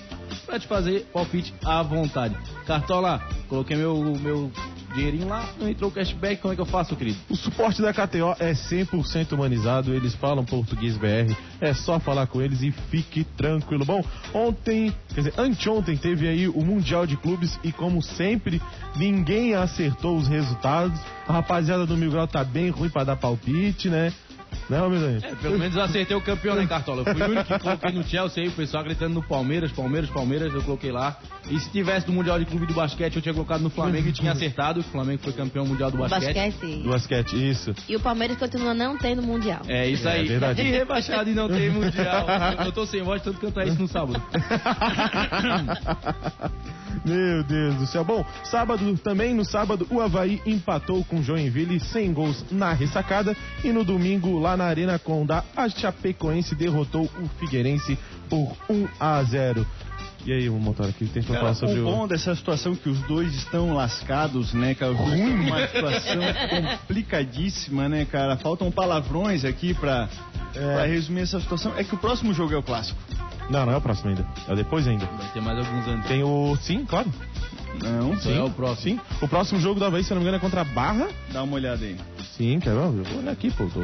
pra 0.44 0.58
te 0.58 0.66
fazer 0.66 1.06
palpite 1.12 1.54
à 1.64 1.84
vontade. 1.84 2.36
Cartola, 2.66 3.22
coloquei 3.48 3.76
meu, 3.76 3.96
meu 4.20 4.50
dinheirinho 4.96 5.28
lá, 5.28 5.48
não 5.60 5.68
entrou 5.68 5.90
cashback, 5.90 6.40
como 6.40 6.52
é 6.52 6.56
que 6.56 6.62
eu 6.62 6.66
faço, 6.66 6.96
querido? 6.96 7.18
O 7.28 7.36
suporte 7.36 7.82
da 7.82 7.92
KTO 7.92 8.34
é 8.40 8.52
100% 8.52 9.32
humanizado, 9.32 9.94
eles 9.94 10.14
falam 10.14 10.44
português 10.44 10.96
BR, 10.96 11.36
é 11.60 11.74
só 11.74 12.00
falar 12.00 12.26
com 12.26 12.40
eles 12.40 12.62
e 12.62 12.72
fique 12.72 13.22
tranquilo. 13.36 13.84
Bom, 13.84 14.02
ontem, 14.32 14.92
quer 15.14 15.20
dizer, 15.20 15.34
anteontem 15.38 15.96
teve 15.96 16.26
aí 16.26 16.48
o 16.48 16.62
Mundial 16.62 17.06
de 17.06 17.16
Clubes 17.16 17.58
e 17.62 17.70
como 17.70 18.02
sempre, 18.02 18.60
ninguém 18.96 19.54
acertou 19.54 20.16
os 20.16 20.26
resultados. 20.26 20.98
A 21.28 21.32
rapaziada 21.32 21.84
do 21.84 21.96
Mil 21.96 22.10
Grau 22.10 22.26
tá 22.26 22.42
bem 22.42 22.70
ruim 22.70 22.88
pra 22.88 23.04
dar 23.04 23.16
palpite, 23.16 23.90
né? 23.90 24.12
Não, 24.68 24.90
meu 24.90 24.98
Deus. 24.98 25.22
É, 25.22 25.34
pelo 25.36 25.58
menos 25.58 25.76
eu 25.76 25.82
acertei 25.82 26.16
o 26.16 26.20
campeão, 26.20 26.56
né, 26.56 26.66
Cartola? 26.66 27.02
Eu 27.06 27.14
fui 27.14 27.22
o 27.22 27.30
único 27.30 27.44
que 27.44 27.58
coloquei 27.58 27.92
no 27.92 28.02
Chelsea 28.02 28.42
aí, 28.42 28.48
o 28.48 28.52
pessoal 28.52 28.82
gritando 28.82 29.14
no 29.14 29.22
Palmeiras, 29.22 29.70
Palmeiras, 29.72 30.10
Palmeiras, 30.10 30.52
eu 30.52 30.62
coloquei 30.62 30.90
lá. 30.90 31.16
E 31.48 31.58
se 31.60 31.70
tivesse 31.70 32.08
no 32.08 32.14
Mundial 32.14 32.38
de 32.38 32.44
Clube 32.46 32.66
de 32.66 32.74
Basquete, 32.74 33.16
eu 33.16 33.22
tinha 33.22 33.32
colocado 33.32 33.60
no 33.60 33.70
Flamengo 33.70 34.08
e 34.08 34.12
tinha 34.12 34.32
acertado. 34.32 34.80
O 34.80 34.82
Flamengo 34.82 35.22
foi 35.22 35.32
campeão 35.32 35.64
mundial 35.64 35.90
do 35.90 35.98
basquete. 35.98 36.34
Basquete. 36.34 36.82
Do 36.82 36.90
basquete, 36.90 37.50
isso. 37.50 37.72
E 37.88 37.94
o 37.94 38.00
Palmeiras 38.00 38.36
continua 38.36 38.74
não 38.74 38.98
tendo 38.98 39.22
mundial. 39.22 39.60
É 39.68 39.88
isso 39.88 40.08
É 40.08 40.12
aí. 40.12 40.26
verdade. 40.26 40.60
E 40.62 40.70
rebaixado 40.70 41.30
e 41.30 41.34
não 41.34 41.48
tem 41.48 41.70
mundial. 41.70 42.26
Eu, 42.58 42.64
eu 42.66 42.72
tô 42.72 42.84
sem 42.86 43.02
voz, 43.02 43.22
tanto 43.22 43.38
cantar 43.38 43.66
isso 43.68 43.80
no 43.80 43.86
sábado. 43.86 44.20
Meu 47.06 47.44
Deus 47.44 47.76
do 47.76 47.86
céu. 47.86 48.04
Bom, 48.04 48.24
sábado 48.42 48.98
também, 48.98 49.32
no 49.32 49.44
sábado, 49.44 49.86
o 49.90 50.00
Havaí 50.00 50.42
empatou 50.44 51.04
com 51.04 51.20
o 51.20 51.22
Joinville 51.22 51.78
sem 51.78 52.12
gols 52.12 52.44
na 52.50 52.72
ressacada. 52.72 53.36
E 53.62 53.70
no 53.70 53.84
domingo, 53.84 54.40
lá 54.40 54.56
na 54.56 54.64
Arena 54.64 54.98
Condá, 54.98 55.44
a 55.56 55.68
Chapecoense 55.68 56.56
derrotou 56.56 57.04
o 57.04 57.28
Figueirense 57.38 57.96
por 58.28 58.56
1 58.68 58.88
a 58.98 59.22
0. 59.22 59.64
E 60.24 60.32
aí, 60.32 60.48
o 60.48 60.54
motor 60.54 60.88
aqui 60.88 61.06
tem 61.06 61.22
que 61.22 61.32
falar 61.32 61.54
sobre 61.54 61.78
o 61.78 61.88
o. 61.88 61.92
bom 61.92 62.08
dessa 62.08 62.34
situação 62.34 62.72
é 62.72 62.74
que 62.74 62.88
os 62.88 62.98
dois 63.02 63.32
estão 63.32 63.72
lascados, 63.72 64.52
né, 64.52 64.74
cara? 64.74 64.90
Os 64.90 64.98
dois 64.98 65.12
estão 65.12 65.36
numa 65.36 65.66
situação 65.68 66.20
complicadíssima, 66.80 67.88
né, 67.88 68.04
cara? 68.04 68.36
Faltam 68.36 68.68
palavrões 68.72 69.44
aqui 69.44 69.72
pra, 69.74 70.08
pra 70.52 70.86
resumir 70.86 71.20
essa 71.20 71.38
situação. 71.38 71.72
É 71.76 71.84
que 71.84 71.94
o 71.94 71.98
próximo 71.98 72.34
jogo 72.34 72.52
é 72.52 72.56
o 72.56 72.62
clássico. 72.64 72.98
Não, 73.50 73.64
não 73.66 73.72
é 73.72 73.76
o 73.76 73.80
próximo 73.80 74.10
ainda. 74.10 74.26
É 74.48 74.54
depois 74.54 74.86
ainda. 74.86 75.06
Vai 75.06 75.28
ter 75.28 75.40
mais 75.40 75.58
alguns 75.58 75.86
anos. 75.86 76.06
Tem 76.06 76.22
o. 76.22 76.56
Sim, 76.60 76.84
claro. 76.84 77.12
Não, 77.82 78.16
Só 78.18 78.30
é 78.30 78.42
o 78.42 78.50
próximo. 78.50 78.98
Sim. 78.98 79.00
O 79.20 79.28
próximo 79.28 79.60
jogo 79.60 79.78
do 79.78 79.84
Havaí, 79.84 80.02
se 80.02 80.10
não 80.10 80.16
me 80.16 80.22
engano, 80.22 80.38
é 80.38 80.40
contra 80.40 80.62
a 80.62 80.64
Barra. 80.64 81.08
dá 81.30 81.42
uma 81.42 81.54
olhada 81.54 81.84
aí. 81.84 81.96
Sim, 82.36 82.58
quer 82.58 82.70
ver? 82.70 82.80
Eu 82.80 83.04
vou 83.04 83.18
olhar 83.18 83.32
aqui, 83.32 83.50
pô. 83.50 83.66
Tô... 83.66 83.80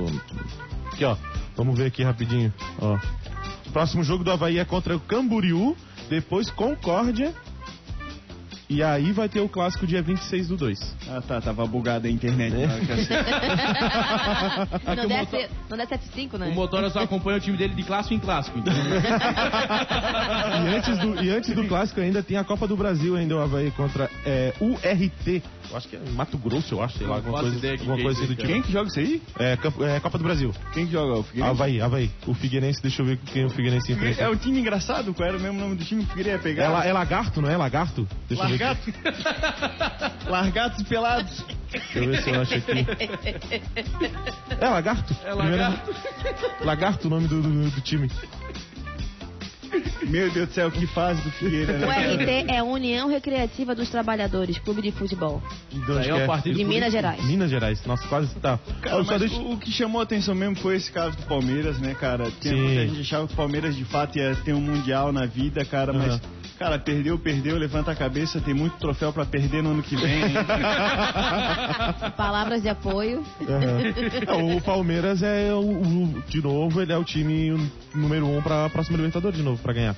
Aqui, 0.92 1.04
ó. 1.04 1.16
Vamos 1.56 1.76
ver 1.76 1.86
aqui 1.86 2.02
rapidinho. 2.02 2.52
Ó. 2.80 2.98
Próximo 3.72 4.02
jogo 4.02 4.24
do 4.24 4.30
Havaí 4.30 4.58
é 4.58 4.64
contra 4.64 4.96
o 4.96 5.00
Camboriú, 5.00 5.76
depois 6.08 6.50
Concórdia. 6.50 7.34
E 8.72 8.82
aí 8.82 9.12
vai 9.12 9.28
ter 9.28 9.40
o 9.40 9.48
clássico 9.50 9.86
dia 9.86 10.00
26 10.02 10.48
do 10.48 10.56
2. 10.56 10.96
Ah, 11.10 11.20
tá, 11.20 11.42
tava 11.42 11.66
bugada 11.66 12.08
a 12.08 12.10
internet. 12.10 12.52
É. 14.84 14.94
não, 14.96 15.04
o 15.04 15.08
deve 15.08 15.14
motor- 15.20 15.40
ser, 15.40 15.50
não 15.68 15.76
deve 15.76 15.88
ser 15.88 16.00
F5, 16.00 16.38
né? 16.38 16.48
O 16.48 16.54
Motora 16.54 16.90
só 16.90 17.00
acompanha 17.00 17.38
o 17.38 17.40
time 17.40 17.56
dele 17.56 17.74
de 17.74 17.82
clássico 17.82 18.14
em 18.14 18.18
clássico. 18.18 18.58
Então, 18.58 18.72
E 20.64 20.74
antes, 20.76 20.98
do, 20.98 21.22
e 21.24 21.30
antes 21.30 21.54
do 21.54 21.64
clássico 21.66 22.00
ainda 22.00 22.22
tem 22.22 22.36
a 22.36 22.44
Copa 22.44 22.66
do 22.66 22.76
Brasil 22.76 23.16
ainda, 23.16 23.36
o 23.36 23.40
Havaí 23.40 23.70
contra 23.72 24.08
é, 24.24 24.52
URT. 24.60 25.42
Eu 25.70 25.76
acho 25.76 25.88
que 25.88 25.96
é 25.96 26.00
Mato 26.14 26.36
Grosso, 26.38 26.74
eu 26.74 26.82
acho, 26.82 26.98
sei 26.98 27.06
lá, 27.06 27.12
Não 27.12 27.18
alguma 27.18 27.40
coisa, 27.40 27.56
ideia 27.56 27.74
alguma 27.74 27.94
que 27.96 28.00
é 28.00 28.04
coisa 28.04 28.18
assim 28.20 28.28
do 28.28 28.36
tipo. 28.36 28.48
Quem 28.52 28.62
que 28.62 28.72
joga 28.72 28.88
isso 28.88 28.98
aí? 29.00 29.22
É, 29.38 29.52
é, 29.96 30.00
Copa 30.00 30.18
do 30.18 30.24
Brasil. 30.24 30.52
Quem 30.72 30.86
que 30.86 30.92
joga? 30.92 31.14
O 31.18 31.22
Figueirense? 31.22 31.50
Havaí, 31.50 31.80
Havaí. 31.80 32.10
O 32.26 32.34
Figueirense, 32.34 32.82
deixa 32.82 33.02
eu 33.02 33.06
ver 33.06 33.18
quem 33.18 33.44
o 33.44 33.50
Figueirense 33.50 33.92
enfrenta. 33.92 34.22
É 34.22 34.28
um 34.28 34.36
time 34.36 34.58
engraçado, 34.60 35.14
qual 35.14 35.28
era 35.28 35.36
o 35.38 35.40
mesmo 35.40 35.58
nome 35.58 35.76
do 35.76 35.84
time 35.84 36.04
que 36.04 36.12
eu 36.12 36.16
queria 36.16 36.38
pegar? 36.38 36.84
É, 36.84 36.88
é 36.88 36.92
Lagarto, 36.92 37.40
não 37.40 37.48
é? 37.50 37.56
Lagarto? 37.56 38.06
Deixa 38.28 38.44
eu 38.44 38.48
ver 38.48 38.58
Largatos 40.28 40.80
e 40.80 40.84
pelados. 40.84 41.44
Deixa 41.70 41.98
eu 41.98 42.06
ver 42.10 42.22
se 42.22 42.30
eu 42.30 42.40
acho 42.40 42.54
aqui. 42.54 42.86
É 44.60 44.68
Lagarto. 44.68 45.16
É 45.24 45.30
Primeiro- 45.34 45.56
Lagarto. 45.62 45.94
Lagarto, 46.64 47.06
o 47.06 47.10
nome 47.10 47.28
do, 47.28 47.40
do- 47.42 47.70
do 47.70 47.80
time. 47.80 48.10
Meu 50.02 50.30
Deus 50.30 50.48
do 50.48 50.52
céu, 50.54 50.70
que 50.70 50.86
fase 50.88 51.22
do 51.22 51.30
Figueira, 51.30 51.72
O 51.72 51.78
né? 51.78 51.86
cara? 51.86 52.14
RT 52.14 52.50
é 52.54 52.62
União 52.62 53.08
Recreativa 53.08 53.74
dos 53.74 53.88
Trabalhadores, 53.88 54.58
Clube 54.58 54.82
de 54.82 54.92
Futebol. 54.92 55.42
De 55.70 55.78
onde 55.90 56.10
Aí 56.10 56.20
é 56.20 56.24
o 56.24 56.26
partido 56.26 56.54
De 56.58 56.64
Minas 56.64 56.92
Gerais. 56.92 57.24
Minas 57.24 57.48
Gerais. 57.50 57.82
Nossa, 57.86 58.06
quase 58.06 58.34
tá. 58.34 58.58
Cara, 58.82 58.96
Olha, 58.96 59.04
mas 59.06 59.20
deixa- 59.20 59.36
o, 59.36 59.52
o 59.54 59.58
que 59.58 59.70
chamou 59.72 60.00
a 60.02 60.04
atenção 60.04 60.34
mesmo 60.34 60.56
foi 60.56 60.76
esse 60.76 60.92
caso 60.92 61.16
do 61.16 61.22
Palmeiras, 61.22 61.78
né, 61.78 61.94
cara? 61.94 62.30
Tinha 62.40 62.52
Sim. 62.54 62.60
muita 62.62 62.86
gente 62.88 63.00
achava 63.00 63.26
que 63.26 63.32
o 63.32 63.36
Palmeiras 63.36 63.74
de 63.74 63.84
fato 63.86 64.18
ia 64.18 64.34
ter 64.44 64.52
um 64.52 64.60
mundial 64.60 65.10
na 65.10 65.24
vida, 65.24 65.64
cara, 65.64 65.92
mas, 65.94 66.08
Aham. 66.14 66.20
Cara, 66.62 66.78
perdeu, 66.78 67.18
perdeu, 67.18 67.56
levanta 67.58 67.90
a 67.90 67.94
cabeça, 67.96 68.40
tem 68.40 68.54
muito 68.54 68.76
troféu 68.78 69.12
pra 69.12 69.24
perder 69.26 69.62
no 69.62 69.70
ano 69.72 69.82
que 69.82 69.96
vem. 69.96 70.22
Palavras 72.16 72.62
de 72.62 72.68
apoio. 72.68 73.24
É, 74.26 74.32
o 74.32 74.60
Palmeiras 74.60 75.22
é 75.22 75.52
o, 75.52 75.58
o- 75.60 76.22
de 76.28 76.40
novo, 76.40 76.80
ele 76.80 76.92
é 76.92 76.96
o 76.96 77.02
time 77.04 77.50
número 77.94 78.26
um 78.28 78.40
pra 78.40 78.68
próxima 78.70 78.96
Libertadores 78.96 79.36
de 79.38 79.44
novo, 79.44 79.60
pra 79.60 79.72
ganhar. 79.72 79.96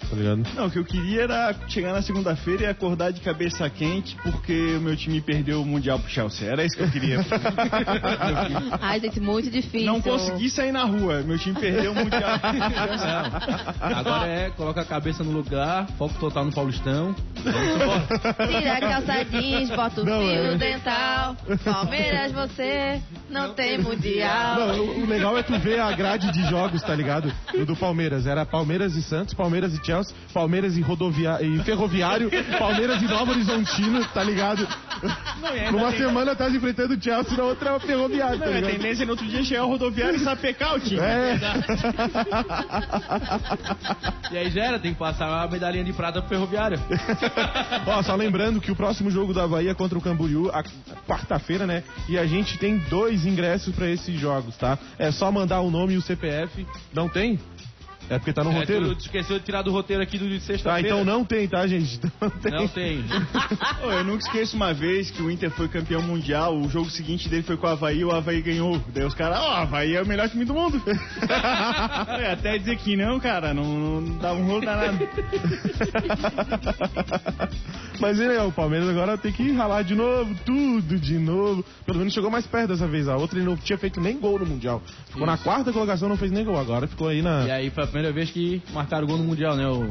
Tá 0.00 0.16
ligado? 0.16 0.42
Não, 0.54 0.66
o 0.66 0.70
que 0.70 0.78
eu 0.78 0.84
queria 0.84 1.22
era 1.22 1.54
chegar 1.68 1.92
na 1.92 2.02
segunda-feira 2.02 2.62
e 2.64 2.66
acordar 2.66 3.12
de 3.12 3.20
cabeça 3.20 3.68
quente 3.68 4.16
porque 4.22 4.76
o 4.76 4.80
meu 4.80 4.96
time 4.96 5.20
perdeu 5.20 5.60
o 5.60 5.66
Mundial 5.66 5.98
pro 5.98 6.08
Chelsea. 6.08 6.48
Era 6.48 6.64
isso 6.64 6.76
que 6.76 6.82
eu 6.82 6.90
queria. 6.90 7.18
Ai, 8.80 9.00
gente, 9.00 9.20
muito 9.20 9.50
difícil. 9.50 9.86
Não 9.86 10.00
consegui 10.00 10.48
sair 10.50 10.72
na 10.72 10.84
rua, 10.84 11.22
meu 11.22 11.38
time 11.38 11.58
perdeu 11.58 11.92
o 11.92 11.94
Mundial. 11.94 12.38
Não. 13.80 13.98
Agora 13.98 14.26
é, 14.28 14.50
coloca 14.50 14.80
a 14.80 14.84
cabeça 14.84 15.22
no 15.22 15.32
lugar, 15.32 15.86
foco 15.98 16.14
total 16.18 16.44
no 16.44 16.52
Paulistão. 16.52 17.14
Tira 17.42 18.74
a 18.74 18.80
calça 18.80 19.24
jeans, 19.24 19.70
bota 19.70 20.00
o 20.00 20.04
Não, 20.04 20.20
fio 20.20 20.30
é. 20.30 20.56
dental. 20.56 21.36
Palmeiras, 21.64 22.32
você 22.32 23.00
não 23.28 23.52
tem 23.54 23.78
mundial. 23.78 24.58
Não, 24.58 24.78
o, 24.80 25.02
o 25.02 25.06
legal 25.06 25.36
é 25.36 25.42
tu 25.42 25.58
ver 25.58 25.80
a 25.80 25.92
grade 25.92 26.30
de 26.32 26.48
jogos, 26.48 26.82
tá 26.82 26.94
ligado? 26.94 27.32
Do, 27.52 27.66
do 27.66 27.76
Palmeiras. 27.76 28.26
Era 28.26 28.46
Palmeiras 28.46 28.94
e 28.96 29.02
Santos, 29.02 29.34
Palmeiras 29.34 29.74
e 29.74 29.78
Chelsea, 29.88 30.14
Palmeiras 30.34 30.76
e, 30.76 30.82
rodovia... 30.82 31.38
e 31.40 31.58
Ferroviário, 31.64 32.30
Palmeiras 32.58 33.00
e 33.00 33.06
Nova 33.06 33.32
Horizontino, 33.32 34.04
tá 34.06 34.22
ligado? 34.22 34.68
Numa 35.72 35.92
semana 35.92 36.36
tá 36.36 36.50
enfrentando 36.50 36.94
o 36.94 37.02
Chelsea, 37.02 37.36
na 37.36 37.44
outra 37.44 37.70
é 37.70 37.72
o 37.72 37.80
Ferroviário, 37.80 38.38
tá 38.38 38.46
Não, 38.46 38.52
a 38.52 38.56
ligado? 38.56 38.72
tendência 38.72 39.06
no 39.06 39.12
outro 39.12 39.26
dia 39.26 39.42
chegar 39.42 39.64
o 39.64 39.68
rodoviário 39.68 40.16
e 40.16 40.24
sapecar 40.24 40.74
o 40.74 40.80
time. 40.80 41.00
É. 41.00 41.38
E 44.30 44.36
aí 44.36 44.50
já 44.50 44.64
era, 44.64 44.78
tem 44.78 44.92
que 44.92 44.98
passar 44.98 45.26
a 45.42 45.48
medalhinha 45.48 45.84
de 45.84 45.92
prata 45.92 46.20
pro 46.20 46.28
ferroviário. 46.28 46.78
Ó, 47.86 48.02
só 48.02 48.14
lembrando 48.14 48.60
que 48.60 48.70
o 48.70 48.76
próximo 48.76 49.10
jogo 49.10 49.32
da 49.32 49.48
Bahia 49.48 49.74
contra 49.74 49.96
o 49.96 50.02
Camboriú, 50.02 50.50
a 50.52 50.62
quarta-feira, 51.06 51.66
né? 51.66 51.82
E 52.08 52.18
a 52.18 52.26
gente 52.26 52.58
tem 52.58 52.76
dois 52.90 53.24
ingressos 53.24 53.74
pra 53.74 53.88
esses 53.88 54.20
jogos, 54.20 54.54
tá? 54.56 54.78
É 54.98 55.10
só 55.10 55.32
mandar 55.32 55.60
o 55.60 55.70
nome 55.70 55.94
e 55.94 55.96
o 55.96 56.02
CPF. 56.02 56.66
Não 56.92 57.08
tem? 57.08 57.38
É 58.10 58.18
porque 58.18 58.32
tá 58.32 58.42
no 58.42 58.50
É, 58.52 58.60
roteiro? 58.60 58.94
tu 58.94 59.00
esqueceu 59.00 59.38
de 59.38 59.44
tirar 59.44 59.62
do 59.62 59.70
roteiro 59.70 60.02
aqui 60.02 60.16
do 60.18 60.26
de 60.28 60.38
Tá, 60.38 60.44
sexta-feira. 60.46 60.88
então 60.88 61.04
não 61.04 61.24
tem, 61.24 61.46
tá, 61.46 61.66
gente? 61.66 62.00
Não 62.20 62.30
tem. 62.30 62.52
Não 62.52 62.68
tem. 62.68 63.04
Ô, 63.84 63.90
eu 63.92 64.04
nunca 64.04 64.24
esqueço 64.26 64.56
uma 64.56 64.72
vez 64.72 65.10
que 65.10 65.20
o 65.22 65.30
Inter 65.30 65.50
foi 65.50 65.68
campeão 65.68 66.00
mundial, 66.02 66.56
o 66.56 66.68
jogo 66.70 66.88
seguinte 66.90 67.28
dele 67.28 67.42
foi 67.42 67.56
com 67.56 67.66
o 67.66 67.70
Havaí, 67.70 68.04
o 68.04 68.10
Havaí 68.10 68.40
ganhou. 68.40 68.80
Daí 68.94 69.04
os 69.04 69.14
caras, 69.14 69.38
ó, 69.40 69.50
o 69.50 69.56
Havaí 69.56 69.94
é 69.94 70.02
o 70.02 70.06
melhor 70.06 70.28
time 70.28 70.44
do 70.44 70.54
mundo. 70.54 70.80
É, 72.18 72.32
até 72.32 72.58
dizer 72.58 72.76
que 72.78 72.96
não, 72.96 73.20
cara, 73.20 73.52
não, 73.54 73.64
não 73.64 74.18
dá 74.18 74.32
um 74.32 74.44
rolo 74.44 74.60
danado. 74.64 74.98
Mas 78.00 78.20
é, 78.20 78.42
o 78.42 78.52
Palmeiras 78.52 78.88
agora 78.88 79.18
tem 79.18 79.32
que 79.32 79.52
ralar 79.52 79.82
de 79.82 79.94
novo, 79.94 80.34
tudo 80.44 80.98
de 80.98 81.18
novo. 81.18 81.64
Pelo 81.84 81.98
menos 81.98 82.12
chegou 82.14 82.30
mais 82.30 82.46
perto 82.46 82.68
dessa 82.68 82.86
vez. 82.86 83.08
A 83.08 83.16
outra 83.16 83.38
ele 83.38 83.46
não 83.46 83.56
tinha 83.56 83.78
feito 83.78 84.00
nem 84.00 84.18
gol 84.18 84.38
no 84.38 84.46
Mundial. 84.46 84.82
Ficou 85.08 85.26
na 85.26 85.36
quarta 85.36 85.72
colocação, 85.72 86.08
não 86.08 86.16
fez 86.16 86.30
nem 86.30 86.44
gol. 86.44 86.58
Agora 86.58 86.86
ficou 86.86 87.08
aí 87.08 87.22
na. 87.22 87.44
E 87.46 87.50
aí 87.50 87.70
foi 87.70 87.84
a 87.84 87.86
primeira 87.86 88.12
vez 88.12 88.30
que 88.30 88.62
marcaram 88.72 89.06
gol 89.06 89.18
no 89.18 89.24
Mundial, 89.24 89.56
né? 89.56 89.66
O... 89.66 89.90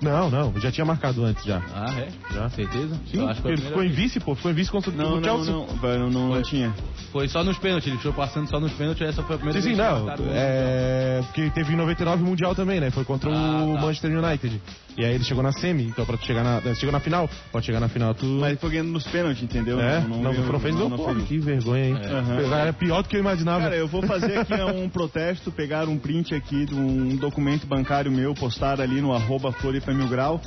Não, 0.00 0.28
não, 0.28 0.52
já 0.58 0.72
tinha 0.72 0.84
marcado 0.84 1.24
antes 1.24 1.44
já. 1.44 1.62
Ah, 1.72 1.86
é? 1.96 2.08
Já. 2.34 2.48
Certeza? 2.50 3.00
Sim, 3.08 3.18
Eu 3.18 3.28
acho 3.28 3.36
que 3.36 3.42
foi 3.42 3.50
a 3.52 3.54
ele 3.54 3.62
ficou 3.62 3.84
em 3.84 3.88
vice, 3.90 4.18
pô. 4.18 4.34
Ficou 4.34 4.50
em 4.50 4.54
vice 4.54 4.68
contra 4.70 4.90
Não, 4.90 5.12
o 5.12 5.20
não, 5.20 5.22
Chelsea. 5.22 5.52
não, 5.52 5.66
não, 5.80 6.10
não, 6.10 6.34
não 6.34 6.42
tinha. 6.42 6.74
Foi 7.12 7.28
só 7.28 7.44
nos 7.44 7.56
pênaltis, 7.58 7.86
ele 7.88 7.98
foi 7.98 8.12
passando 8.12 8.48
só 8.48 8.58
nos 8.58 8.72
pênaltis, 8.72 9.06
essa 9.06 9.22
foi 9.22 9.36
a 9.36 9.38
primeira 9.38 9.60
Sim, 9.60 9.70
sim, 9.70 9.76
vez 9.76 9.88
que 9.88 9.94
não. 9.94 10.32
É. 10.34 11.20
Porque 11.26 11.50
teve 11.50 11.72
em 11.72 11.76
99 11.76 12.22
Mundial 12.22 12.52
também, 12.54 12.80
né? 12.80 12.90
Foi 12.90 13.04
contra 13.04 13.30
Ah, 13.30 13.64
o 13.64 13.74
tá. 13.74 13.80
Manchester 13.80 14.10
United. 14.18 14.60
E 14.96 15.04
aí 15.04 15.14
ele 15.14 15.24
chegou 15.24 15.42
na 15.42 15.52
semi, 15.52 15.84
então 15.84 16.04
pra 16.04 16.16
tu 16.16 16.24
chegar 16.26 16.42
na. 16.44 16.60
Chegou 16.74 16.92
na 16.92 17.00
final, 17.00 17.28
pode 17.50 17.64
chegar 17.66 17.80
na 17.80 17.88
final, 17.88 18.14
tu. 18.14 18.26
Mas 18.26 18.60
foi 18.60 18.70
ganhando 18.70 18.90
nos 18.90 19.04
pênaltis, 19.06 19.42
entendeu? 19.42 19.80
é, 19.80 20.00
não, 20.00 20.22
não, 20.22 20.32
veio- 20.32 20.60
fez 20.60 20.74
gol, 20.74 20.88
não 20.88 20.96
pô, 20.96 21.12
fez. 21.14 21.24
que 21.24 21.38
vergonha, 21.38 21.86
hein? 21.86 21.94
Aham. 21.94 22.54
Era 22.54 22.72
pior 22.72 23.02
do 23.02 23.08
que 23.08 23.16
eu 23.16 23.20
imaginava. 23.20 23.62
Cara, 23.64 23.76
eu 23.76 23.88
vou 23.88 24.02
fazer 24.02 24.38
aqui 24.38 24.54
um 24.54 24.88
protesto, 24.88 25.50
pegar 25.50 25.88
um 25.88 25.98
print 25.98 26.34
aqui 26.34 26.66
de 26.66 26.74
um 26.74 27.16
documento 27.16 27.66
bancário 27.66 28.12
meu, 28.12 28.34
postar 28.34 28.80
ali 28.80 29.00
no 29.00 29.12
arroba 29.14 29.50
Floripa 29.52 29.92
Mil 29.92 30.08
Grau, 30.08 30.40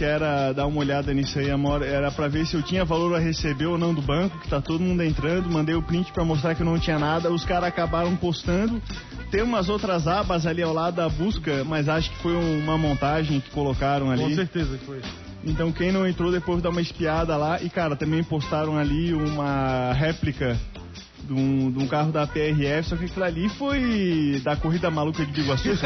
que 0.00 0.04
era 0.06 0.54
dar 0.54 0.66
uma 0.66 0.80
olhada 0.80 1.12
nisso 1.12 1.38
aí, 1.38 1.50
amor, 1.50 1.82
era 1.82 2.10
pra 2.10 2.26
ver 2.26 2.46
se 2.46 2.54
eu 2.54 2.62
tinha 2.62 2.86
valor 2.86 3.14
a 3.14 3.18
receber 3.18 3.66
ou 3.66 3.76
não 3.76 3.92
do 3.92 4.00
banco, 4.00 4.38
que 4.38 4.48
tá 4.48 4.58
todo 4.58 4.80
mundo 4.80 5.02
entrando, 5.02 5.52
mandei 5.52 5.74
o 5.74 5.82
print 5.82 6.10
pra 6.10 6.24
mostrar 6.24 6.54
que 6.54 6.62
eu 6.62 6.64
não 6.64 6.78
tinha 6.78 6.98
nada, 6.98 7.30
os 7.30 7.44
caras 7.44 7.68
acabaram 7.68 8.16
postando, 8.16 8.80
tem 9.30 9.42
umas 9.42 9.68
outras 9.68 10.08
abas 10.08 10.46
ali 10.46 10.62
ao 10.62 10.72
lado 10.72 10.94
da 10.94 11.08
busca, 11.10 11.64
mas 11.64 11.86
acho 11.86 12.10
que 12.12 12.16
foi 12.22 12.34
uma 12.34 12.78
montagem 12.78 13.40
que 13.40 13.50
colocaram 13.50 14.06
Com 14.06 14.12
ali. 14.12 14.34
certeza 14.34 14.78
que 14.78 14.86
foi. 14.86 15.02
Então 15.44 15.70
quem 15.70 15.92
não 15.92 16.08
entrou 16.08 16.32
depois 16.32 16.62
dá 16.62 16.70
uma 16.70 16.80
espiada 16.80 17.36
lá. 17.36 17.60
E 17.60 17.68
cara, 17.68 17.94
também 17.94 18.24
postaram 18.24 18.78
ali 18.78 19.12
uma 19.12 19.92
réplica 19.92 20.58
de 21.24 21.34
um, 21.34 21.70
de 21.70 21.78
um 21.78 21.86
carro 21.86 22.10
da 22.10 22.26
PRF, 22.26 22.88
só 22.88 22.96
que 22.96 23.04
aquilo 23.04 23.24
ali 23.24 23.50
foi 23.50 24.40
da 24.42 24.56
corrida 24.56 24.90
maluca 24.90 25.26
de 25.26 25.32
Biguaçu. 25.32 25.68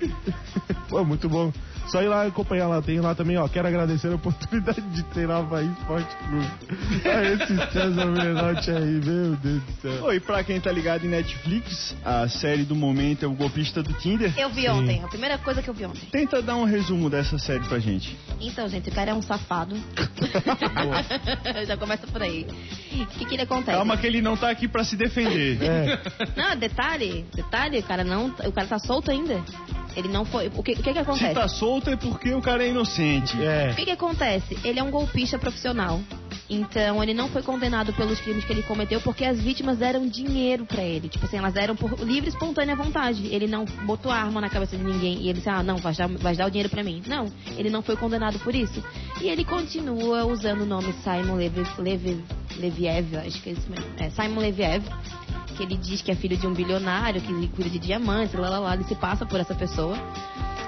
Pô, 0.88 1.04
muito 1.04 1.28
bom. 1.28 1.52
Só 1.88 2.02
ir 2.02 2.08
lá 2.08 2.26
acompanhar 2.26 2.68
lá. 2.68 2.82
Tem 2.82 3.00
lá 3.00 3.14
também, 3.14 3.38
ó. 3.38 3.48
Quero 3.48 3.66
agradecer 3.66 4.08
a 4.08 4.14
oportunidade 4.14 4.80
de 4.80 5.02
treinar 5.04 5.38
o 5.38 5.40
Havaí 5.44 5.66
Esporte 5.78 6.16
Clube. 6.16 6.48
Ah, 7.08 7.22
esse 7.22 7.72
César 7.72 8.06
Menotti 8.06 8.70
aí, 8.70 9.00
meu 9.04 9.36
Deus 9.36 9.62
do 9.62 9.72
céu. 9.80 10.04
Oi, 10.04 10.20
pra 10.20 10.42
quem 10.44 10.60
tá 10.60 10.70
ligado 10.70 11.06
em 11.06 11.08
Netflix, 11.08 11.96
a 12.04 12.28
série 12.28 12.64
do 12.64 12.74
momento 12.74 13.24
é 13.24 13.28
o 13.28 13.32
golpista 13.32 13.82
do 13.82 13.92
Tinder. 13.94 14.32
Eu 14.36 14.50
vi 14.50 14.68
ontem, 14.68 15.02
a 15.02 15.08
primeira 15.08 15.38
coisa 15.38 15.62
que 15.62 15.70
eu 15.70 15.74
vi 15.74 15.86
ontem. 15.86 16.06
Tenta 16.10 16.42
dar 16.42 16.56
um 16.56 16.64
resumo 16.64 17.08
dessa 17.08 17.38
série 17.38 17.64
pra 17.64 17.78
gente. 17.78 18.18
Então, 18.40 18.68
gente, 18.68 18.90
o 18.90 18.92
cara 18.92 19.12
é 19.12 19.14
um 19.14 19.22
safado. 19.22 19.76
Já 21.66 21.76
começa 21.76 22.06
por 22.06 22.22
aí. 22.22 22.46
O 22.92 23.06
que 23.06 23.24
que 23.24 23.34
ele 23.34 23.42
acontece? 23.42 23.76
Calma 23.76 23.96
que 23.96 24.06
ele 24.06 24.20
não 24.20 24.36
tá 24.36 24.50
aqui 24.50 24.68
pra 24.68 24.84
se 24.84 24.96
defender. 24.96 25.58
É, 25.62 26.00
Não, 26.36 26.56
detalhe, 26.56 27.24
detalhe, 27.34 27.78
o 27.78 27.82
cara 27.82 28.04
não, 28.04 28.26
o 28.26 28.52
cara 28.52 28.66
tá 28.66 28.78
solto 28.78 29.10
ainda. 29.10 29.42
Ele 29.96 30.08
não 30.08 30.24
foi. 30.24 30.48
O 30.54 30.62
que, 30.62 30.72
o 30.72 30.76
que 30.76 30.82
que 30.82 30.92
Se 30.92 30.98
acontece? 30.98 31.34
tá 31.34 31.48
solto 31.48 31.90
é 31.90 31.96
porque 31.96 32.32
o 32.34 32.40
cara 32.40 32.64
é 32.64 32.68
inocente. 32.68 33.40
é. 33.42 33.70
O 33.72 33.76
que 33.76 33.84
que 33.84 33.90
acontece? 33.90 34.56
Ele 34.64 34.78
é 34.78 34.82
um 34.82 34.90
golpista 34.90 35.38
profissional. 35.38 36.00
Então, 36.50 37.02
ele 37.02 37.12
não 37.12 37.28
foi 37.28 37.42
condenado 37.42 37.92
pelos 37.92 38.18
crimes 38.20 38.42
que 38.42 38.50
ele 38.50 38.62
cometeu 38.62 39.02
porque 39.02 39.22
as 39.22 39.38
vítimas 39.38 39.76
deram 39.78 40.06
dinheiro 40.08 40.64
pra 40.64 40.82
ele. 40.82 41.06
Tipo 41.08 41.26
assim, 41.26 41.36
elas 41.36 41.52
deram 41.52 41.76
por 41.76 41.92
livre 42.00 42.30
e 42.30 42.32
espontânea 42.32 42.74
vontade. 42.74 43.26
Ele 43.26 43.46
não 43.46 43.66
botou 43.84 44.10
arma 44.10 44.40
na 44.40 44.48
cabeça 44.48 44.74
de 44.74 44.82
ninguém 44.82 45.18
e 45.20 45.28
ele 45.28 45.34
disse, 45.40 45.50
ah, 45.50 45.62
não, 45.62 45.76
vai 45.76 45.92
dar, 45.94 46.08
vai 46.08 46.34
dar 46.34 46.46
o 46.46 46.50
dinheiro 46.50 46.70
pra 46.70 46.82
mim. 46.82 47.02
Não, 47.06 47.26
ele 47.58 47.68
não 47.68 47.82
foi 47.82 47.96
condenado 47.96 48.38
por 48.38 48.54
isso. 48.54 48.82
E 49.20 49.28
ele 49.28 49.44
continua 49.44 50.24
usando 50.24 50.62
o 50.62 50.66
nome 50.66 50.94
Simon 51.04 51.34
Levi, 51.34 51.62
Levi, 51.78 52.24
Leviev, 52.56 53.16
acho 53.16 53.42
que 53.42 53.50
é 53.50 53.52
isso 53.52 53.68
mesmo. 53.68 53.86
É, 53.98 54.08
Simon 54.08 54.40
Leviev. 54.40 54.82
Que 55.58 55.64
ele 55.64 55.76
diz 55.76 56.00
que 56.00 56.12
é 56.12 56.14
filho 56.14 56.36
de 56.36 56.46
um 56.46 56.54
bilionário, 56.54 57.20
que 57.20 57.48
cuida 57.48 57.68
de 57.68 57.80
diamantes, 57.80 58.32
lá, 58.38 58.48
lá, 58.48 58.60
lá, 58.60 58.74
ele 58.74 58.84
se 58.84 58.94
passa 58.94 59.26
por 59.26 59.40
essa 59.40 59.56
pessoa. 59.56 59.96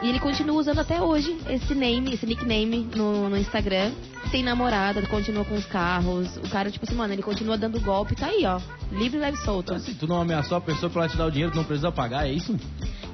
E 0.02 0.08
ele 0.08 0.18
continua 0.18 0.56
usando 0.58 0.78
até 0.78 1.00
hoje 1.00 1.36
esse 1.48 1.74
name, 1.74 2.14
esse 2.14 2.26
nickname 2.26 2.88
no, 2.94 3.28
no 3.28 3.36
Instagram. 3.36 3.92
Tem 4.30 4.42
namorada, 4.42 5.00
continua 5.06 5.44
com 5.44 5.54
os 5.54 5.64
carros. 5.66 6.36
O 6.36 6.48
cara, 6.48 6.70
tipo 6.70 6.84
assim, 6.84 6.94
mano, 6.94 7.12
ele 7.12 7.22
continua 7.22 7.58
dando 7.58 7.80
golpe, 7.80 8.14
tá 8.14 8.26
aí, 8.26 8.44
ó. 8.46 8.60
Livre, 8.92 9.18
leve, 9.18 9.36
solto. 9.38 9.72
Então, 9.72 9.84
se 9.84 9.94
tu 9.94 10.06
não 10.06 10.20
ameaçou 10.20 10.56
a 10.56 10.60
pessoa 10.60 10.88
pra 10.90 11.02
ela 11.02 11.10
te 11.10 11.16
dar 11.16 11.26
o 11.26 11.30
dinheiro, 11.30 11.52
tu 11.52 11.56
não 11.56 11.64
precisa 11.64 11.90
pagar, 11.90 12.26
é 12.28 12.32
isso? 12.32 12.56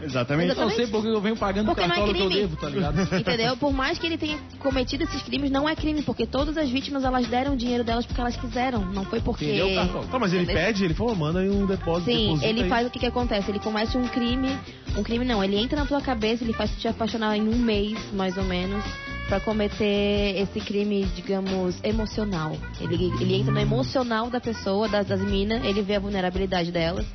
Exatamente. 0.02 0.50
Eu 0.50 0.56
não 0.56 0.70
sei 0.70 0.86
porque 0.86 1.08
eu 1.08 1.20
venho 1.20 1.36
pagando 1.36 1.70
o 1.70 1.74
Porque 1.74 1.86
não 1.86 1.94
é 1.94 1.98
cartola 1.98 2.14
que 2.14 2.22
eu 2.22 2.26
crime. 2.26 2.42
devo, 2.42 2.56
tá 2.56 2.68
ligado? 2.68 3.00
Entendeu? 3.18 3.56
Por 3.56 3.72
mais 3.72 3.98
que 3.98 4.06
ele 4.06 4.18
tenha 4.18 4.38
cometido 4.58 5.04
esses 5.04 5.22
crimes, 5.22 5.50
não 5.50 5.68
é 5.68 5.74
crime, 5.74 6.02
porque 6.02 6.26
todas 6.26 6.56
as 6.56 6.68
vítimas 6.68 7.04
elas 7.04 7.26
deram 7.26 7.54
o 7.54 7.56
dinheiro 7.56 7.82
delas 7.82 8.04
porque 8.04 8.20
elas 8.20 8.36
quiseram. 8.36 8.84
Não 8.92 9.04
foi 9.04 9.20
porque. 9.20 9.44
Entendeu, 9.46 9.74
Cartola? 9.74 10.06
Tá, 10.06 10.18
mas 10.18 10.32
ele 10.32 10.42
Entendeu? 10.44 10.62
pede, 10.64 10.84
ele 10.84 10.94
falou, 10.94 11.16
manda 11.16 11.40
aí 11.40 11.48
um 11.48 11.66
depósito. 11.66 12.10
Sim, 12.10 12.38
ele 12.44 12.64
aí. 12.64 12.68
faz 12.68 12.86
o 12.86 12.90
que 12.90 12.98
que 12.98 13.06
acontece? 13.06 13.50
Ele 13.50 13.58
comete 13.58 13.96
um 13.96 14.06
crime, 14.08 14.58
um 14.96 15.02
crime 15.02 15.24
não, 15.24 15.44
ele 15.44 15.56
entra 15.56 15.78
na 15.78 15.86
tua 15.86 16.00
cabeça, 16.00 16.42
ele 16.42 16.52
faz 16.52 16.70
te 16.80 16.88
apaixonar 16.88 17.36
em 17.36 17.48
um 17.48 17.58
mês, 17.58 17.98
mais 18.12 18.36
ou 18.36 18.44
menos, 18.44 18.82
pra 19.28 19.38
cometer 19.40 20.34
esse 20.36 20.60
crime, 20.60 21.04
digamos, 21.14 21.78
emocional. 21.84 22.56
Ele, 22.80 23.12
ele 23.20 23.34
entra 23.34 23.52
no 23.52 23.60
emocional 23.60 24.30
da 24.30 24.40
pessoa, 24.40 24.88
das, 24.88 25.06
das 25.06 25.20
minas, 25.20 25.64
ele 25.64 25.82
vê 25.82 25.96
a 25.96 26.00
vulnerabilidade 26.00 26.72
delas, 26.72 27.06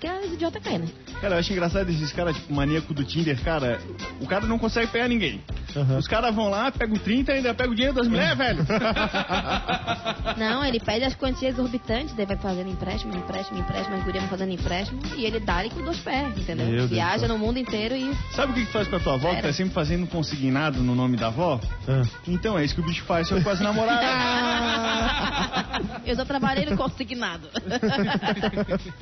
que 0.00 0.06
as 0.06 0.32
idiotas 0.32 0.62
caem, 0.62 0.80
né? 0.80 0.88
Cara, 1.20 1.34
eu 1.34 1.38
acho 1.40 1.52
engraçado 1.52 1.88
esses 1.90 2.12
caras, 2.12 2.36
tipo, 2.36 2.52
maníaco 2.54 2.94
do 2.94 3.04
Tinder, 3.04 3.40
cara. 3.42 3.80
O 4.20 4.26
cara 4.26 4.46
não 4.46 4.58
consegue 4.58 4.86
pegar 4.92 5.08
ninguém. 5.08 5.42
Aham. 5.76 5.98
Os 5.98 6.06
caras 6.06 6.34
vão 6.34 6.48
lá, 6.48 6.70
pegam 6.70 6.96
o 6.96 6.98
30 6.98 7.32
e 7.32 7.36
ainda 7.36 7.52
pegam 7.54 7.72
o 7.72 7.74
dinheiro 7.74 7.94
das 7.94 8.06
mulheres, 8.08 8.36
velho. 8.38 8.64
Não, 10.36 10.64
ele 10.64 10.80
pede 10.80 11.04
as 11.04 11.14
quantias 11.14 11.54
exorbitantes, 11.54 12.14
daí 12.14 12.24
vai 12.24 12.36
fazendo 12.36 12.70
empréstimo, 12.70 13.14
empréstimo, 13.16 13.58
empréstimo, 13.58 13.96
as 13.96 14.04
gurias 14.04 14.22
vão 14.22 14.30
fazendo 14.30 14.52
empréstimo, 14.52 15.00
e 15.16 15.24
ele 15.24 15.40
dá 15.40 15.56
ali 15.56 15.70
com 15.70 15.82
dois 15.82 15.98
pés, 15.98 16.36
entendeu? 16.38 16.66
Meu 16.66 16.76
Deus 16.78 16.90
Viaja 16.90 17.26
céu. 17.26 17.28
no 17.28 17.38
mundo 17.38 17.58
inteiro 17.58 17.94
e 17.94 18.14
Sabe 18.34 18.52
o 18.52 18.54
que, 18.54 18.64
que 18.66 18.72
faz 18.72 18.88
pra 18.88 18.98
tua 19.00 19.14
avó, 19.14 19.30
que 19.30 19.36
Era. 19.36 19.48
tá 19.48 19.52
sempre 19.52 19.74
fazendo 19.74 20.06
consignado 20.06 20.82
no 20.82 20.94
nome 20.94 21.16
da 21.16 21.26
avó? 21.28 21.60
Ah. 21.86 22.02
Então 22.26 22.58
é 22.58 22.64
isso 22.64 22.74
que 22.74 22.80
o 22.80 22.84
bicho 22.84 23.04
faz, 23.04 23.28
só 23.28 23.40
com 23.40 23.50
as 23.50 23.60
namoradas. 23.60 24.08
eu 26.06 26.16
sou 26.16 26.24
trabalheiro 26.24 26.76
consignado. 26.76 27.48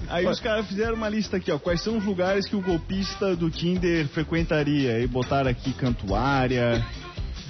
Aí 0.09 0.27
os 0.27 0.41
caras 0.41 0.67
fizeram 0.67 0.95
uma 0.95 1.09
lista 1.09 1.37
aqui, 1.37 1.51
ó. 1.53 1.59
Quais 1.59 1.81
são 1.83 1.97
os 1.99 2.05
lugares 2.07 2.47
que 2.47 2.57
o 2.57 2.61
golpista 2.63 3.35
do 3.37 3.51
Tinder 3.51 4.07
frequentaria? 4.09 5.01
E 5.01 5.07
botaram 5.07 5.51
aqui 5.51 5.73
Cantuária, 5.73 6.85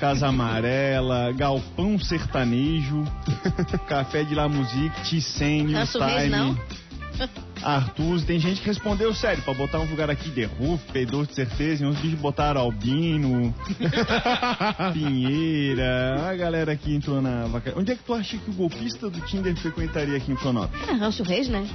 Casa 0.00 0.26
Amarela, 0.26 1.32
Galpão 1.32 1.98
Sertanejo, 1.98 3.04
Café 3.86 4.24
de 4.24 4.34
La 4.34 4.48
Musique, 4.48 5.02
Ticene, 5.04 5.74
Rancho 5.74 5.98
Reis, 5.98 6.30
não? 6.30 6.58
Arthur. 7.62 8.22
Tem 8.22 8.38
gente 8.38 8.60
que 8.60 8.66
respondeu 8.66 9.14
sério, 9.14 9.42
pra 9.42 9.54
botar 9.54 9.80
um 9.80 9.90
lugar 9.90 10.10
aqui, 10.10 10.30
The 10.30 10.44
Roof, 10.44 10.80
P2 10.92 11.28
de 11.28 11.34
certeza, 11.34 11.84
e 11.84 11.86
uns 11.86 11.98
bichos 11.98 12.20
botaram 12.20 12.60
Albino, 12.60 13.54
Pinheira. 14.92 16.28
A 16.28 16.34
galera 16.34 16.72
aqui 16.72 16.94
entrou 16.94 17.20
na 17.22 17.46
vaca. 17.46 17.72
Onde 17.76 17.92
é 17.92 17.96
que 17.96 18.02
tu 18.04 18.12
acha 18.12 18.36
que 18.36 18.50
o 18.50 18.54
golpista 18.54 19.08
do 19.08 19.20
Tinder 19.22 19.56
frequentaria 19.56 20.16
aqui 20.16 20.32
em 20.32 20.36
Florianópolis? 20.36 20.84
Cara, 20.84 20.98
Rancho 20.98 21.22
Reis, 21.22 21.48
né? 21.48 21.66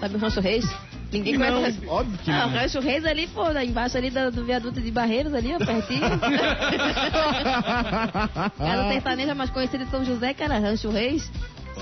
Sabe 0.00 0.16
o 0.16 0.18
Rancho 0.18 0.40
Reis? 0.40 0.64
Ninguém 1.12 1.38
Não, 1.38 1.60
conhece. 1.60 1.86
óbvio 1.86 2.18
que 2.18 2.30
ah, 2.30 2.46
não. 2.46 2.48
o 2.48 2.58
Rancho 2.58 2.80
Reis 2.80 3.04
ali, 3.04 3.26
pô, 3.28 3.42
lá 3.42 3.64
embaixo 3.64 3.96
ali 3.96 4.10
do, 4.10 4.30
do 4.32 4.44
viaduto 4.44 4.80
de 4.80 4.90
Barreiros 4.90 5.32
ali, 5.32 5.54
ó, 5.54 5.58
pertinho. 5.58 6.04
Era 8.58 8.86
o 8.86 8.92
sertanejo 8.92 9.34
mais 9.34 9.50
conhecido 9.50 9.84
de 9.84 9.90
São 9.90 10.04
José, 10.04 10.34
era 10.38 10.58
Rancho 10.58 10.90
Reis. 10.90 11.30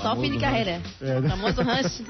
Só 0.01 0.15
fim 0.15 0.31
de 0.31 0.39
carreira. 0.39 0.81
É? 1.01 1.21
Famoso 1.21 1.61
rancho. 1.61 2.03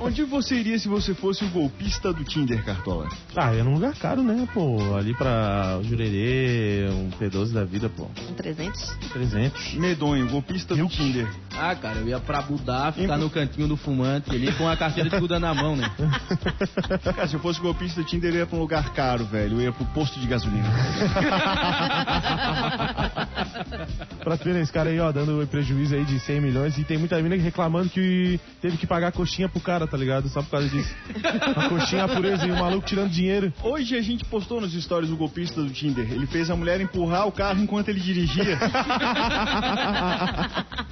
Onde 0.00 0.24
você 0.24 0.56
iria 0.56 0.78
se 0.78 0.88
você 0.88 1.14
fosse 1.14 1.44
o 1.44 1.48
golpista 1.48 2.12
do 2.12 2.22
Tinder, 2.24 2.64
Cartola? 2.64 3.08
Ah, 3.34 3.54
é 3.54 3.62
num 3.62 3.74
lugar 3.74 3.94
caro, 3.94 4.22
né, 4.22 4.46
pô? 4.52 4.94
Ali 4.94 5.14
pra 5.14 5.78
o 5.80 5.84
Jurerê, 5.84 6.88
um 6.90 7.10
P12 7.10 7.52
da 7.52 7.64
vida, 7.64 7.88
pô. 7.88 8.08
Um 8.30 8.34
300. 8.34 8.96
300. 9.12 9.74
Medonho, 9.74 10.28
golpista 10.28 10.74
do 10.76 10.86
Tinder. 10.86 11.28
Ah, 11.56 11.74
cara, 11.74 11.98
eu 11.98 12.08
ia 12.08 12.20
pra 12.20 12.42
Budá, 12.42 12.92
ficar 12.92 13.16
no 13.16 13.30
cantinho 13.30 13.68
do 13.68 13.76
fumante 13.76 14.30
ali 14.30 14.52
com 14.52 14.68
a 14.68 14.76
carteira 14.76 15.08
de 15.08 15.18
Buda 15.18 15.38
na 15.40 15.54
mão, 15.54 15.76
né? 15.76 15.90
Cara, 17.14 17.28
se 17.28 17.34
eu 17.34 17.40
fosse 17.40 17.60
golpista 17.60 18.02
do 18.02 18.06
Tinder, 18.06 18.32
eu 18.32 18.38
ia 18.40 18.46
pra 18.46 18.56
um 18.56 18.60
lugar 18.60 18.92
caro, 18.92 19.24
velho. 19.24 19.56
Eu 19.56 19.62
ia 19.62 19.72
pro 19.72 19.84
posto 19.86 20.18
de 20.18 20.26
gasolina. 20.26 20.68
pra 24.22 24.34
ver, 24.36 24.54
né, 24.54 24.62
esse 24.62 24.72
cara 24.72 24.90
aí, 24.90 25.00
ó, 25.00 25.10
dando 25.12 25.46
prejuízo 25.46 25.94
aí 25.94 26.01
de 26.04 26.18
100 26.20 26.40
milhões 26.40 26.78
e 26.78 26.84
tem 26.84 26.98
muita 26.98 27.20
mina 27.20 27.36
reclamando 27.36 27.88
que 27.88 28.38
teve 28.60 28.76
que 28.76 28.86
pagar 28.86 29.08
a 29.08 29.12
coxinha 29.12 29.48
pro 29.48 29.60
cara, 29.60 29.86
tá 29.86 29.96
ligado? 29.96 30.28
Só 30.28 30.42
por 30.42 30.50
causa 30.50 30.68
disso. 30.68 30.94
a 31.56 31.68
coxinha, 31.68 32.04
a 32.04 32.08
pureza 32.08 32.46
e 32.46 32.50
o 32.50 32.56
maluco 32.56 32.86
tirando 32.86 33.10
dinheiro. 33.10 33.52
Hoje 33.62 33.96
a 33.96 34.02
gente 34.02 34.24
postou 34.24 34.60
nos 34.60 34.72
stories 34.72 35.10
o 35.10 35.16
golpista 35.16 35.62
do 35.62 35.70
Tinder. 35.70 36.10
Ele 36.10 36.26
fez 36.26 36.50
a 36.50 36.56
mulher 36.56 36.80
empurrar 36.80 37.26
o 37.26 37.32
carro 37.32 37.60
enquanto 37.62 37.88
ele 37.88 38.00
dirigia. 38.00 38.58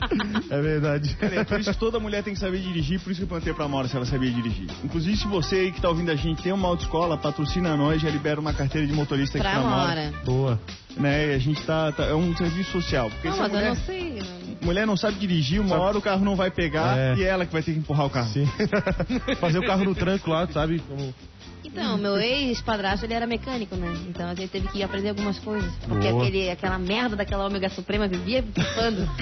É 0.51 0.61
verdade. 0.61 1.17
É 1.21 1.45
por 1.45 1.61
isso 1.61 1.71
que 1.71 1.79
toda 1.79 2.01
mulher 2.01 2.23
tem 2.23 2.35
que 2.35 2.41
saber 2.41 2.59
dirigir, 2.59 3.01
por 3.01 3.11
isso 3.11 3.21
que 3.21 3.25
eu 3.25 3.29
perguntei 3.29 3.55
pra 3.55 3.69
Maura 3.69 3.87
se 3.87 3.97
ela 3.97 4.05
sabia 4.05 4.31
dirigir. 4.31 4.69
Inclusive, 4.83 5.17
se 5.17 5.27
você 5.27 5.57
aí 5.57 5.73
que 5.73 5.81
tá 5.81 5.89
ouvindo 5.89 6.11
a 6.11 6.17
gente 6.17 6.43
tem 6.43 6.53
uma 6.53 6.69
autoescola, 6.69 7.17
patrocina 7.17 7.77
nós, 7.77 8.03
já 8.03 8.11
libera 8.11 8.41
uma 8.41 8.53
carteira 8.53 8.87
de 8.87 8.93
motorista 8.93 9.39
aqui 9.39 9.47
Pra 9.47 9.61
pra 9.61 9.69
Maura. 9.69 9.87
Mora. 9.87 10.13
Boa. 10.25 10.61
Né? 10.97 11.29
E 11.29 11.35
a 11.35 11.39
gente 11.39 11.63
tá, 11.65 11.93
tá- 11.93 12.05
É 12.05 12.15
um 12.15 12.37
serviço 12.37 12.73
social. 12.73 13.09
Porque 13.11 13.29
Não, 13.29 13.35
se 13.37 13.41
a 13.41 13.43
mas 13.45 13.53
eu 13.53 13.59
mulher, 13.59 13.69
não 13.75 13.77
sei. 13.85 14.23
mulher 14.63 14.87
não 14.87 14.97
sabe 14.97 15.19
dirigir, 15.19 15.61
uma 15.61 15.71
Sabe- 15.71 15.81
hora 15.83 15.99
o 15.99 16.03
carro 16.03 16.25
não 16.25 16.37
vai 16.37 16.51
pegar 16.51 16.97
É. 16.99 17.15
e 17.17 17.23
é 17.23 17.27
ela 17.29 17.47
que 17.47 17.53
vai 17.53 17.63
ter 17.63 17.73
que 17.73 17.79
empurrar 17.79 18.07
o 18.07 18.11
carro. 18.11 18.29
Sim. 18.33 18.47
Fazer 19.41 19.59
o 19.59 19.67
carro 19.67 19.85
no 19.85 19.95
tranco 19.95 20.29
lá, 20.31 20.47
sabe? 20.49 20.81
Como... 20.81 21.15
Então, 21.63 21.97
meu 21.99 22.17
ex-padrasto, 22.17 23.05
ele 23.07 23.15
era 23.15 23.27
mecânico, 23.27 23.77
né? 23.77 23.95
Então 24.09 24.27
a 24.29 24.35
gente 24.35 24.49
teve 24.49 24.67
que 24.69 24.83
aprender 24.83 25.11
algumas 25.11 25.39
coisas. 25.39 25.71
Porque 25.87 26.09
Boa. 26.11 26.23
aquele, 26.25 26.51
aquela 26.51 26.79
merda 26.79 27.15
daquela 27.15 27.47
ômega 27.47 27.69
suprema 27.69 28.09
vivia 28.09 28.43
pifando. 28.43 29.09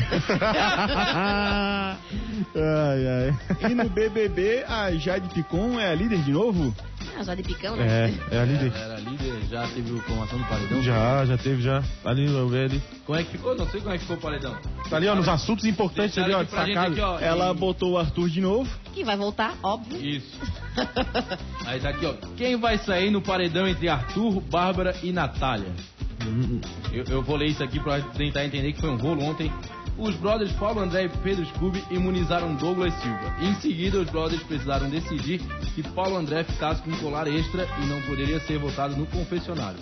ai, 2.54 3.06
ai. 3.06 3.70
E 3.70 3.74
no 3.74 3.88
BBB, 3.88 4.64
a 4.68 4.90
Jade 4.92 5.28
Picon 5.34 5.78
é 5.78 5.90
a 5.90 5.94
líder 5.94 6.20
de 6.22 6.32
novo? 6.32 6.74
Ah, 7.16 7.22
já 7.22 7.34
de 7.34 7.42
picão, 7.42 7.76
né? 7.76 8.10
É, 8.30 8.36
é 8.36 8.40
a 8.40 8.44
líder. 8.44 8.72
Era 8.74 8.96
líder, 9.00 9.40
já 9.50 9.66
teve 9.68 10.00
formação 10.00 10.38
do 10.38 10.44
paredão? 10.44 10.82
Já, 10.82 11.24
já 11.24 11.38
teve, 11.38 11.62
já. 11.62 11.82
Ali, 12.04 12.26
eu 12.26 12.48
vi 12.48 12.58
ali. 12.58 12.82
Como 13.04 13.18
é 13.18 13.24
que 13.24 13.32
ficou? 13.32 13.54
Não 13.56 13.68
sei 13.68 13.80
como 13.80 13.94
é 13.94 13.98
que 13.98 14.02
ficou 14.02 14.16
o 14.16 14.20
paredão. 14.20 14.56
Tá 14.90 14.96
ali, 14.96 15.08
ó, 15.08 15.14
nos 15.14 15.28
assuntos 15.28 15.64
importantes 15.64 16.16
ali, 16.18 16.32
ó, 16.34 16.42
destacado. 16.42 16.92
aqui, 16.92 17.00
ó. 17.00 17.18
Ela 17.18 17.50
e- 17.50 17.54
botou 17.54 17.92
o 17.92 17.98
Arthur 17.98 18.28
de 18.28 18.40
novo. 18.40 18.70
Que 18.94 19.04
vai 19.04 19.16
voltar, 19.16 19.54
óbvio. 19.62 19.98
Isso. 20.04 20.38
Aí 21.66 21.80
tá 21.80 21.90
aqui, 21.90 22.06
ó. 22.06 22.14
Quem 22.36 22.56
vai 22.56 22.78
sair 22.78 23.10
no 23.10 23.20
paredão 23.22 23.66
entre 23.66 23.88
Arthur, 23.88 24.40
Bárbara 24.40 24.94
e 25.02 25.12
Natália? 25.12 25.72
Eu, 26.92 27.04
eu 27.08 27.22
vou 27.22 27.36
ler 27.36 27.46
isso 27.46 27.62
aqui 27.62 27.80
pra 27.80 28.00
tentar 28.00 28.44
entender 28.44 28.72
que 28.72 28.80
foi 28.80 28.90
um 28.90 28.96
rolo 28.96 29.22
ontem. 29.22 29.50
Os 29.98 30.14
brothers 30.14 30.52
Paulo 30.52 30.78
André 30.78 31.06
e 31.06 31.08
Pedro 31.08 31.44
Scooby 31.44 31.84
imunizaram 31.90 32.54
Douglas 32.54 32.94
Silva. 33.02 33.34
Em 33.40 33.52
seguida, 33.56 33.98
os 33.98 34.08
brothers 34.08 34.42
precisaram 34.44 34.88
decidir 34.88 35.40
que 35.74 35.82
Paulo 35.82 36.16
André 36.16 36.44
ficasse 36.44 36.80
com 36.82 36.90
um 36.90 36.98
colar 36.98 37.26
extra 37.26 37.66
e 37.82 37.86
não 37.86 38.00
poderia 38.02 38.38
ser 38.38 38.58
votado 38.58 38.96
no 38.96 39.06
confessionário. 39.06 39.80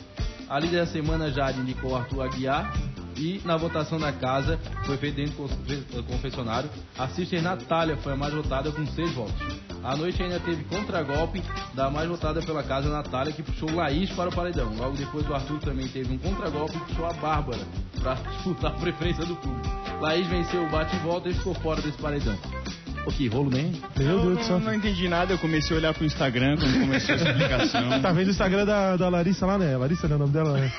A 0.48 0.58
líder 0.58 0.78
da 0.78 0.86
semana 0.86 1.30
já 1.30 1.52
indicou 1.52 1.94
Arthur 1.94 2.22
Aguiar. 2.22 2.72
E 3.16 3.40
na 3.44 3.56
votação 3.56 3.98
da 3.98 4.12
casa, 4.12 4.58
foi 4.84 4.96
feito 4.98 5.16
dentro 5.16 5.48
do 5.48 6.02
confessionário, 6.04 6.68
a 6.98 7.08
sister 7.08 7.42
Natália 7.42 7.96
foi 7.96 8.12
a 8.12 8.16
mais 8.16 8.34
votada 8.34 8.70
com 8.70 8.86
seis 8.88 9.12
votos. 9.12 9.34
À 9.82 9.96
noite 9.96 10.22
ainda 10.22 10.40
teve 10.40 10.64
contragolpe 10.64 11.42
da 11.72 11.88
mais 11.90 12.08
votada 12.08 12.42
pela 12.42 12.62
casa, 12.62 12.90
Natália, 12.90 13.32
que 13.32 13.42
puxou 13.42 13.72
Laís 13.72 14.10
para 14.10 14.28
o 14.28 14.34
paredão. 14.34 14.74
Logo 14.76 14.96
depois 14.96 15.26
o 15.28 15.34
Arthur 15.34 15.60
também 15.60 15.88
teve 15.88 16.12
um 16.12 16.18
contragolpe 16.18 16.76
e 16.76 16.80
puxou 16.80 17.06
a 17.06 17.12
Bárbara 17.14 17.60
para 18.00 18.14
disputar 18.34 18.72
a 18.72 18.74
preferência 18.74 19.24
do 19.24 19.36
público. 19.36 19.68
Laís 20.00 20.26
venceu 20.26 20.64
o 20.64 20.70
bate 20.70 20.94
e 20.94 20.98
volta 20.98 21.28
e 21.28 21.34
ficou 21.34 21.54
fora 21.54 21.80
desse 21.80 21.98
paredão. 21.98 22.36
Pô, 23.07 23.12
que 23.12 23.28
rolo, 23.28 23.50
né? 23.50 23.70
Meu 23.96 24.07
Eu 24.09 24.20
Deus 24.20 24.22
do 24.24 24.34
não, 24.34 24.42
céu. 24.42 24.59
não 24.61 24.74
entendi 24.74 25.09
nada, 25.09 25.32
eu 25.32 25.38
comecei 25.38 25.76
a 25.76 25.78
olhar 25.78 25.94
pro 25.94 26.04
Instagram 26.04 26.57
quando 26.57 26.80
começou 26.80 27.14
essa 27.14 27.28
explicação. 27.30 28.00
Tá 28.02 28.11
vendo 28.12 28.26
o 28.26 28.30
Instagram 28.30 28.64
da, 28.66 28.96
da 28.96 29.09
Larissa 29.09 29.46
lá, 29.46 29.57
né? 29.57 29.76
Larissa 29.76 30.09
não 30.09 30.14
é 30.14 30.16
o 30.16 30.18
nome 30.20 30.32
dela, 30.32 30.59
né? 30.59 30.72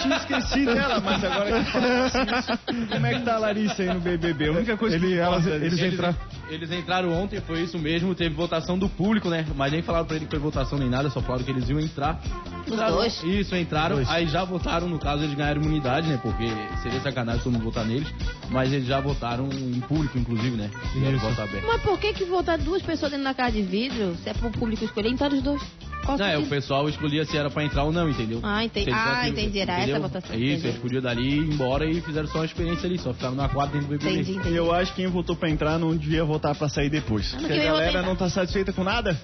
Tinha 0.00 0.16
esquecido 0.16 0.72
dela, 0.74 1.00
mas 1.00 1.22
agora 1.22 1.62
que 1.64 1.70
falasse 1.70 2.18
isso, 2.18 2.88
como 2.90 3.06
é 3.06 3.14
que 3.14 3.20
tá 3.20 3.34
a 3.34 3.38
Larissa 3.38 3.82
aí 3.82 3.88
no 3.92 4.00
BBB? 4.00 4.48
A 4.48 4.52
única 4.52 4.76
coisa 4.78 4.96
Ele, 4.96 5.08
que 5.08 5.18
elas, 5.18 5.40
importa 5.46 5.56
eles 5.64 5.76
desse- 5.78 5.94
entraram. 5.94 6.16
Eles 6.48 6.70
entraram 6.72 7.12
ontem, 7.12 7.40
foi 7.40 7.60
isso 7.60 7.78
mesmo, 7.78 8.14
teve 8.14 8.34
votação 8.34 8.78
do 8.78 8.88
público, 8.88 9.28
né? 9.28 9.44
Mas 9.54 9.70
nem 9.72 9.82
falaram 9.82 10.06
pra 10.06 10.16
ele 10.16 10.24
que 10.24 10.30
foi 10.30 10.38
votação 10.40 10.78
nem 10.78 10.88
nada, 10.88 11.10
só 11.10 11.20
falaram 11.20 11.44
que 11.44 11.50
eles 11.50 11.68
iam 11.68 11.78
entrar. 11.78 12.18
Entraram- 12.66 12.94
dois? 12.96 13.22
Isso, 13.22 13.54
entraram, 13.54 13.96
Dois. 13.96 14.08
aí 14.10 14.26
já 14.26 14.44
votaram, 14.44 14.88
no 14.88 14.98
caso 14.98 15.22
eles 15.22 15.34
ganharam 15.36 15.60
imunidade, 15.60 16.08
né? 16.08 16.18
Porque 16.22 16.46
seria 16.82 17.00
sacanagem 17.00 17.42
todo 17.42 17.52
mundo 17.52 17.64
votar 17.64 17.84
neles, 17.84 18.08
mas 18.50 18.72
eles 18.72 18.86
já 18.86 18.98
votaram 19.00 19.48
em 19.52 19.80
público, 19.80 20.18
inclusive, 20.18 20.56
né? 20.56 20.70
E 20.94 20.98
Isso. 20.98 21.18
voto 21.18 21.40
aberto. 21.42 21.65
Mas 21.66 21.82
por 21.82 21.98
que 21.98 22.12
que 22.12 22.24
votar 22.24 22.58
duas 22.58 22.82
pessoas 22.82 23.10
dentro 23.10 23.24
da 23.24 23.34
casa 23.34 23.52
de 23.52 23.62
vidro? 23.62 24.16
Se 24.22 24.30
é 24.30 24.34
pro 24.34 24.50
público 24.50 24.84
escolher, 24.84 25.10
então 25.10 25.28
os 25.28 25.42
dois. 25.42 25.62
Qual 26.04 26.16
Não, 26.16 26.26
é, 26.26 26.38
o 26.38 26.46
pessoal 26.46 26.88
escolhia 26.88 27.24
se 27.24 27.36
era 27.36 27.50
pra 27.50 27.64
entrar 27.64 27.82
ou 27.82 27.90
não, 27.90 28.08
entendeu? 28.08 28.38
Ah, 28.42 28.64
entendi. 28.64 28.92
Ah, 28.92 29.28
entendi, 29.28 29.58
era 29.58 29.72
essa 29.72 29.82
entendeu? 29.82 29.96
a 30.04 30.08
votação, 30.08 30.36
É 30.36 30.38
isso, 30.38 30.52
entendi. 30.52 30.68
eles 30.68 30.78
podiam 30.78 31.02
dali 31.02 31.28
ir 31.28 31.52
embora 31.52 31.84
e 31.84 32.00
fizeram 32.00 32.28
só 32.28 32.38
uma 32.38 32.44
experiência 32.44 32.86
ali, 32.86 32.96
só 32.96 33.12
ficaram 33.12 33.34
na 33.34 33.48
quadra 33.48 33.72
dentro 33.72 33.88
do 33.88 33.98
BBB. 33.98 34.20
Entendi, 34.20 34.38
entendi. 34.38 34.54
Eu 34.54 34.72
acho 34.72 34.94
que 34.94 35.02
quem 35.02 35.10
votou 35.10 35.34
pra 35.34 35.50
entrar 35.50 35.78
não 35.80 35.96
devia 35.96 36.24
votar 36.24 36.54
pra 36.54 36.68
sair 36.68 36.88
depois. 36.88 37.32
Ano 37.32 37.40
Porque 37.42 37.54
que 37.54 37.60
a 37.60 37.72
galera 37.72 38.02
não 38.02 38.14
tá 38.14 38.30
satisfeita 38.30 38.72
com 38.72 38.84
nada. 38.84 39.20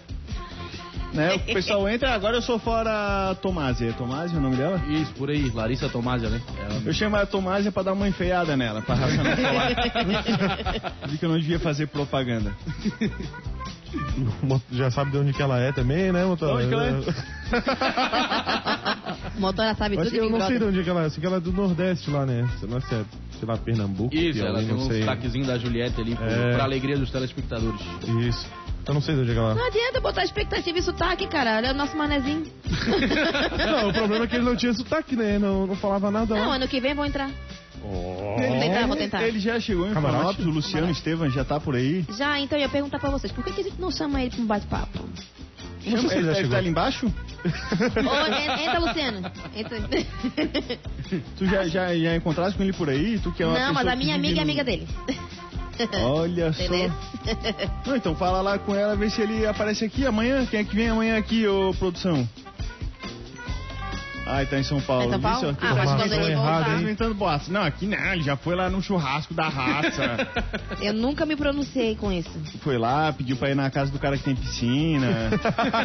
Né? 1.13 1.35
O 1.35 1.39
pessoal 1.41 1.87
entra, 1.89 2.15
agora 2.15 2.37
eu 2.39 2.43
sou 2.43 2.59
fora 2.59 3.35
Tomásia. 3.43 3.91
É 3.91 3.93
Tomásia 3.93 4.39
o 4.39 4.41
nome 4.41 4.57
dela? 4.57 4.81
Isso, 4.89 5.13
por 5.13 5.29
aí, 5.29 5.51
Larissa 5.51 5.89
Tomásia, 5.89 6.31
né? 6.31 6.41
Ela- 6.59 6.81
Eu 6.87 6.93
chamo 6.95 7.17
a 7.17 7.27
Tomásia 7.27 7.71
pra 7.71 7.83
dar 7.83 7.93
uma 7.93 8.09
enfeiada 8.09 8.57
nela, 8.57 8.81
pra 8.81 8.97
não 8.97 9.09
falar. 9.37 9.69
Vi 11.09 11.19
que 11.19 11.25
eu 11.25 11.29
não 11.29 11.39
devia 11.39 11.59
fazer 11.61 11.87
propaganda. 11.89 12.53
Já 14.71 14.91
sabe 14.91 15.11
de 15.11 15.19
onde 15.19 15.33
que 15.35 15.43
ela 15.43 15.61
é 15.61 15.71
também, 15.71 16.11
né, 16.13 16.25
motor? 16.25 16.57
De 16.63 16.65
onde 16.65 16.69
que 16.69 16.75
ela 16.75 16.87
é? 16.87 16.93
O 19.37 19.41
motora 19.41 19.75
sabe 19.75 19.97
Acho 19.99 20.05
tudo 20.11 20.15
que 20.15 20.19
eu 20.27 20.31
não 20.31 20.47
sei 20.47 20.59
de 20.59 20.65
onde 20.65 20.83
que 20.83 20.89
ela 20.89 21.05
é. 21.05 21.11
Sei 21.11 21.21
que 21.21 21.27
ela 21.27 21.37
é 21.37 21.41
do 21.41 21.53
Nordeste 21.53 22.11
lá, 22.11 22.25
né? 22.25 22.49
Se 22.59 22.65
é, 22.65 22.69
sei 23.39 23.47
lá, 23.47 23.57
Pernambuco, 23.59 24.15
Isso, 24.15 24.43
ela 24.43 24.61
tem 24.61 24.69
não 24.69 24.79
um 24.85 24.89
destaquezinho 24.89 25.45
da 25.47 25.59
Juliette 25.59 26.01
ali, 26.01 26.17
É. 26.19 26.53
pra 26.55 26.65
alegria 26.65 26.97
dos 26.97 27.11
telespectadores. 27.11 27.81
Isso. 28.27 28.47
Eu 28.87 28.95
não 28.95 29.01
sei 29.01 29.15
de 29.15 29.21
onde 29.21 29.33
que 29.33 29.39
ela 29.39 29.55
Não 29.55 29.67
adianta 29.67 30.01
botar 30.01 30.25
expectativa 30.25 30.79
e 30.79 30.83
sotaque, 30.83 31.27
cara. 31.29 31.57
Olha 31.57 31.71
o 31.71 31.75
nosso 31.75 31.97
manezinho. 31.97 32.45
Não, 33.57 33.89
o 33.91 33.93
problema 33.93 34.25
é 34.25 34.29
que 34.29 34.35
ele 34.37 34.45
não 34.45 34.57
tinha 34.57 34.73
sotaque, 34.73 35.15
né? 35.15 35.39
Não, 35.39 35.67
não 35.67 35.77
falava 35.77 36.11
nada 36.11 36.35
Não, 36.35 36.49
lá. 36.49 36.55
ano 36.57 36.67
que 36.67 36.81
vem 36.81 36.95
vão 36.95 37.05
entrar. 37.07 37.31
Oh. 37.85 38.37
Vou 38.39 38.61
tentar, 38.61 38.87
vou 38.87 38.97
tentar. 38.97 39.23
Ele 39.23 39.39
já 39.39 39.59
chegou 39.61 39.89
em 39.89 39.93
Camarote? 39.95 40.43
O 40.43 40.51
Luciano 40.51 40.91
Estevam 40.91 41.29
já 41.31 41.45
tá 41.45 41.61
por 41.61 41.75
aí. 41.77 42.05
Já, 42.17 42.39
então 42.41 42.59
eu 42.59 42.63
ia 42.63 42.69
perguntar 42.69 42.99
pra 42.99 43.11
vocês, 43.11 43.33
por 43.33 43.45
que, 43.45 43.53
que 43.53 43.61
a 43.61 43.65
gente 43.65 43.81
não 43.81 43.91
chama 43.91 44.21
ele 44.21 44.31
pra 44.31 44.41
um 44.41 44.47
bate-papo? 44.47 44.99
Não 45.85 45.99
sei 46.03 46.09
se 46.11 46.15
ele 46.19 46.29
ele 46.31 46.41
estar 46.43 46.59
ali 46.59 46.69
embaixo? 46.69 47.07
Ô, 47.07 48.27
en- 48.27 48.63
entra, 48.65 48.79
Luciano. 48.79 49.33
Entra. 49.55 49.79
Tu 51.37 51.47
já, 51.47 51.67
já, 51.67 51.95
já 51.97 52.15
encontraste 52.17 52.57
com 52.57 52.63
ele 52.63 52.73
por 52.73 52.89
aí? 52.89 53.19
Tu 53.19 53.33
que 53.33 53.43
é 53.43 53.47
uma 53.47 53.59
Não, 53.59 53.75
mas 53.75 53.87
a 53.89 53.97
minha 53.97 54.15
amiga 54.15 54.39
é 54.39 54.43
amiga 54.43 54.63
dele. 54.63 54.87
Olha 56.03 56.53
só. 56.53 56.73
Não, 57.87 57.97
então 57.97 58.15
fala 58.15 58.41
lá 58.41 58.59
com 58.59 58.75
ela, 58.75 58.97
vê 58.97 59.09
se 59.11 59.21
ele 59.23 59.47
aparece 59.47 59.85
aqui 59.85 60.07
amanhã. 60.07 60.45
Quem 60.47 60.61
é 60.61 60.65
que 60.65 60.75
vem 60.75 60.89
amanhã 60.89 61.17
aqui, 61.19 61.47
ô 61.47 61.73
produção? 61.79 62.29
Ah, 64.25 64.41
ele 64.41 64.51
tá 64.51 64.59
em 64.59 64.63
São 64.63 64.81
Paulo. 64.81 65.11
Tá 65.11 65.17
em 65.17 65.21
São 65.21 65.21
Paulo? 65.21 65.41
Seu- 65.41 65.49
Ah, 65.51 65.57
mas 65.61 65.71
Informação 65.73 66.09
quando 66.09 66.13
ele 66.27 66.37
voltar... 66.37 66.71
hein? 66.71 66.81
inventando 66.83 67.15
boatos. 67.15 67.49
Não, 67.49 67.63
aqui 67.65 67.87
não, 67.87 68.13
ele 68.13 68.23
já 68.23 68.37
foi 68.37 68.55
lá 68.55 68.71
no 68.71 68.81
churrasco 68.81 69.35
da 69.35 69.49
raça. 69.49 70.29
Eu 70.81 70.93
nunca 70.95 71.27
me 71.27 71.35
pronunciei 71.35 71.97
com 71.97 72.11
isso. 72.13 72.31
foi 72.61 72.79
lá, 72.79 73.13
pediu 73.13 73.37
pra 73.37 73.51
ir 73.51 73.57
na 73.57 73.69
casa 73.69 73.91
do 73.91 73.99
cara 73.99 74.17
que 74.17 74.23
tem 74.23 74.37
piscina. 74.37 75.29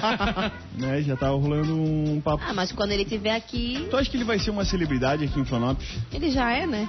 né, 0.78 1.02
já 1.02 1.18
tava 1.18 1.36
rolando 1.36 1.76
um 1.76 2.22
papo. 2.22 2.44
Ah, 2.48 2.54
mas 2.54 2.72
quando 2.72 2.92
ele 2.92 3.04
estiver 3.04 3.36
aqui, 3.36 3.88
Tu 3.90 3.98
acha 3.98 4.10
que 4.10 4.16
ele 4.18 4.24
vai 4.24 4.38
ser 4.38 4.52
uma 4.52 4.64
celebridade 4.64 5.24
aqui 5.26 5.40
em 5.40 5.44
Florianópolis? 5.46 5.90
ele 6.14 6.30
já 6.30 6.52
é, 6.52 6.68
né? 6.68 6.88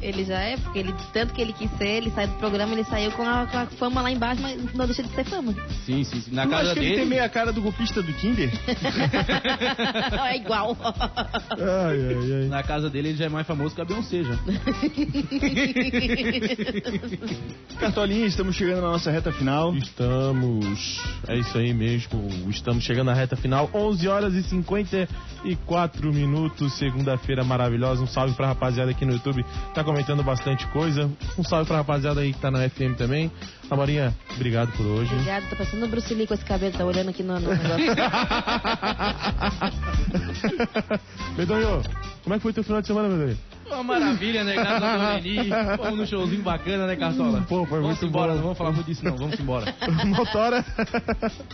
Ele 0.00 0.24
já 0.24 0.38
é, 0.38 0.56
porque 0.56 0.78
ele, 0.78 0.94
tanto 1.12 1.34
que 1.34 1.42
ele 1.42 1.52
quis 1.52 1.70
ser, 1.76 1.98
ele 1.98 2.10
saiu 2.10 2.28
do 2.28 2.34
programa, 2.34 2.72
ele 2.72 2.84
saiu 2.84 3.10
com 3.12 3.22
a, 3.22 3.46
com 3.46 3.58
a 3.58 3.66
fama 3.66 4.00
lá 4.00 4.10
embaixo, 4.10 4.40
mas 4.40 4.72
não 4.74 4.86
deixa 4.86 5.02
de 5.02 5.10
ser 5.10 5.24
fama. 5.24 5.54
Sim, 5.84 6.02
sim, 6.04 6.20
sim. 6.20 6.34
Na 6.34 6.46
casa 6.46 6.72
acha 6.72 6.74
que 6.74 6.80
ele 6.80 6.88
dele. 6.88 7.00
tem 7.00 7.08
meio 7.08 7.24
a 7.24 7.28
cara 7.28 7.52
do 7.52 7.60
golpista 7.60 8.02
do 8.02 8.12
Tinder? 8.14 8.50
é 10.26 10.36
igual. 10.36 10.76
Ai, 10.80 10.94
ai, 11.58 12.42
ai. 12.42 12.48
Na 12.48 12.62
casa 12.62 12.88
dele 12.88 13.10
ele 13.10 13.18
já 13.18 13.26
é 13.26 13.28
mais 13.28 13.46
famoso 13.46 13.74
que 13.74 13.80
a 13.80 13.84
Beyoncé 13.84 14.22
já. 14.22 14.38
Cartolinha, 17.78 18.26
estamos 18.26 18.56
chegando 18.56 18.82
na 18.82 18.90
nossa 18.90 19.10
reta 19.10 19.32
final. 19.32 19.74
Estamos. 19.74 21.00
É 21.26 21.36
isso 21.36 21.56
aí 21.58 21.72
mesmo. 21.74 22.28
Estamos 22.48 22.84
chegando 22.84 23.06
na 23.06 23.14
reta 23.14 23.36
final. 23.36 23.68
11 23.72 24.08
horas 24.08 24.34
e 24.34 24.42
54 24.42 26.12
minutos. 26.12 26.72
Segunda-feira 26.74 27.44
maravilhosa. 27.44 28.02
Um 28.02 28.06
salve 28.06 28.34
pra 28.34 28.48
rapaziada 28.48 28.90
aqui 28.90 29.04
no 29.04 29.12
YouTube. 29.12 29.44
Tá 29.74 29.82
comentando 29.90 30.22
bastante 30.22 30.64
coisa. 30.68 31.10
Um 31.36 31.42
salve 31.42 31.66
pra 31.66 31.78
rapaziada 31.78 32.20
aí 32.20 32.32
que 32.32 32.38
tá 32.38 32.48
na 32.48 32.68
FM 32.68 32.94
também. 32.96 33.28
Amorinha, 33.68 34.14
obrigado 34.36 34.70
por 34.76 34.86
hoje. 34.86 35.12
Obrigada, 35.12 35.44
tô 35.50 35.56
passando 35.56 35.84
o 35.84 35.88
Bruce 35.88 36.14
Lee 36.14 36.28
com 36.28 36.34
esse 36.34 36.44
cabelo, 36.44 36.76
tá 36.76 36.84
olhando 36.84 37.10
aqui 37.10 37.24
no, 37.24 37.40
no 37.40 37.50
negócio. 37.50 37.76
Medonho, 41.36 41.82
como 42.22 42.34
é 42.34 42.38
que 42.38 42.42
foi 42.42 42.52
teu 42.52 42.62
final 42.62 42.80
de 42.80 42.86
semana, 42.86 43.08
Medonho? 43.08 43.36
Uma 43.70 43.82
maravilha, 43.82 44.44
né? 44.44 44.54
Graças 44.54 44.82
a 44.82 45.18
Deus, 45.18 45.36
Leni. 45.36 45.48
Vamos 45.78 45.98
num 45.98 46.06
showzinho 46.06 46.42
bacana, 46.42 46.86
né, 46.86 46.96
Cartola? 46.96 47.44
Pô, 47.48 47.64
foi 47.64 47.80
vamos 47.80 47.98
muito 47.98 48.06
embora, 48.06 48.28
bom. 48.28 48.34
não 48.34 48.42
vamos 48.42 48.58
falar 48.58 48.72
muito 48.72 48.86
disso 48.86 49.04
não, 49.04 49.16
vamos 49.16 49.38
embora. 49.38 49.74
Motora. 50.04 50.64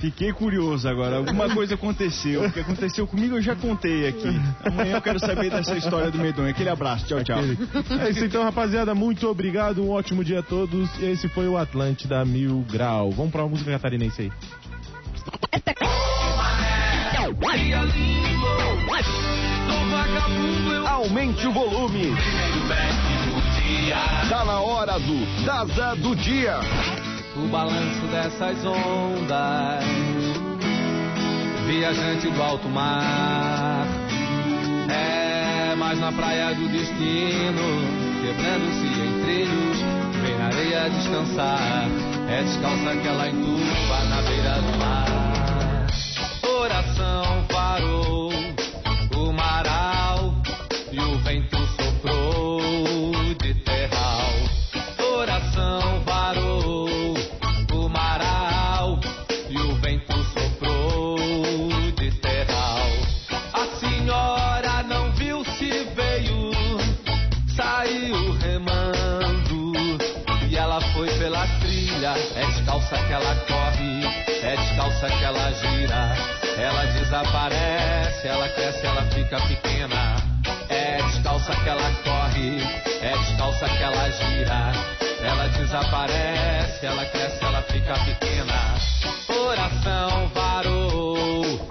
Fiquei 0.01 0.33
curioso 0.33 0.89
agora. 0.89 1.17
Alguma 1.17 1.49
coisa 1.55 1.75
aconteceu. 1.75 2.45
O 2.45 2.53
que 2.53 2.61
aconteceu 2.61 3.07
comigo 3.07 3.37
eu 3.37 3.43
já 3.43 3.55
contei 3.55 4.09
aqui. 4.09 4.29
Amanhã 4.65 4.97
eu 4.97 5.03
quero 5.03 5.19
saber 5.19 5.51
dessa 5.51 5.77
história 5.77 6.11
do 6.11 6.19
Medonho. 6.19 6.49
Aquele 6.49 6.71
abraço. 6.71 7.07
Tchau, 7.07 7.23
tchau. 7.23 7.39
É 8.01 8.11
isso 8.11 8.25
então, 8.25 8.43
rapaziada. 8.43 8.95
Muito 8.95 9.29
obrigado. 9.29 9.83
Um 9.83 9.91
ótimo 9.91 10.25
dia 10.25 10.41
a 10.41 10.43
todos. 10.43 10.89
Esse 11.03 11.29
foi 11.29 11.47
o 11.47 11.57
Atlântida 11.57 12.25
Mil 12.25 12.65
Grau. 12.71 13.11
Vamos 13.11 13.33
pra 13.33 13.43
uma 13.43 13.51
música 13.51 13.71
catarinense 13.73 14.23
aí. 14.23 14.33
Aumente 20.89 21.47
o 21.47 21.53
volume. 21.53 22.15
Tá 24.29 24.45
na 24.45 24.61
hora 24.61 24.99
do 24.99 25.45
Daza 25.45 25.97
do 25.97 26.15
Dia. 26.17 26.61
o 27.37 27.49
balanço 27.49 28.07
dessas 28.11 28.65
ondas, 28.65 29.85
viajante 31.67 32.31
do 32.31 32.43
alto 32.43 32.69
mar. 32.69 33.87
É 34.89 35.75
mais 35.77 36.01
na 36.01 36.13
praia 36.13 36.55
do 36.55 36.69
destino, 36.69 37.63
quebrando-se 38.23 38.87
em 38.87 39.23
trilhos, 39.23 39.79
vem 40.23 40.39
na 40.39 40.47
areia 40.47 40.91
descansar. 40.91 41.89
É 42.29 42.43
descalça 42.43 42.97
que 42.97 43.07
ela 43.07 43.29
entuba 43.29 44.05
na 44.09 44.23
beira 44.23 44.55
do 44.63 44.79
mar. 44.79 45.07
Oração 46.61 47.45
parou, 47.49 48.26
descalça 74.97 75.09
que 75.09 75.25
ela 75.25 75.53
gira. 75.53 76.15
Ela 76.59 76.85
desaparece, 76.87 78.29
ela 78.29 78.49
cresce, 78.49 78.87
ela 78.87 79.03
fica 79.11 79.39
pequena. 79.43 80.17
É 80.69 81.03
descalça 81.03 81.55
que 81.55 81.69
ela 81.69 81.91
corre, 82.03 82.63
é 83.03 83.19
descalça 83.19 83.69
que 83.69 83.83
ela 83.83 84.11
gira. 84.11 84.73
Ela 85.23 85.49
desaparece, 85.49 86.87
ela 86.87 87.05
cresce, 87.07 87.45
ela 87.45 87.63
fica 87.63 87.95
pequena. 88.05 88.75
Oração 89.29 90.29
varou, 90.29 91.69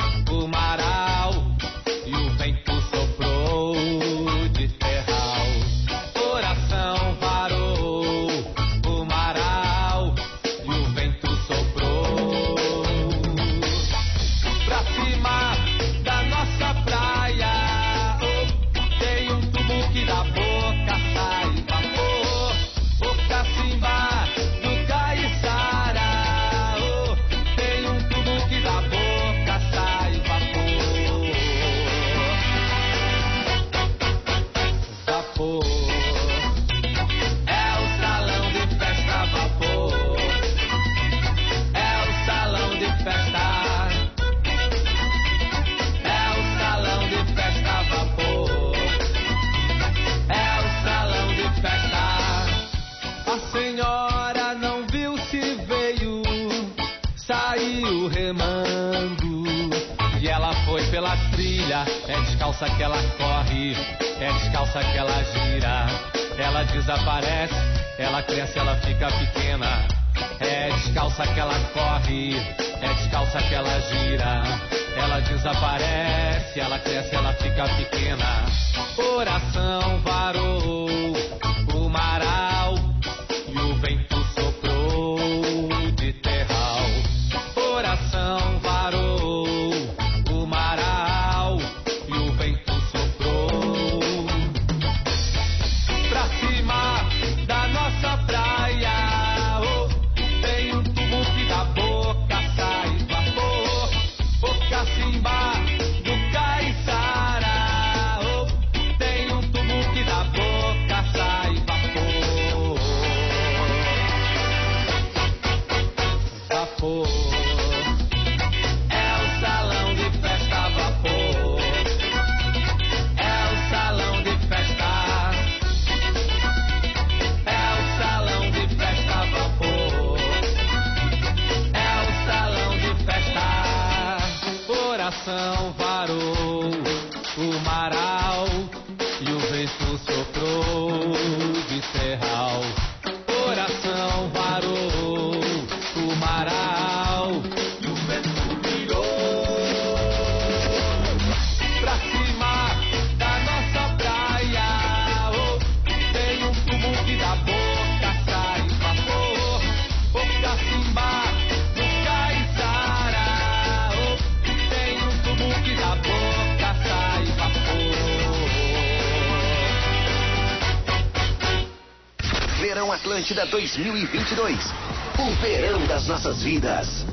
Atlântida 173.36 173.45
2022. 173.47 174.73
O 175.19 175.29
verão 175.41 175.86
das 175.88 176.07
nossas 176.07 176.41
vidas. 176.41 177.04